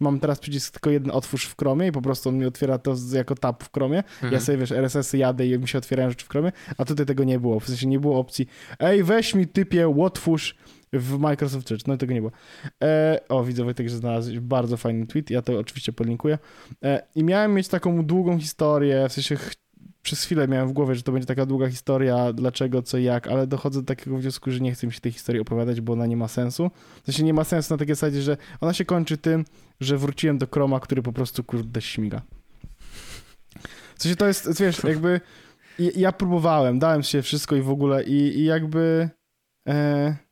mam 0.00 0.20
teraz 0.20 0.38
przycisk 0.38 0.72
tylko 0.72 0.90
jeden 0.90 1.10
otwórz 1.10 1.46
w 1.46 1.56
Chromie 1.56 1.86
i 1.86 1.92
po 1.92 2.02
prostu 2.02 2.28
on 2.28 2.38
mi 2.38 2.46
otwiera 2.46 2.78
to 2.78 2.94
jako 3.12 3.34
tab 3.34 3.64
w 3.64 3.72
Chromie. 3.72 3.98
Mhm. 3.98 4.32
Ja 4.32 4.40
sobie, 4.40 4.58
wiesz, 4.58 4.72
RSS-y 4.72 5.18
jadę 5.18 5.46
i 5.46 5.58
mi 5.58 5.68
się 5.68 5.78
otwierają 5.78 6.10
rzeczy 6.10 6.26
w 6.26 6.28
Chromie, 6.28 6.52
a 6.78 6.84
tutaj 6.84 7.06
tego 7.06 7.24
nie 7.24 7.40
było. 7.40 7.60
W 7.60 7.66
sensie 7.66 7.86
nie 7.86 8.00
było 8.00 8.18
opcji, 8.18 8.46
ej, 8.78 9.04
weź 9.04 9.34
mi 9.34 9.46
typie, 9.46 9.88
otwórz 10.02 10.56
w 10.92 11.18
Microsoft 11.18 11.68
Church, 11.68 11.86
no 11.86 11.96
tego 11.96 12.14
nie 12.14 12.20
było. 12.20 12.32
E, 12.82 13.20
o, 13.28 13.44
widzę 13.44 13.64
Wojtek, 13.64 13.88
że 13.88 13.96
znalazłeś 13.96 14.40
bardzo 14.40 14.76
fajny 14.76 15.06
tweet, 15.06 15.30
ja 15.30 15.42
to 15.42 15.58
oczywiście 15.58 15.92
podlinkuję. 15.92 16.38
E, 16.84 17.02
I 17.14 17.24
miałem 17.24 17.54
mieć 17.54 17.68
taką 17.68 18.04
długą 18.04 18.38
historię, 18.38 19.08
w 19.08 19.12
sensie 19.12 19.36
przez 20.02 20.24
chwilę 20.24 20.48
miałem 20.48 20.68
w 20.68 20.72
głowie, 20.72 20.94
że 20.94 21.02
to 21.02 21.12
będzie 21.12 21.26
taka 21.26 21.46
długa 21.46 21.68
historia, 21.68 22.32
dlaczego, 22.32 22.82
co, 22.82 22.98
jak, 22.98 23.28
ale 23.28 23.46
dochodzę 23.46 23.80
do 23.80 23.86
takiego 23.86 24.16
wniosku, 24.16 24.50
że 24.50 24.60
nie 24.60 24.72
chcę 24.72 24.86
mi 24.86 24.92
się 24.92 25.00
tej 25.00 25.12
historii 25.12 25.40
opowiadać, 25.40 25.80
bo 25.80 25.92
ona 25.92 26.06
nie 26.06 26.16
ma 26.16 26.28
sensu. 26.28 26.70
W 27.02 27.06
sensie 27.06 27.22
nie 27.22 27.34
ma 27.34 27.44
sensu 27.44 27.74
na 27.74 27.78
takiej 27.78 27.94
zasadzie, 27.94 28.22
że 28.22 28.36
ona 28.60 28.72
się 28.72 28.84
kończy 28.84 29.18
tym, 29.18 29.44
że 29.80 29.98
wróciłem 29.98 30.38
do 30.38 30.46
Chroma, 30.46 30.80
który 30.80 31.02
po 31.02 31.12
prostu 31.12 31.44
kurde 31.44 31.80
śmiga. 31.80 32.22
W 33.96 34.02
sensie 34.02 34.16
to 34.16 34.26
jest, 34.26 34.60
wiesz, 34.60 34.84
jakby 34.84 35.20
ja 35.78 36.12
próbowałem, 36.12 36.78
dałem 36.78 37.02
się 37.02 37.22
wszystko 37.22 37.56
i 37.56 37.62
w 37.62 37.70
ogóle 37.70 38.04
i, 38.04 38.38
i 38.38 38.44
jakby... 38.44 39.10
E, 39.68 40.27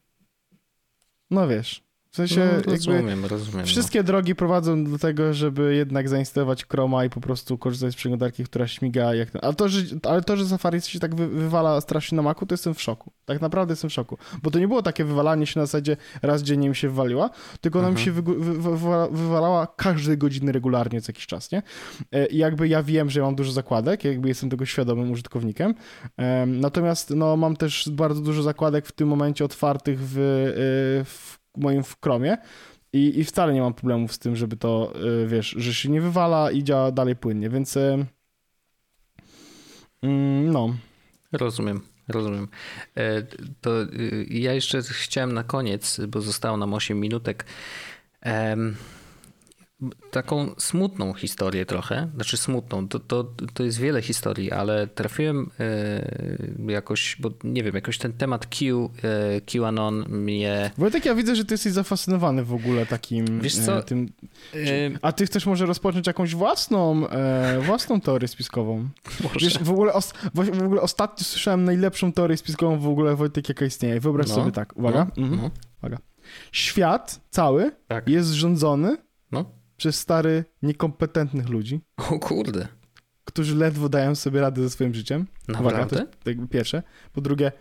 no 1.31 1.49
wiesz, 1.49 1.86
w 2.17 2.29
sensie 2.29 2.49
no, 2.67 2.73
rozumiem, 2.73 3.25
rozumiem. 3.25 3.67
Wszystkie 3.67 3.99
no. 3.99 4.05
drogi 4.05 4.35
prowadzą 4.35 4.85
do 4.85 4.99
tego, 4.99 5.35
żeby 5.35 5.75
jednak 5.75 6.09
zainstalować 6.09 6.67
Chroma 6.67 7.05
i 7.05 7.11
po 7.11 7.21
prostu 7.21 7.59
korzystać 7.59 7.93
z 7.93 7.97
przeglądarki, 7.97 8.45
która 8.45 8.67
śmiga 8.67 9.15
jak. 9.15 9.29
Ale 9.43 9.55
to, 9.55 9.69
że, 9.69 9.81
ale 10.03 10.23
to, 10.23 10.37
że 10.37 10.47
Safari 10.47 10.81
się 10.81 10.99
tak 10.99 11.15
wy, 11.15 11.29
wywala 11.29 11.81
strasznie 11.81 12.17
na 12.17 12.23
Macu, 12.23 12.47
to 12.47 12.55
jestem 12.55 12.75
w 12.75 12.83
szoku. 12.83 13.13
Tak 13.25 13.41
naprawdę 13.41 13.73
jestem 13.73 13.91
w 13.91 13.93
szoku. 13.93 14.19
Bo 14.43 14.51
to 14.51 14.59
nie 14.59 14.69
było 14.69 14.83
takie 14.83 15.05
wywalanie 15.05 15.47
się 15.47 15.61
na 15.61 15.67
zasadzie 15.67 15.97
raz 16.23 16.43
dziennie 16.43 16.69
mi 16.69 16.77
się 16.77 16.89
wywaliła, 16.89 17.31
tylko 17.61 17.79
ona 17.79 17.89
mhm. 17.89 18.01
mi 18.01 18.05
się 18.05 18.13
wy, 18.13 18.23
wy, 18.53 18.77
wywalała 19.11 19.67
każdej 19.67 20.19
godziny 20.19 20.53
regularnie 20.53 21.01
co 21.01 21.11
jakiś 21.11 21.27
czas, 21.27 21.53
nie? 21.53 21.63
E, 22.13 22.27
I 22.27 22.37
jakby 22.37 22.69
ja 22.69 22.83
wiem, 22.83 23.11
że 23.11 23.21
ja 23.21 23.27
mam 23.27 23.35
dużo 23.35 23.53
zakładek, 23.53 24.05
jakby 24.05 24.29
jestem 24.29 24.51
tego 24.51 24.67
świadomym 24.67 25.11
użytkownikiem. 25.11 25.75
Natomiast 26.47 27.11
no, 27.11 27.37
mam 27.37 27.57
też 27.57 27.89
bardzo 27.93 28.21
dużo 28.21 28.43
zakładek 28.43 28.87
w 28.87 28.93
tym 28.93 29.09
momencie 29.09 29.45
otwartych 29.45 29.99
w, 30.01 30.19
e, 30.19 31.05
w 31.05 31.46
moim 31.57 31.85
w 31.85 31.97
Chromie 32.01 32.39
i, 32.93 33.19
i 33.19 33.25
wcale 33.25 33.53
nie 33.55 33.61
mam 33.61 33.75
problemów 33.75 34.13
z 34.13 34.19
tym, 34.19 34.37
żeby 34.37 34.57
to, 34.57 34.93
y, 35.23 35.27
wiesz, 35.27 35.55
że 35.59 35.75
się 35.75 35.89
nie 35.89 36.01
wywala 36.01 36.51
i 36.51 36.65
działa 36.65 36.93
dalej 36.93 37.17
płynnie, 37.17 37.51
więc 37.51 37.77
y, 37.77 38.07
mm, 40.03 40.53
no. 40.53 40.77
Rozumiem. 41.33 41.81
Rozumiem. 42.09 42.49
E, 42.97 43.23
to 43.61 43.83
y, 43.83 44.27
ja 44.31 44.53
jeszcze 44.53 44.83
chciałem 44.83 45.33
na 45.33 45.45
koniec, 45.45 46.01
bo 46.09 46.21
zostało 46.21 46.57
nam 46.57 46.75
8 46.75 47.01
minutek 47.01 47.47
taką 50.11 50.55
smutną 50.59 51.15
historię 51.15 51.67
trochę, 51.67 52.11
znaczy 52.15 52.37
smutną, 52.37 52.89
to, 52.89 52.99
to, 52.99 53.25
to 53.55 53.63
jest 53.63 53.79
wiele 53.79 54.03
historii, 54.03 54.53
ale 54.53 54.87
trafiłem 54.87 55.51
e, 55.61 56.73
jakoś, 56.73 57.17
bo 57.21 57.31
nie 57.45 57.63
wiem, 57.63 57.75
jakoś 57.75 57.99
ten 57.99 58.13
temat 58.13 58.47
Q, 58.47 58.91
e, 59.03 59.41
QAnon 59.41 60.05
mnie... 60.09 60.71
Wojtek, 60.79 61.05
ja 61.05 61.15
widzę, 61.15 61.37
że 61.37 61.45
ty 61.45 61.55
jesteś 61.55 61.73
zafascynowany 61.73 62.45
w 62.45 62.55
ogóle 62.55 62.87
takim... 62.87 63.41
Wiesz 63.41 63.57
co? 63.57 63.79
E, 63.79 63.83
tym, 63.83 64.13
a 65.03 65.13
ty 65.13 65.27
chcesz 65.27 65.47
może 65.47 65.67
rozpocząć 65.67 66.07
jakąś 66.07 66.35
własną, 66.35 67.07
własną 67.61 68.01
teorię 68.01 68.29
spiskową? 68.29 68.89
Może. 69.25 69.41
Wiesz, 69.41 69.59
w 69.59 69.71
ogóle, 69.71 69.93
os, 69.93 70.13
w 70.35 70.63
ogóle 70.63 70.81
ostatnio 70.81 71.25
słyszałem 71.25 71.65
najlepszą 71.65 72.13
teorię 72.13 72.37
spiskową 72.37 72.79
w 72.79 72.89
ogóle, 72.89 73.17
Wojtek, 73.17 73.49
jaka 73.49 73.65
istnieje. 73.65 74.01
Wyobraź 74.01 74.29
no. 74.29 74.35
sobie 74.35 74.53
tak, 74.53 74.77
uwaga. 74.77 75.07
No. 75.17 75.23
Mhm. 75.23 75.43
No. 75.43 75.51
uwaga. 75.79 75.99
Świat 76.53 77.21
cały 77.31 77.73
tak. 77.89 78.09
jest 78.09 78.31
rządzony 78.31 78.97
no 79.33 79.45
przez 79.77 79.99
stary, 79.99 80.45
niekompetentnych 80.63 81.49
ludzi. 81.49 81.81
O 81.97 82.19
kurde. 82.19 82.69
Którzy 83.25 83.57
ledwo 83.57 83.89
dają 83.89 84.15
sobie 84.15 84.41
radę 84.41 84.63
ze 84.63 84.71
swoim 84.71 84.95
życiem. 84.95 85.27
Naprawdę? 85.49 85.79
Uwaga, 85.79 85.87
to 85.87 85.97
jest 85.97 86.27
jakby 86.27 86.49
pierwsze. 86.49 86.83
Po 87.13 87.21
drugie, 87.21 87.53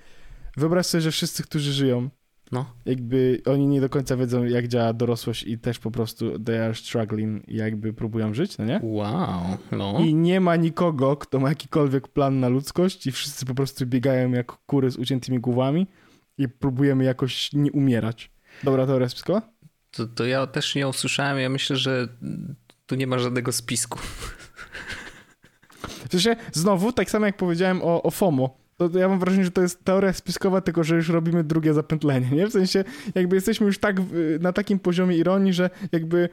wyobraź 0.58 0.86
sobie, 0.86 1.02
że 1.02 1.12
wszyscy, 1.12 1.44
którzy 1.44 1.74
żyją, 1.74 2.10
no. 2.52 2.66
jakby 2.86 3.42
oni 3.46 3.68
nie 3.68 3.82
do 3.82 3.90
końca 3.90 4.18
wiedzą, 4.18 4.44
jak 4.44 4.68
działa 4.68 4.94
dorosłość 4.94 5.44
i 5.44 5.60
też 5.60 5.80
po 5.80 5.92
prostu 5.92 6.40
they 6.40 6.64
are 6.66 6.76
struggling 6.76 7.50
i 7.50 7.56
jakby 7.56 7.94
próbują 7.94 8.34
żyć, 8.34 8.58
no 8.58 8.66
nie? 8.66 8.80
Wow, 8.84 9.44
no. 9.72 10.00
I 10.00 10.16
nie 10.16 10.42
ma 10.42 10.56
nikogo, 10.56 11.18
kto 11.18 11.40
ma 11.40 11.50
jakikolwiek 11.50 12.08
plan 12.08 12.40
na 12.40 12.50
ludzkość 12.50 13.08
i 13.08 13.12
wszyscy 13.12 13.46
po 13.46 13.56
prostu 13.56 13.86
biegają 13.86 14.32
jak 14.32 14.52
kury 14.52 14.92
z 14.92 14.98
uciętymi 14.98 15.40
głowami 15.40 15.88
i 16.38 16.50
próbujemy 16.50 17.04
jakoś 17.04 17.54
nie 17.54 17.72
umierać. 17.72 18.32
Dobra 18.64 18.86
teoria 18.86 19.10
spiskowa? 19.10 19.42
To, 19.96 20.08
to 20.08 20.26
ja 20.26 20.48
też 20.48 20.76
nie 20.76 20.88
usłyszałem. 20.88 21.40
Ja 21.40 21.50
myślę, 21.50 21.76
że 21.76 22.08
tu 22.86 22.96
nie 22.96 23.08
ma 23.08 23.20
żadnego 23.20 23.52
spisku. 23.52 24.00
W 26.08 26.12
sensie, 26.12 26.36
znowu, 26.54 26.92
tak 26.92 27.10
samo 27.10 27.26
jak 27.26 27.38
powiedziałem 27.38 27.82
o, 27.82 28.04
o 28.04 28.12
FOMO, 28.12 28.58
to 28.78 29.00
ja 29.00 29.10
mam 29.10 29.20
wrażenie, 29.20 29.44
że 29.44 29.52
to 29.52 29.62
jest 29.62 29.84
teoria 29.84 30.14
spiskowa, 30.14 30.62
tylko 30.62 30.84
że 30.84 30.96
już 30.96 31.10
robimy 31.10 31.44
drugie 31.44 31.74
zapętlenie, 31.74 32.30
nie? 32.32 32.48
W 32.48 32.52
sensie, 32.52 32.84
jakby 33.16 33.36
jesteśmy 33.36 33.66
już 33.66 33.78
tak 33.78 33.96
na 34.40 34.54
takim 34.54 34.80
poziomie 34.80 35.18
ironii, 35.18 35.54
że 35.54 35.70
jakby 35.92 36.30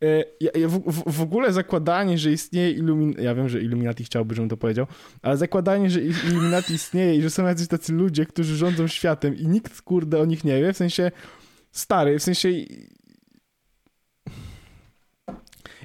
e, 0.00 0.68
w, 0.68 0.92
w, 0.92 1.12
w, 1.12 1.22
ogóle 1.22 1.52
zakładanie, 1.52 2.18
że 2.18 2.32
istnieje 2.32 2.70
Illuminati, 2.70 3.24
ja 3.24 3.34
wiem, 3.34 3.48
że 3.48 3.60
Illuminati 3.60 4.04
chciałby, 4.04 4.34
żebym 4.34 4.48
to 4.48 4.56
powiedział, 4.56 4.86
ale 5.22 5.36
zakładanie, 5.36 5.90
że 5.90 6.00
Illuminati 6.00 6.74
istnieje 6.74 7.16
i 7.16 7.22
że 7.22 7.30
są 7.30 7.46
jacyś 7.46 7.68
tacy 7.68 7.92
ludzie, 7.92 8.26
którzy 8.26 8.56
rządzą 8.56 8.86
światem 8.86 9.36
i 9.36 9.46
nikt, 9.46 9.82
kurde, 9.82 10.20
o 10.20 10.24
nich 10.24 10.44
nie 10.44 10.62
wie, 10.62 10.72
w 10.72 10.76
sensie 10.76 11.10
stary, 11.72 12.18
w 12.18 12.22
sensie 12.22 12.48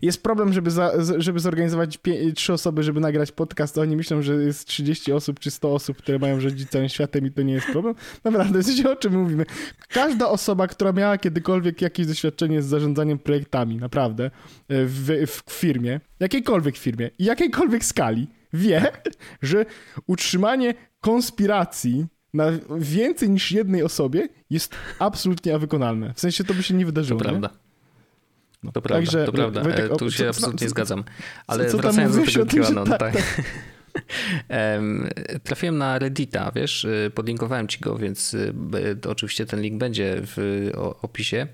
jest 0.02 0.24
problem, 0.24 0.54
żeby, 0.54 0.72
za, 0.72 0.92
żeby 1.18 1.40
zorganizować 1.40 2.00
trzy 2.36 2.54
osoby, 2.54 2.84
żeby 2.84 3.00
nagrać 3.00 3.32
podcast, 3.32 3.78
oni 3.78 3.96
myślą, 3.96 4.22
że 4.22 4.34
jest 4.34 4.68
30 4.68 5.14
osób 5.14 5.40
czy 5.40 5.52
100 5.52 5.74
osób, 5.74 5.98
które 5.98 6.20
mają 6.20 6.40
rządzić 6.40 6.70
całym 6.70 6.90
światem 6.90 7.26
i 7.26 7.32
to 7.32 7.42
nie 7.42 7.54
jest 7.54 7.68
problem. 7.68 7.96
Naprawdę, 8.24 8.62
wiecie 8.68 8.92
o 8.92 8.96
czym 8.96 9.22
mówimy. 9.22 9.46
Każda 9.90 10.30
osoba, 10.30 10.68
która 10.68 10.92
miała 10.92 11.18
kiedykolwiek 11.18 11.82
jakieś 11.82 12.08
doświadczenie 12.08 12.62
z 12.62 12.66
zarządzaniem 12.66 13.20
projektami, 13.20 13.78
naprawdę, 13.78 14.32
w, 14.70 15.26
w 15.28 15.52
firmie, 15.52 16.00
jakiejkolwiek 16.20 16.78
firmie 16.78 17.10
i 17.20 17.26
jakiejkolwiek 17.26 17.86
skali, 17.86 18.28
wie, 18.54 18.92
że 19.42 19.66
utrzymanie 20.08 20.74
konspiracji 21.02 22.06
na 22.36 22.52
więcej 22.78 23.30
niż 23.30 23.52
jednej 23.52 23.84
osobie 23.84 24.28
jest 24.50 24.76
absolutnie 25.00 25.60
wykonalne. 25.60 26.14
W 26.14 26.20
sensie 26.20 26.44
to 26.44 26.54
by 26.54 26.64
się 26.64 26.74
nie 26.74 26.86
wydarzyło. 26.86 27.20
To 27.20 27.26
prawda. 27.26 27.50
No, 28.64 28.72
to 28.72 28.82
prawda, 28.82 29.06
Także, 29.06 29.26
to 29.26 29.32
prawda. 29.32 29.64
Wojtek, 29.64 29.92
o, 29.92 29.96
tu 29.96 30.12
się 30.12 30.24
co, 30.24 30.30
absolutnie 30.30 30.68
co, 30.68 30.72
zgadzam. 30.72 31.04
Ale 31.48 31.70
co, 31.70 31.78
wracając 31.78 32.16
do 32.16 32.26
tego 32.26 32.46
QAnon, 32.46 32.90
tak. 32.90 33.00
tak. 33.00 33.14
Trafiłem 35.44 35.78
na 35.78 36.00
Reddita, 36.00 36.52
wiesz, 36.56 36.84
y, 36.84 37.12
podlinkowałem 37.16 37.68
ci 37.68 37.80
go, 37.80 37.98
więc 37.98 38.34
y, 38.34 38.54
oczywiście 39.10 39.46
ten 39.46 39.62
link 39.62 39.78
będzie 39.78 40.16
w 40.22 40.70
opisie. 41.02 41.48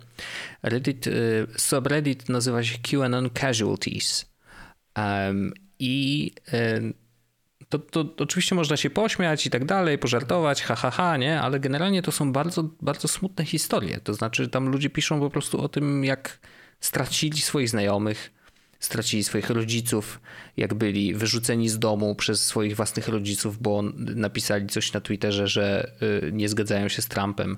Reddit, 0.64 1.08
y, 1.08 1.48
subreddit 1.58 2.30
nazywa 2.30 2.64
się 2.64 2.78
QAnon 2.78 3.30
Casualties. 3.30 4.32
I 5.80 6.32
to, 7.72 7.80
to, 7.80 8.24
oczywiście 8.24 8.56
można 8.56 8.78
się 8.78 8.90
pośmiać 8.90 9.46
i 9.46 9.50
tak 9.50 9.66
dalej, 9.66 9.98
pożartować, 9.98 10.62
ha, 10.64 10.76
ha, 10.76 10.92
ha, 10.92 11.18
nie? 11.18 11.42
Ale 11.42 11.60
generalnie 11.60 12.02
to 12.02 12.12
są 12.12 12.32
bardzo, 12.32 12.64
bardzo 12.82 13.08
smutne 13.08 13.46
historie. 13.46 14.00
To 14.04 14.14
znaczy, 14.14 14.48
tam 14.48 14.70
ludzie 14.70 14.90
piszą 14.90 15.20
po 15.20 15.30
prostu 15.30 15.62
o 15.62 15.70
tym, 15.70 16.04
jak 16.04 16.40
stracili 16.80 17.42
swoich 17.42 17.70
znajomych, 17.70 18.32
stracili 18.80 19.24
swoich 19.24 19.50
rodziców, 19.50 20.22
jak 20.58 20.74
byli 20.74 21.14
wyrzuceni 21.14 21.70
z 21.70 21.80
domu 21.80 22.16
przez 22.16 22.46
swoich 22.46 22.76
własnych 22.76 23.08
rodziców, 23.08 23.62
bo 23.62 23.82
napisali 24.16 24.68
coś 24.68 24.94
na 24.94 25.02
Twitterze, 25.02 25.48
że 25.48 25.92
y, 26.24 26.32
nie 26.32 26.50
zgadzają 26.50 26.90
się 26.90 27.02
z 27.02 27.08
Trumpem. 27.08 27.58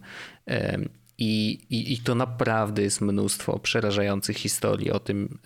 I, 1.18 1.60
i, 1.70 1.94
I 1.94 1.98
to 1.98 2.16
naprawdę 2.16 2.82
jest 2.82 3.02
mnóstwo 3.02 3.60
przerażających 3.60 4.38
historii 4.38 4.92
o 4.92 5.00
tym, 5.00 5.40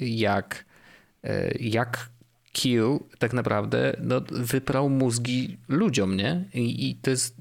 y, 0.00 0.04
jak, 0.04 0.64
y, 1.24 1.58
jak 1.60 2.08
Q 2.52 2.98
tak 3.18 3.32
naprawdę 3.32 3.96
no, 4.00 4.20
wyprał 4.30 4.90
mózgi 4.90 5.56
ludziom, 5.68 6.16
nie? 6.16 6.44
I, 6.54 6.90
I, 6.90 6.94
to 6.94 7.10
jest. 7.10 7.36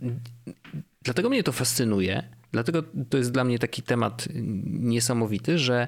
Dlatego 1.01 1.29
mnie 1.29 1.43
to 1.43 1.51
fascynuje. 1.51 2.23
Dlatego 2.51 2.83
to 3.09 3.17
jest 3.17 3.31
dla 3.31 3.43
mnie 3.43 3.59
taki 3.59 3.81
temat 3.81 4.27
niesamowity, 4.65 5.57
że 5.57 5.87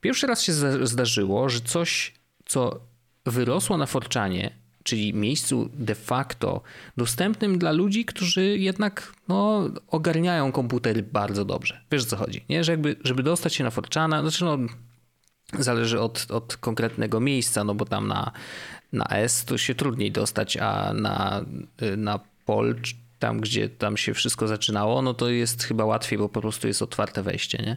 pierwszy 0.00 0.26
raz 0.26 0.42
się 0.42 0.52
zdarzyło, 0.86 1.48
że 1.48 1.60
coś, 1.60 2.14
co 2.44 2.80
wyrosło 3.26 3.76
na 3.76 3.86
Forczanie, 3.86 4.50
czyli 4.82 5.14
miejscu 5.14 5.70
de 5.74 5.94
facto 5.94 6.62
dostępnym 6.96 7.58
dla 7.58 7.72
ludzi, 7.72 8.04
którzy 8.04 8.58
jednak 8.58 9.12
no, 9.28 9.70
ogarniają 9.88 10.52
komputery 10.52 11.02
bardzo 11.02 11.44
dobrze. 11.44 11.80
Wiesz 11.90 12.02
o 12.02 12.06
co 12.06 12.16
chodzi, 12.16 12.44
nie? 12.48 12.64
Że 12.64 12.72
jakby, 12.72 12.96
żeby 13.04 13.22
dostać 13.22 13.54
się 13.54 13.64
na 13.64 13.70
Forczana, 13.70 14.20
znaczy 14.20 14.44
no, 14.44 14.58
zależy 15.58 16.00
od, 16.00 16.26
od 16.30 16.56
konkretnego 16.56 17.20
miejsca, 17.20 17.64
no 17.64 17.74
bo 17.74 17.84
tam 17.84 18.08
na, 18.08 18.32
na 18.92 19.04
S 19.04 19.44
to 19.44 19.58
się 19.58 19.74
trudniej 19.74 20.12
dostać, 20.12 20.56
a 20.56 20.92
na, 20.92 21.44
na 21.96 22.20
Pol, 22.44 22.74
tam 23.18 23.40
gdzie 23.40 23.68
tam 23.68 23.96
się 23.96 24.14
wszystko 24.14 24.48
zaczynało, 24.48 25.02
no 25.02 25.14
to 25.14 25.28
jest 25.28 25.62
chyba 25.62 25.84
łatwiej, 25.84 26.18
bo 26.18 26.28
po 26.28 26.40
prostu 26.40 26.66
jest 26.68 26.82
otwarte 26.82 27.22
wejście, 27.22 27.58
nie? 27.58 27.76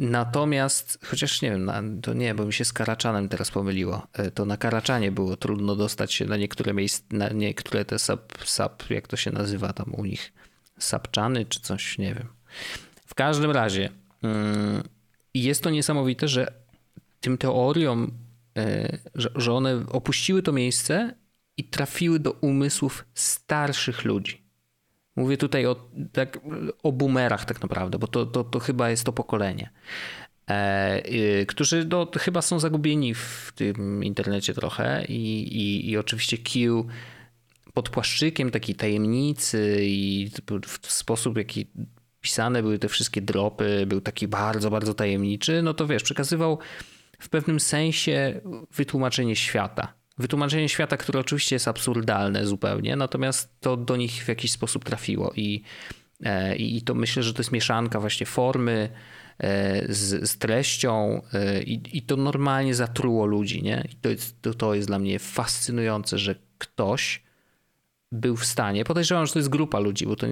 Natomiast, 0.00 0.98
chociaż 1.04 1.42
nie 1.42 1.50
wiem, 1.50 2.00
to 2.02 2.14
nie, 2.14 2.34
bo 2.34 2.44
mi 2.44 2.52
się 2.52 2.64
z 2.64 2.72
Karaczanem 2.72 3.28
teraz 3.28 3.50
pomyliło. 3.50 4.06
E, 4.12 4.30
to 4.30 4.44
na 4.44 4.56
Karaczanie 4.56 5.12
było 5.12 5.36
trudno 5.36 5.76
dostać 5.76 6.14
się 6.14 6.24
na 6.24 6.36
niektóre 6.36 6.74
miejsca, 6.74 7.04
na 7.10 7.28
niektóre 7.28 7.84
te 7.84 7.98
sub, 7.98 8.38
sub, 8.44 8.90
jak 8.90 9.08
to 9.08 9.16
się 9.16 9.30
nazywa 9.30 9.72
tam 9.72 9.94
u 9.94 10.04
nich, 10.04 10.32
sapczany 10.78 11.44
czy 11.44 11.60
coś, 11.60 11.98
nie 11.98 12.14
wiem. 12.14 12.28
W 13.06 13.14
każdym 13.14 13.50
razie, 13.50 13.90
mm, 14.22 14.82
i 15.34 15.42
jest 15.42 15.62
to 15.62 15.70
niesamowite, 15.70 16.28
że 16.28 16.52
tym 17.20 17.38
teoriom, 17.38 18.12
e, 18.58 18.98
że 19.14 19.52
one 19.52 19.86
opuściły 19.88 20.42
to 20.42 20.52
miejsce 20.52 21.14
i 21.56 21.64
trafiły 21.64 22.18
do 22.18 22.32
umysłów 22.32 23.04
starszych 23.14 24.04
ludzi. 24.04 24.42
Mówię 25.16 25.36
tutaj 25.36 25.66
o, 25.66 25.76
tak, 26.12 26.38
o 26.82 26.92
boomerach 26.92 27.44
tak 27.44 27.62
naprawdę, 27.62 27.98
bo 27.98 28.06
to, 28.06 28.26
to, 28.26 28.44
to 28.44 28.58
chyba 28.58 28.90
jest 28.90 29.04
to 29.04 29.12
pokolenie, 29.12 29.70
e, 30.48 31.02
y, 31.40 31.46
którzy 31.46 31.86
no, 31.90 32.10
chyba 32.18 32.42
są 32.42 32.58
zagubieni 32.58 33.14
w 33.14 33.52
tym 33.54 34.04
internecie 34.04 34.54
trochę 34.54 35.04
i, 35.08 35.42
i, 35.56 35.90
i 35.90 35.96
oczywiście 35.96 36.38
Q 36.38 36.86
pod 37.74 37.88
płaszczykiem 37.88 38.50
takiej 38.50 38.74
tajemnicy 38.74 39.78
i 39.82 40.30
w 40.66 40.92
sposób, 40.92 41.38
jaki 41.38 41.66
pisane 42.20 42.62
były 42.62 42.78
te 42.78 42.88
wszystkie 42.88 43.22
dropy, 43.22 43.84
był 43.86 44.00
taki 44.00 44.28
bardzo, 44.28 44.70
bardzo 44.70 44.94
tajemniczy, 44.94 45.62
no 45.62 45.74
to 45.74 45.86
wiesz, 45.86 46.02
przekazywał 46.02 46.58
w 47.18 47.28
pewnym 47.28 47.60
sensie 47.60 48.40
wytłumaczenie 48.74 49.36
świata. 49.36 49.94
Wytłumaczenie 50.18 50.68
świata, 50.68 50.96
które 50.96 51.20
oczywiście 51.20 51.56
jest 51.56 51.68
absurdalne 51.68 52.46
zupełnie, 52.46 52.96
natomiast 52.96 53.60
to 53.60 53.76
do 53.76 53.96
nich 53.96 54.24
w 54.24 54.28
jakiś 54.28 54.52
sposób 54.52 54.84
trafiło 54.84 55.32
i, 55.36 55.62
e, 56.24 56.56
i 56.56 56.82
to 56.82 56.94
myślę, 56.94 57.22
że 57.22 57.34
to 57.34 57.40
jest 57.40 57.52
mieszanka 57.52 58.00
właśnie 58.00 58.26
formy 58.26 58.88
e, 59.38 59.94
z, 59.94 60.30
z 60.30 60.38
treścią 60.38 61.22
e, 61.32 61.62
i, 61.62 61.98
i 61.98 62.02
to 62.02 62.16
normalnie 62.16 62.74
zatruło 62.74 63.26
ludzi, 63.26 63.62
nie? 63.62 63.88
I 63.92 63.96
to 63.96 64.08
jest, 64.08 64.42
to, 64.42 64.54
to 64.54 64.74
jest 64.74 64.88
dla 64.88 64.98
mnie 64.98 65.18
fascynujące, 65.18 66.18
że 66.18 66.34
ktoś 66.58 67.22
był 68.12 68.36
w 68.36 68.44
stanie. 68.44 68.84
Podejrzewam, 68.84 69.26
że 69.26 69.32
to 69.32 69.38
jest 69.38 69.48
grupa 69.48 69.78
ludzi, 69.78 70.06
bo 70.06 70.16
to 70.16 70.26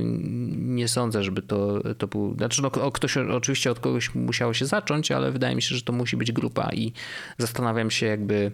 nie 0.56 0.88
sądzę, 0.88 1.24
żeby 1.24 1.42
to, 1.42 1.94
to 1.94 2.06
był. 2.06 2.34
Znaczy, 2.34 2.62
no, 2.62 2.70
ktoś 2.70 3.16
oczywiście 3.16 3.70
od 3.70 3.80
kogoś 3.80 4.14
musiało 4.14 4.54
się 4.54 4.66
zacząć, 4.66 5.10
ale 5.10 5.32
wydaje 5.32 5.56
mi 5.56 5.62
się, 5.62 5.74
że 5.76 5.82
to 5.82 5.92
musi 5.92 6.16
być 6.16 6.32
grupa 6.32 6.70
i 6.72 6.92
zastanawiam 7.38 7.90
się, 7.90 8.06
jakby. 8.06 8.52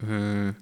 Hmm, 0.00 0.54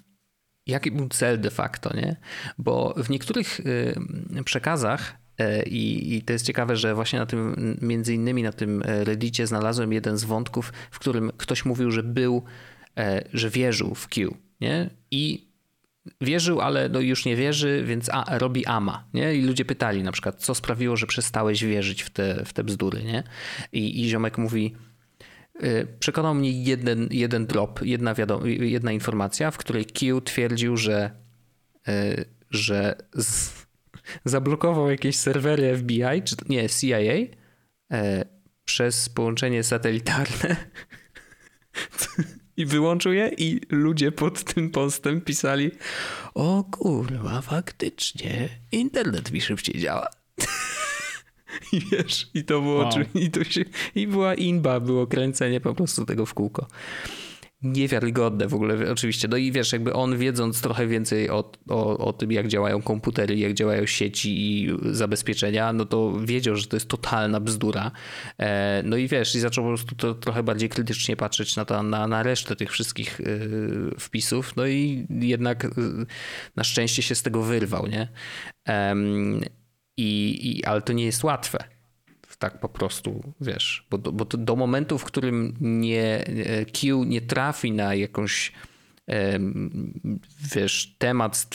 jaki 0.66 0.90
był 0.90 1.08
cel 1.08 1.40
de 1.40 1.50
facto, 1.50 1.96
nie? 1.96 2.16
Bo 2.58 2.94
w 2.96 3.10
niektórych 3.10 3.60
y, 3.60 4.44
przekazach 4.44 5.16
y, 5.40 5.62
i, 5.62 6.14
I, 6.16 6.22
to 6.22 6.32
jest 6.32 6.46
ciekawe, 6.46 6.76
że 6.76 6.94
właśnie 6.94 7.18
na 7.18 7.26
tym, 7.26 7.76
między 7.82 8.14
innymi 8.14 8.42
na 8.42 8.52
tym 8.52 8.82
Reddicie 8.82 9.46
znalazłem 9.46 9.92
jeden 9.92 10.16
z 10.16 10.24
wątków, 10.24 10.72
w 10.90 10.98
którym 10.98 11.32
ktoś 11.36 11.64
mówił, 11.64 11.90
że 11.90 12.02
był, 12.02 12.44
e, 12.98 13.28
że 13.32 13.50
wierzył 13.50 13.94
w 13.94 14.08
Q, 14.08 14.36
nie? 14.60 14.90
I 15.10 15.46
wierzył, 16.20 16.60
ale 16.60 16.88
no 16.88 17.00
już 17.00 17.24
nie 17.24 17.36
wierzy, 17.36 17.84
więc 17.86 18.08
a, 18.12 18.38
robi 18.38 18.66
ama. 18.66 19.04
Nie? 19.14 19.34
I 19.34 19.42
ludzie 19.42 19.64
pytali 19.64 20.02
na 20.02 20.12
przykład, 20.12 20.36
co 20.36 20.54
sprawiło, 20.54 20.96
że 20.96 21.06
przestałeś 21.06 21.64
wierzyć 21.64 22.02
w 22.02 22.10
te, 22.10 22.44
w 22.44 22.52
te 22.52 22.64
bzdury. 22.64 23.04
Nie? 23.04 23.22
I, 23.72 24.04
I 24.04 24.08
ziomek 24.08 24.38
mówi, 24.38 24.74
y, 25.64 25.86
przekonał 25.98 26.34
mnie 26.34 26.62
jeden, 26.62 27.08
jeden 27.10 27.46
drop, 27.46 27.80
jedna, 27.82 28.14
wiadom, 28.14 28.46
jedna 28.46 28.92
informacja, 28.92 29.50
w 29.50 29.58
której 29.58 29.84
Q 29.84 30.20
twierdził, 30.20 30.76
że, 30.76 31.10
y, 31.88 32.24
że 32.50 32.96
z, 33.14 33.52
zablokował 34.24 34.90
jakieś 34.90 35.16
serwery 35.16 35.76
FBI, 35.76 36.22
czy 36.24 36.36
nie, 36.48 36.68
CIA 36.68 37.00
y, 37.00 37.28
przez 38.64 39.08
połączenie 39.08 39.62
satelitarne 39.62 40.56
i 42.56 42.66
wyłączył 42.66 43.12
je 43.12 43.30
i 43.38 43.60
ludzie 43.70 44.12
pod 44.12 44.44
tym 44.44 44.70
postem 44.70 45.20
pisali 45.20 45.70
o 46.34 46.64
kurwa, 46.64 47.40
faktycznie 47.40 48.48
internet 48.72 49.32
mi 49.32 49.40
szybciej 49.40 49.80
działa. 49.80 50.08
I 51.72 51.80
wiesz, 51.92 52.30
i 52.34 52.44
to 52.44 52.60
było, 52.60 52.78
wow. 52.78 52.92
i, 53.14 53.30
to 53.30 53.44
się, 53.44 53.64
i 53.94 54.06
była 54.06 54.34
inba, 54.34 54.80
było 54.80 55.06
kręcenie 55.06 55.60
po 55.60 55.74
prostu 55.74 56.06
tego 56.06 56.26
w 56.26 56.34
kółko 56.34 56.66
niewiarygodne 57.62 58.48
w 58.48 58.54
ogóle 58.54 58.92
oczywiście. 58.92 59.28
No 59.28 59.36
i 59.36 59.52
wiesz, 59.52 59.72
jakby 59.72 59.92
on 59.92 60.18
wiedząc 60.18 60.60
trochę 60.60 60.86
więcej 60.86 61.30
o, 61.30 61.52
o, 61.68 61.98
o 61.98 62.12
tym, 62.12 62.32
jak 62.32 62.48
działają 62.48 62.82
komputery, 62.82 63.36
jak 63.36 63.54
działają 63.54 63.86
sieci 63.86 64.30
i 64.40 64.76
zabezpieczenia, 64.82 65.72
no 65.72 65.84
to 65.84 66.20
wiedział, 66.20 66.56
że 66.56 66.66
to 66.66 66.76
jest 66.76 66.88
totalna 66.88 67.40
bzdura. 67.40 67.90
E, 68.38 68.82
no 68.84 68.96
i 68.96 69.08
wiesz, 69.08 69.34
i 69.34 69.40
zaczął 69.40 69.64
po 69.64 69.70
prostu 69.70 69.94
to 69.94 70.14
trochę 70.14 70.42
bardziej 70.42 70.68
krytycznie 70.68 71.16
patrzeć 71.16 71.56
na, 71.56 71.64
to, 71.64 71.82
na, 71.82 72.08
na 72.08 72.22
resztę 72.22 72.56
tych 72.56 72.72
wszystkich 72.72 73.20
e, 73.20 73.24
wpisów. 74.00 74.56
No 74.56 74.66
i 74.66 75.06
jednak 75.10 75.64
e, 75.64 75.68
na 76.56 76.64
szczęście 76.64 77.02
się 77.02 77.14
z 77.14 77.22
tego 77.22 77.42
wyrwał, 77.42 77.86
nie? 77.86 78.08
I, 79.96 80.38
i, 80.50 80.64
ale 80.64 80.82
to 80.82 80.92
nie 80.92 81.04
jest 81.04 81.24
łatwe 81.24 81.75
tak 82.38 82.60
po 82.60 82.68
prostu, 82.68 83.32
wiesz, 83.40 83.86
bo, 83.90 83.98
bo 83.98 84.24
do 84.24 84.56
momentu, 84.56 84.98
w 84.98 85.04
którym 85.04 85.56
nie, 85.60 86.24
Q 86.72 87.04
nie 87.04 87.20
trafi 87.20 87.72
na 87.72 87.94
jakąś 87.94 88.52
wiesz, 90.54 90.94
temat, 90.98 91.48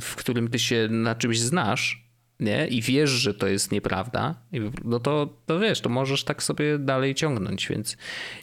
w 0.00 0.16
którym 0.16 0.48
ty 0.48 0.58
się 0.58 0.88
na 0.90 1.14
czymś 1.14 1.40
znasz, 1.40 2.06
nie? 2.40 2.66
i 2.66 2.82
wiesz, 2.82 3.10
że 3.10 3.34
to 3.34 3.46
jest 3.46 3.72
nieprawda, 3.72 4.34
no 4.84 5.00
to, 5.00 5.34
to 5.46 5.58
wiesz, 5.58 5.80
to 5.80 5.88
możesz 5.88 6.24
tak 6.24 6.42
sobie 6.42 6.78
dalej 6.78 7.14
ciągnąć. 7.14 7.68
Więc 7.68 7.96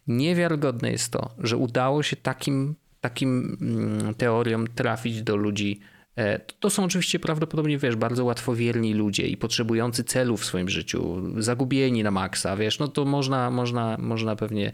niewiarygodne 0.07 0.91
jest 0.91 1.11
to, 1.11 1.36
że 1.39 1.57
udało 1.57 2.03
się 2.03 2.16
takim, 2.16 2.76
takim 3.01 3.57
mm, 3.61 4.14
teoriom 4.14 4.68
trafić 4.68 5.24
do 5.24 5.36
ludzi. 5.36 5.80
E, 6.18 6.39
to 6.39 6.70
są 6.70 6.84
oczywiście 6.84 7.20
prawdopodobnie, 7.20 7.78
wiesz, 7.78 7.95
bardzo 7.95 8.26
łatwowierni 8.26 8.93
ludzie 8.93 9.28
i 9.28 9.38
potrzebujący 9.38 10.03
celu 10.03 10.38
w 10.38 10.45
swoim 10.45 10.70
życiu, 10.70 11.22
zagubieni 11.38 12.03
na 12.03 12.11
maksa, 12.11 12.57
wiesz, 12.57 12.80
no 12.80 12.88
to 12.88 13.05
można, 13.05 13.49
można, 13.51 13.97
można 13.99 14.36
pewnie 14.36 14.72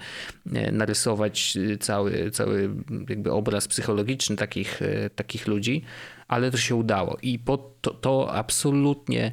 e, 0.54 0.72
narysować 0.72 1.58
cały, 1.80 2.32
cały 2.32 2.70
jakby 3.10 3.32
obraz 3.32 3.68
psychologiczny 3.68 4.36
takich, 4.36 4.82
e, 4.82 5.10
takich 5.10 5.48
ludzi, 5.48 5.84
ale 6.28 6.52
to 6.52 6.58
się 6.58 6.76
udało. 6.76 7.18
I 7.22 7.40
to, 7.82 7.92
to 7.92 8.34
absolutnie 8.34 9.32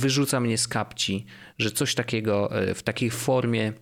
wyrzuca 0.00 0.40
mnie 0.40 0.58
z 0.58 0.68
kapci, 0.68 1.26
że 1.58 1.70
coś 1.70 1.94
takiego 1.94 2.60
e, 2.60 2.74
w 2.74 2.82
takiej 2.82 3.10
formie 3.10 3.72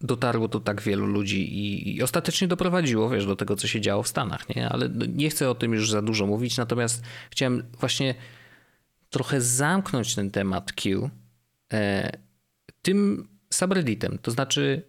dotarło 0.00 0.48
do 0.48 0.60
tak 0.60 0.82
wielu 0.82 1.06
ludzi 1.06 1.58
i, 1.58 1.96
i, 1.96 2.02
ostatecznie 2.02 2.48
doprowadziło, 2.48 3.10
wiesz, 3.10 3.26
do 3.26 3.36
tego, 3.36 3.56
co 3.56 3.66
się 3.66 3.80
działo 3.80 4.02
w 4.02 4.08
Stanach, 4.08 4.56
nie? 4.56 4.68
Ale 4.68 4.88
nie 5.08 5.30
chcę 5.30 5.50
o 5.50 5.54
tym 5.54 5.72
już 5.72 5.90
za 5.90 6.02
dużo 6.02 6.26
mówić, 6.26 6.56
natomiast 6.56 7.02
chciałem 7.30 7.62
właśnie 7.80 8.14
trochę 9.10 9.40
zamknąć 9.40 10.14
ten 10.14 10.30
temat 10.30 10.72
Q 10.72 11.10
e, 11.72 12.12
tym 12.82 13.28
subredditem, 13.50 14.18
to 14.22 14.30
znaczy 14.30 14.82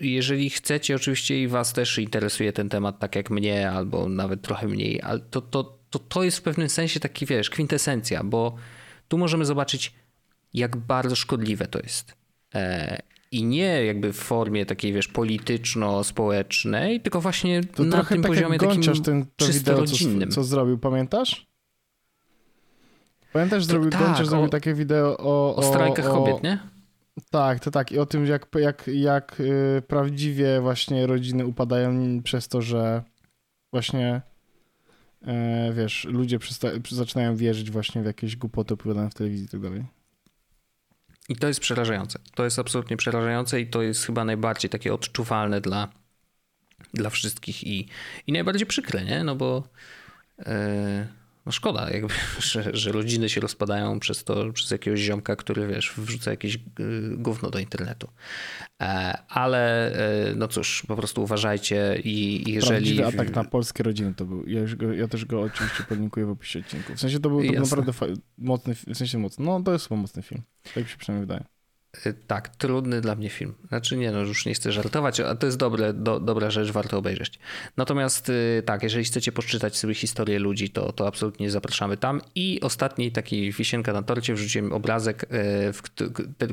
jeżeli 0.00 0.50
chcecie, 0.50 0.96
oczywiście 0.96 1.42
i 1.42 1.48
was 1.48 1.72
też 1.72 1.98
interesuje 1.98 2.52
ten 2.52 2.68
temat 2.68 2.98
tak 2.98 3.16
jak 3.16 3.30
mnie, 3.30 3.70
albo 3.70 4.08
nawet 4.08 4.42
trochę 4.42 4.68
mniej, 4.68 5.02
ale 5.02 5.20
to, 5.20 5.40
to, 5.40 5.78
to, 5.90 5.98
to 5.98 6.22
jest 6.22 6.38
w 6.38 6.42
pewnym 6.42 6.68
sensie 6.68 7.00
taki, 7.00 7.26
wiesz, 7.26 7.50
kwintesencja, 7.50 8.24
bo 8.24 8.56
tu 9.08 9.18
możemy 9.18 9.44
zobaczyć, 9.44 9.92
jak 10.54 10.76
bardzo 10.76 11.16
szkodliwe 11.16 11.66
to 11.66 11.78
jest. 11.78 12.14
E, 12.54 13.02
I 13.32 13.44
nie 13.44 13.84
jakby 13.84 14.12
w 14.12 14.16
formie 14.16 14.66
takiej, 14.66 14.92
wiesz, 14.92 15.08
polityczno-społecznej, 15.08 17.00
tylko 17.00 17.20
właśnie 17.20 17.64
to 17.64 17.84
na 17.84 18.04
tym 18.04 18.22
tak 18.22 18.30
poziomie 18.30 18.58
takim 18.58 19.02
ten, 19.02 19.26
to 19.36 19.46
wideo, 19.46 19.80
rodzinnym. 19.80 20.28
Co, 20.28 20.34
co 20.34 20.44
zrobił, 20.44 20.78
pamiętasz? 20.78 21.46
Pamiętasz, 23.32 23.64
zrobił, 23.64 23.90
tak, 23.90 24.00
Gonciarz 24.00 24.28
zrobił 24.28 24.48
takie 24.48 24.74
wideo 24.74 25.16
o... 25.18 25.56
O 25.56 25.62
strajkach 25.62 26.06
o, 26.06 26.12
kobiet, 26.14 26.42
nie? 26.42 26.58
Tak, 27.30 27.60
to 27.60 27.70
tak. 27.70 27.92
I 27.92 27.98
o 27.98 28.06
tym, 28.06 28.26
jak, 28.26 28.46
jak, 28.54 28.90
jak 28.94 29.40
y, 29.40 29.82
prawdziwie 29.88 30.60
właśnie 30.60 31.06
rodziny 31.06 31.46
upadają 31.46 32.22
przez 32.22 32.48
to, 32.48 32.62
że 32.62 33.02
właśnie 33.72 34.22
y, 35.22 35.26
wiesz, 35.74 36.04
ludzie 36.04 36.38
zaczynają 36.90 37.36
wierzyć 37.36 37.70
właśnie 37.70 38.02
w 38.02 38.06
jakieś 38.06 38.36
głupoty 38.36 38.74
opowiadane 38.74 39.10
w 39.10 39.14
telewizji 39.14 39.46
i 39.46 39.48
tak 39.48 39.60
dalej. 39.60 39.84
I 41.30 41.36
to 41.36 41.48
jest 41.48 41.60
przerażające. 41.60 42.18
To 42.34 42.44
jest 42.44 42.58
absolutnie 42.58 42.96
przerażające 42.96 43.60
i 43.60 43.66
to 43.66 43.82
jest 43.82 44.06
chyba 44.06 44.24
najbardziej 44.24 44.70
takie 44.70 44.94
odczuwalne 44.94 45.60
dla, 45.60 45.88
dla 46.94 47.10
wszystkich 47.10 47.64
i, 47.66 47.88
i 48.26 48.32
najbardziej 48.32 48.66
przykre, 48.66 49.04
nie? 49.04 49.24
No 49.24 49.36
bo... 49.36 49.68
Yy 50.38 51.19
no 51.46 51.52
szkoda, 51.52 51.90
jakby, 51.90 52.14
że, 52.52 52.70
że 52.72 52.92
rodziny 52.92 53.28
się 53.28 53.40
rozpadają 53.40 54.00
przez 54.00 54.24
to, 54.24 54.52
przez 54.52 54.70
jakiegoś 54.70 55.00
ziomka, 55.00 55.36
który 55.36 55.66
wiesz, 55.66 55.92
wrzuca 55.96 56.30
jakieś 56.30 56.54
y, 56.54 56.60
gówno 57.16 57.50
do 57.50 57.58
internetu. 57.58 58.08
E, 58.82 59.18
ale 59.28 59.92
e, 59.92 60.34
no 60.34 60.48
cóż, 60.48 60.82
po 60.88 60.96
prostu 60.96 61.22
uważajcie 61.22 62.00
i, 62.04 62.44
jeżeli... 62.52 62.96
Prawdziwy 62.96 63.06
atak 63.06 63.34
na 63.34 63.44
polskie 63.44 63.82
rodziny 63.82 64.14
to 64.14 64.24
był. 64.24 64.46
Ja, 64.46 64.60
go, 64.76 64.92
ja 64.92 65.08
też 65.08 65.24
go 65.24 65.40
oczywiście 65.40 65.84
podlinkuję 65.88 66.26
w 66.26 66.30
opisie 66.30 66.58
odcinku. 66.58 66.94
W 66.94 67.00
sensie 67.00 67.20
to 67.20 67.28
był 67.28 67.44
to 67.44 67.52
naprawdę 67.52 67.92
mocny, 68.38 68.74
w 68.74 68.96
sensie 68.96 69.18
mocny, 69.18 69.44
no 69.44 69.62
to 69.62 69.72
jest 69.72 69.88
chyba 69.88 70.00
mocny 70.00 70.22
film. 70.22 70.42
Tak 70.74 70.84
mi 70.84 70.90
się 70.90 70.96
przynajmniej 70.96 71.26
wydaje. 71.26 71.59
Y, 72.06 72.14
tak, 72.26 72.48
trudny 72.48 73.00
dla 73.00 73.14
mnie 73.14 73.30
film. 73.30 73.54
Znaczy 73.68 73.96
nie, 73.96 74.12
no 74.12 74.20
już 74.20 74.46
nie 74.46 74.54
chcę 74.54 74.72
żartować, 74.72 75.20
a 75.20 75.34
to 75.34 75.46
jest 75.46 75.58
dobre, 75.58 75.92
do, 75.92 76.20
dobra 76.20 76.50
rzecz, 76.50 76.70
warto 76.70 76.98
obejrzeć. 76.98 77.38
Natomiast 77.76 78.28
y, 78.28 78.62
tak, 78.66 78.82
jeżeli 78.82 79.04
chcecie 79.04 79.32
poczytać 79.32 79.78
sobie 79.78 79.94
historię 79.94 80.38
ludzi, 80.38 80.70
to, 80.70 80.92
to 80.92 81.06
absolutnie 81.06 81.50
zapraszamy 81.50 81.96
tam. 81.96 82.20
I 82.34 82.60
ostatni 82.60 83.12
taki 83.12 83.52
wisienka 83.52 83.92
na 83.92 84.02
torcie 84.02 84.34
wrzuciłem 84.34 84.72
obrazek, 84.72 85.24
y, 85.24 85.26
w, 85.72 85.82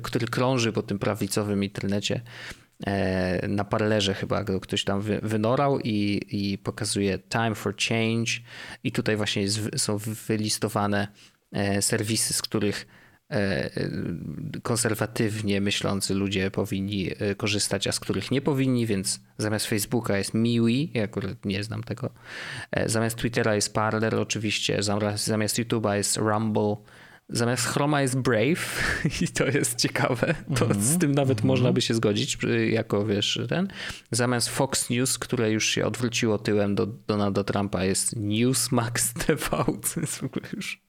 który 0.02 0.28
krąży 0.28 0.74
po 0.74 0.82
tym 0.82 1.00
prawicowym 1.00 1.64
internecie. 1.64 2.22
Na 3.48 3.64
parlerze 3.64 4.14
chyba 4.14 4.44
go 4.44 4.60
ktoś 4.60 4.84
tam 4.84 5.02
wynorał 5.22 5.80
i, 5.80 6.22
i 6.32 6.58
pokazuje 6.58 7.20
Time 7.20 7.56
for 7.56 7.76
Change. 7.76 8.32
I 8.84 8.92
tutaj 8.92 9.16
właśnie 9.16 9.42
jest, 9.42 9.60
są 9.78 9.98
wylistowane 10.28 11.08
serwisy, 11.82 12.34
z 12.34 12.42
których 12.42 12.88
konserwatywnie 14.64 15.62
myślący 15.62 16.14
ludzie 16.14 16.52
powinni 16.52 17.12
e, 17.20 17.36
korzystać, 17.36 17.88
a 17.88 17.92
z 17.92 18.00
których 18.00 18.32
nie 18.32 18.42
powinni, 18.42 18.86
więc 18.86 19.20
zamiast 19.38 19.66
Facebooka 19.66 20.18
jest 20.18 20.34
Miwi, 20.34 20.92
ja 20.94 21.04
akurat 21.04 21.46
nie 21.46 21.64
znam 21.64 21.84
tego, 21.84 22.10
e, 22.72 22.90
zamiast 22.90 23.16
Twittera 23.16 23.56
jest 23.56 23.74
Parler 23.74 24.16
oczywiście, 24.16 24.80
zamiast 25.16 25.60
YouTube'a 25.60 25.94
jest 25.94 26.18
Rumble, 26.18 26.76
zamiast 27.30 27.66
Chroma 27.66 28.02
jest 28.02 28.20
Brave 28.20 28.84
i 29.22 29.28
to 29.28 29.46
jest 29.46 29.76
ciekawe, 29.76 30.36
to 30.56 30.66
mm 30.66 30.78
-hmm. 30.78 30.82
z 30.82 30.98
tym 30.98 31.12
nawet 31.12 31.38
mm 31.38 31.44
-hmm. 31.44 31.48
można 31.48 31.74
by 31.74 31.82
się 31.82 31.94
zgodzić, 31.94 32.38
jako 32.70 33.06
wiesz, 33.06 33.40
ten. 33.50 33.68
Zamiast 34.12 34.50
Fox 34.50 34.90
News, 34.90 35.18
które 35.18 35.52
już 35.52 35.66
się 35.66 35.86
odwróciło 35.86 36.38
tyłem 36.38 36.76
do 36.76 36.86
Donalda 36.86 37.44
Trumpa 37.44 37.84
jest 37.84 38.16
Newsmax 38.16 39.14
TV, 39.14 39.66
co 39.84 40.00
jest 40.00 40.18
w 40.18 40.24
ogóle 40.24 40.46
już 40.54 40.87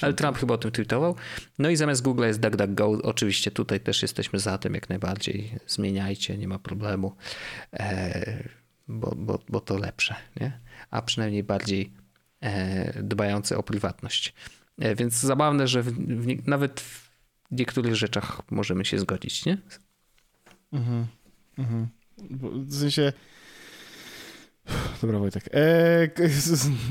ale 0.00 0.14
Trump 0.14 0.38
chyba 0.38 0.54
o 0.54 0.58
tym 0.58 0.70
tweetował. 0.70 1.16
No 1.58 1.70
i 1.70 1.76
zamiast 1.76 2.02
Google 2.02 2.24
jest 2.24 2.40
DuckDuckGo. 2.40 2.98
Oczywiście 3.02 3.50
tutaj 3.50 3.80
też 3.80 4.02
jesteśmy 4.02 4.38
za 4.38 4.58
tym 4.58 4.74
jak 4.74 4.88
najbardziej. 4.88 5.52
Zmieniajcie, 5.66 6.38
nie 6.38 6.48
ma 6.48 6.58
problemu, 6.58 7.16
e, 7.72 8.48
bo, 8.88 9.14
bo, 9.16 9.38
bo 9.48 9.60
to 9.60 9.78
lepsze, 9.78 10.14
nie? 10.40 10.60
a 10.90 11.02
przynajmniej 11.02 11.42
bardziej 11.42 11.92
e, 12.40 13.02
dbające 13.02 13.58
o 13.58 13.62
prywatność. 13.62 14.34
E, 14.78 14.94
więc 14.94 15.14
zabawne, 15.14 15.68
że 15.68 15.82
w, 15.82 15.92
w, 15.92 16.46
nawet 16.46 16.80
w 16.80 17.08
niektórych 17.50 17.94
rzeczach 17.94 18.42
możemy 18.50 18.84
się 18.84 18.98
zgodzić, 18.98 19.46
nie? 19.46 19.58
Mhm. 20.72 21.06
Mhm. 21.58 21.88
W 22.66 22.74
sensie 22.74 23.12
Dobra, 25.02 25.18
Wojtek. 25.18 25.48
E, 25.52 26.08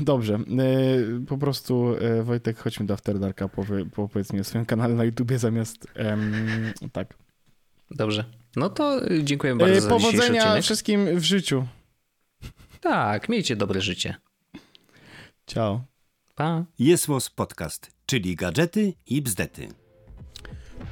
dobrze. 0.00 0.34
E, 0.34 1.26
po 1.26 1.38
prostu, 1.38 1.94
e, 2.00 2.22
Wojtek, 2.22 2.58
chodźmy 2.58 2.86
do 2.86 2.94
After 2.94 3.18
Darka. 3.18 3.48
Powie, 3.48 3.86
powiedz 3.86 4.32
mi 4.32 4.40
o 4.40 4.44
swoim 4.44 4.64
kanale 4.64 4.94
na 4.94 5.04
YouTubie 5.04 5.38
zamiast. 5.38 5.86
tak. 6.92 7.14
Dobrze. 7.90 8.24
No 8.56 8.68
to 8.68 9.00
dziękuję 9.22 9.56
bardzo 9.56 9.74
e, 9.74 9.80
za 9.80 9.88
Powodzenia 9.88 10.62
wszystkim 10.62 11.20
w 11.20 11.24
życiu. 11.24 11.66
Tak, 12.80 13.28
miejcie 13.28 13.56
dobre 13.56 13.80
życie. 13.80 14.14
Ciao. 15.46 15.84
Pa. 16.34 16.64
Jest 16.78 17.08
Podcast, 17.36 17.90
czyli 18.06 18.36
gadżety 18.36 18.92
i 19.06 19.22
bzdety. 19.22 19.68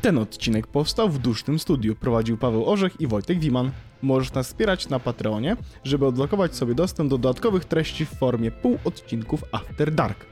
Ten 0.02 0.18
odcinek 0.18 0.66
powstał 0.66 1.08
w 1.08 1.18
dusznym 1.18 1.58
studiu. 1.58 1.94
Prowadził 1.94 2.36
Paweł 2.38 2.70
Orzech 2.70 3.00
i 3.00 3.06
Wojtek 3.06 3.38
Wiman. 3.38 3.70
Możesz 4.02 4.32
nas 4.32 4.46
wspierać 4.46 4.88
na 4.88 4.98
Patreonie, 4.98 5.56
żeby 5.84 6.06
odblokować 6.06 6.54
sobie 6.54 6.74
dostęp 6.74 7.10
do 7.10 7.18
dodatkowych 7.18 7.64
treści 7.64 8.06
w 8.06 8.10
formie 8.10 8.50
pół 8.50 8.78
odcinków 8.84 9.44
After 9.52 9.94
Dark. 9.94 10.26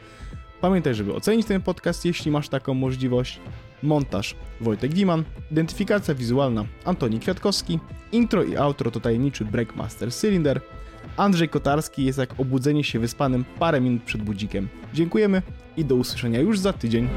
Pamiętaj, 0.61 0.95
żeby 0.95 1.15
ocenić 1.15 1.47
ten 1.47 1.63
podcast, 1.63 2.05
jeśli 2.05 2.31
masz 2.31 2.49
taką 2.49 2.75
możliwość. 2.75 3.41
Montaż 3.83 4.35
Wojtek 4.61 4.95
Wiman, 4.95 5.25
identyfikacja 5.51 6.15
wizualna 6.15 6.65
Antoni 6.85 7.21
Kwiatkowski, 7.21 7.79
intro 8.13 8.43
i 8.43 8.57
outro 8.57 8.91
to 8.91 9.01
tajemniczy 9.01 9.45
Breakmaster 9.45 10.13
Cylinder, 10.13 10.61
Andrzej 11.17 11.49
Kotarski 11.49 12.05
jest 12.05 12.19
jak 12.19 12.41
obudzenie 12.41 12.85
się 12.85 12.99
wyspanym 12.99 13.45
parę 13.59 13.81
minut 13.81 14.03
przed 14.03 14.23
budzikiem. 14.23 14.69
Dziękujemy 14.95 15.43
i 15.77 15.85
do 15.85 15.95
usłyszenia 15.95 16.41
już 16.41 16.59
za 16.59 16.73
tydzień. 16.73 17.09